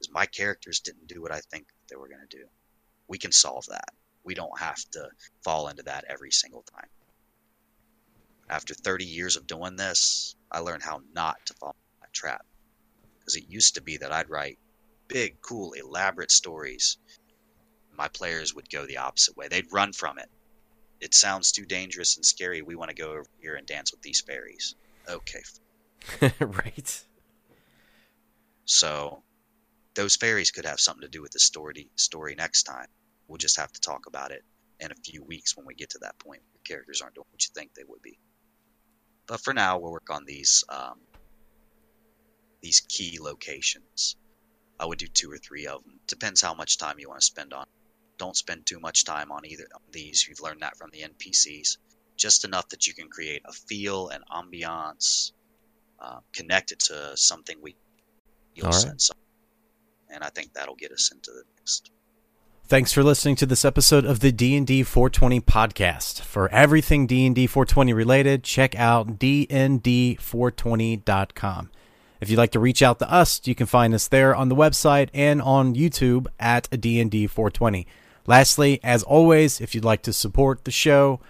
is 0.00 0.10
my 0.10 0.26
characters 0.26 0.80
didn't 0.80 1.06
do 1.06 1.20
what 1.22 1.32
I 1.32 1.40
think 1.40 1.66
they 1.88 1.96
were 1.96 2.08
going 2.08 2.26
to 2.26 2.36
do. 2.36 2.44
We 3.08 3.18
can 3.18 3.32
solve 3.32 3.66
that. 3.66 3.90
We 4.24 4.34
don't 4.34 4.58
have 4.58 4.78
to 4.92 5.08
fall 5.44 5.68
into 5.68 5.82
that 5.84 6.04
every 6.08 6.30
single 6.30 6.62
time. 6.62 6.88
After 8.48 8.74
30 8.74 9.04
years 9.04 9.36
of 9.36 9.46
doing 9.46 9.76
this, 9.76 10.34
I 10.50 10.60
learned 10.60 10.82
how 10.82 11.02
not 11.12 11.44
to 11.46 11.54
fall 11.54 11.70
into 11.70 12.00
that 12.00 12.12
trap. 12.12 12.44
Because 13.18 13.36
it 13.36 13.48
used 13.48 13.74
to 13.74 13.82
be 13.82 13.98
that 13.98 14.12
I'd 14.12 14.30
write 14.30 14.58
big, 15.08 15.40
cool, 15.42 15.72
elaborate 15.72 16.30
stories. 16.30 16.98
My 17.96 18.08
players 18.08 18.54
would 18.54 18.70
go 18.70 18.86
the 18.86 18.96
opposite 18.96 19.36
way. 19.36 19.48
They'd 19.48 19.72
run 19.72 19.92
from 19.92 20.18
it. 20.18 20.30
It 21.00 21.14
sounds 21.14 21.52
too 21.52 21.64
dangerous 21.64 22.16
and 22.16 22.24
scary. 22.24 22.62
We 22.62 22.76
want 22.76 22.90
to 22.90 22.94
go 22.94 23.10
over 23.10 23.26
here 23.40 23.54
and 23.54 23.66
dance 23.66 23.90
with 23.90 24.02
these 24.02 24.20
fairies. 24.20 24.74
Okay. 25.08 25.42
right. 26.40 27.04
So 28.64 29.22
those 29.94 30.16
fairies 30.16 30.50
could 30.50 30.66
have 30.66 30.80
something 30.80 31.02
to 31.02 31.08
do 31.08 31.22
with 31.22 31.32
the 31.32 31.40
story 31.40 31.88
story 31.96 32.34
next 32.34 32.64
time. 32.64 32.86
We'll 33.26 33.38
just 33.38 33.58
have 33.58 33.72
to 33.72 33.80
talk 33.80 34.06
about 34.06 34.30
it 34.30 34.44
in 34.78 34.92
a 34.92 34.94
few 34.94 35.22
weeks 35.24 35.56
when 35.56 35.66
we 35.66 35.74
get 35.74 35.90
to 35.90 35.98
that 36.02 36.18
point. 36.18 36.42
The 36.52 36.58
characters 36.60 37.00
aren't 37.00 37.14
doing 37.14 37.26
what 37.30 37.44
you 37.44 37.50
think 37.54 37.74
they 37.74 37.84
would 37.86 38.02
be. 38.02 38.18
But 39.26 39.40
for 39.40 39.54
now, 39.54 39.78
we'll 39.78 39.92
work 39.92 40.10
on 40.10 40.24
these 40.24 40.64
um, 40.68 40.98
these 42.60 42.80
key 42.80 43.18
locations. 43.20 44.16
I 44.78 44.86
would 44.86 44.98
do 44.98 45.06
two 45.06 45.30
or 45.30 45.38
three 45.38 45.66
of 45.66 45.82
them. 45.84 46.00
Depends 46.06 46.40
how 46.40 46.54
much 46.54 46.78
time 46.78 46.98
you 46.98 47.08
want 47.08 47.20
to 47.20 47.26
spend 47.26 47.52
on. 47.52 47.66
Don't 48.20 48.36
spend 48.36 48.66
too 48.66 48.78
much 48.78 49.04
time 49.06 49.32
on 49.32 49.46
either 49.46 49.64
of 49.74 49.80
these. 49.92 50.28
You've 50.28 50.42
learned 50.42 50.60
that 50.60 50.76
from 50.76 50.90
the 50.90 51.00
NPCs. 51.00 51.78
Just 52.18 52.44
enough 52.44 52.68
that 52.68 52.86
you 52.86 52.92
can 52.92 53.08
create 53.08 53.40
a 53.46 53.52
feel 53.52 54.10
and 54.10 54.22
ambiance 54.30 55.32
uh, 55.98 56.18
connected 56.34 56.80
to 56.80 57.16
something 57.16 57.56
we 57.62 57.76
you'll 58.54 58.66
All 58.66 58.72
right. 58.72 58.78
sense. 58.78 59.10
And 60.10 60.22
I 60.22 60.28
think 60.28 60.52
that'll 60.52 60.74
get 60.74 60.92
us 60.92 61.10
into 61.10 61.30
the 61.30 61.44
next. 61.56 61.90
Thanks 62.66 62.92
for 62.92 63.02
listening 63.02 63.36
to 63.36 63.46
this 63.46 63.64
episode 63.64 64.04
of 64.04 64.20
the 64.20 64.32
D&D 64.32 64.82
420 64.82 65.40
podcast. 65.40 66.20
For 66.20 66.50
everything 66.50 67.06
D&D 67.06 67.46
420 67.46 67.94
related, 67.94 68.44
check 68.44 68.78
out 68.78 69.18
dnd420.com. 69.18 71.70
If 72.20 72.28
you'd 72.28 72.36
like 72.36 72.52
to 72.52 72.60
reach 72.60 72.82
out 72.82 72.98
to 72.98 73.10
us, 73.10 73.40
you 73.44 73.54
can 73.54 73.66
find 73.66 73.94
us 73.94 74.08
there 74.08 74.36
on 74.36 74.50
the 74.50 74.54
website 74.54 75.08
and 75.14 75.40
on 75.40 75.74
YouTube 75.74 76.26
at 76.38 76.68
D&D 76.70 77.26
420. 77.26 77.86
Lastly, 78.26 78.80
as 78.82 79.02
always, 79.02 79.60
if 79.60 79.74
you'd 79.74 79.84
like 79.84 80.02
to 80.02 80.12
support 80.12 80.64
the 80.64 80.70
show, 80.70 81.20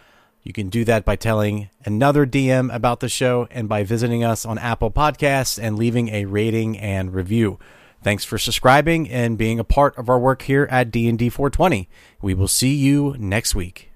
you 0.43 0.53
can 0.53 0.69
do 0.69 0.85
that 0.85 1.05
by 1.05 1.17
telling 1.17 1.69
another 1.85 2.27
DM 2.27 2.75
about 2.75 3.01
the 3.01 3.09
show 3.09 3.47
and 3.51 3.69
by 3.69 3.85
visiting 3.85 4.25
us 4.25 4.47
on 4.47 4.59
Apple 4.59 4.91
Podcasts 4.91 5.63
and 5.63 5.79
leaving 5.79 6.09
a 6.09 6.25
rating 6.25 6.79
and 6.79 7.13
review. 7.13 7.59
Thanks 8.03 8.25
for 8.25 8.39
subscribing 8.39 9.11
and 9.11 9.37
being 9.37 9.59
a 9.59 9.65
part 9.65 9.97
of 9.99 10.09
our 10.09 10.19
work 10.19 10.43
here 10.43 10.67
at 10.71 10.91
D&D 10.91 11.29
420. 11.29 11.89
We 12.23 12.33
will 12.33 12.49
see 12.49 12.75
you 12.75 13.15
next 13.19 13.55
week. 13.55 13.90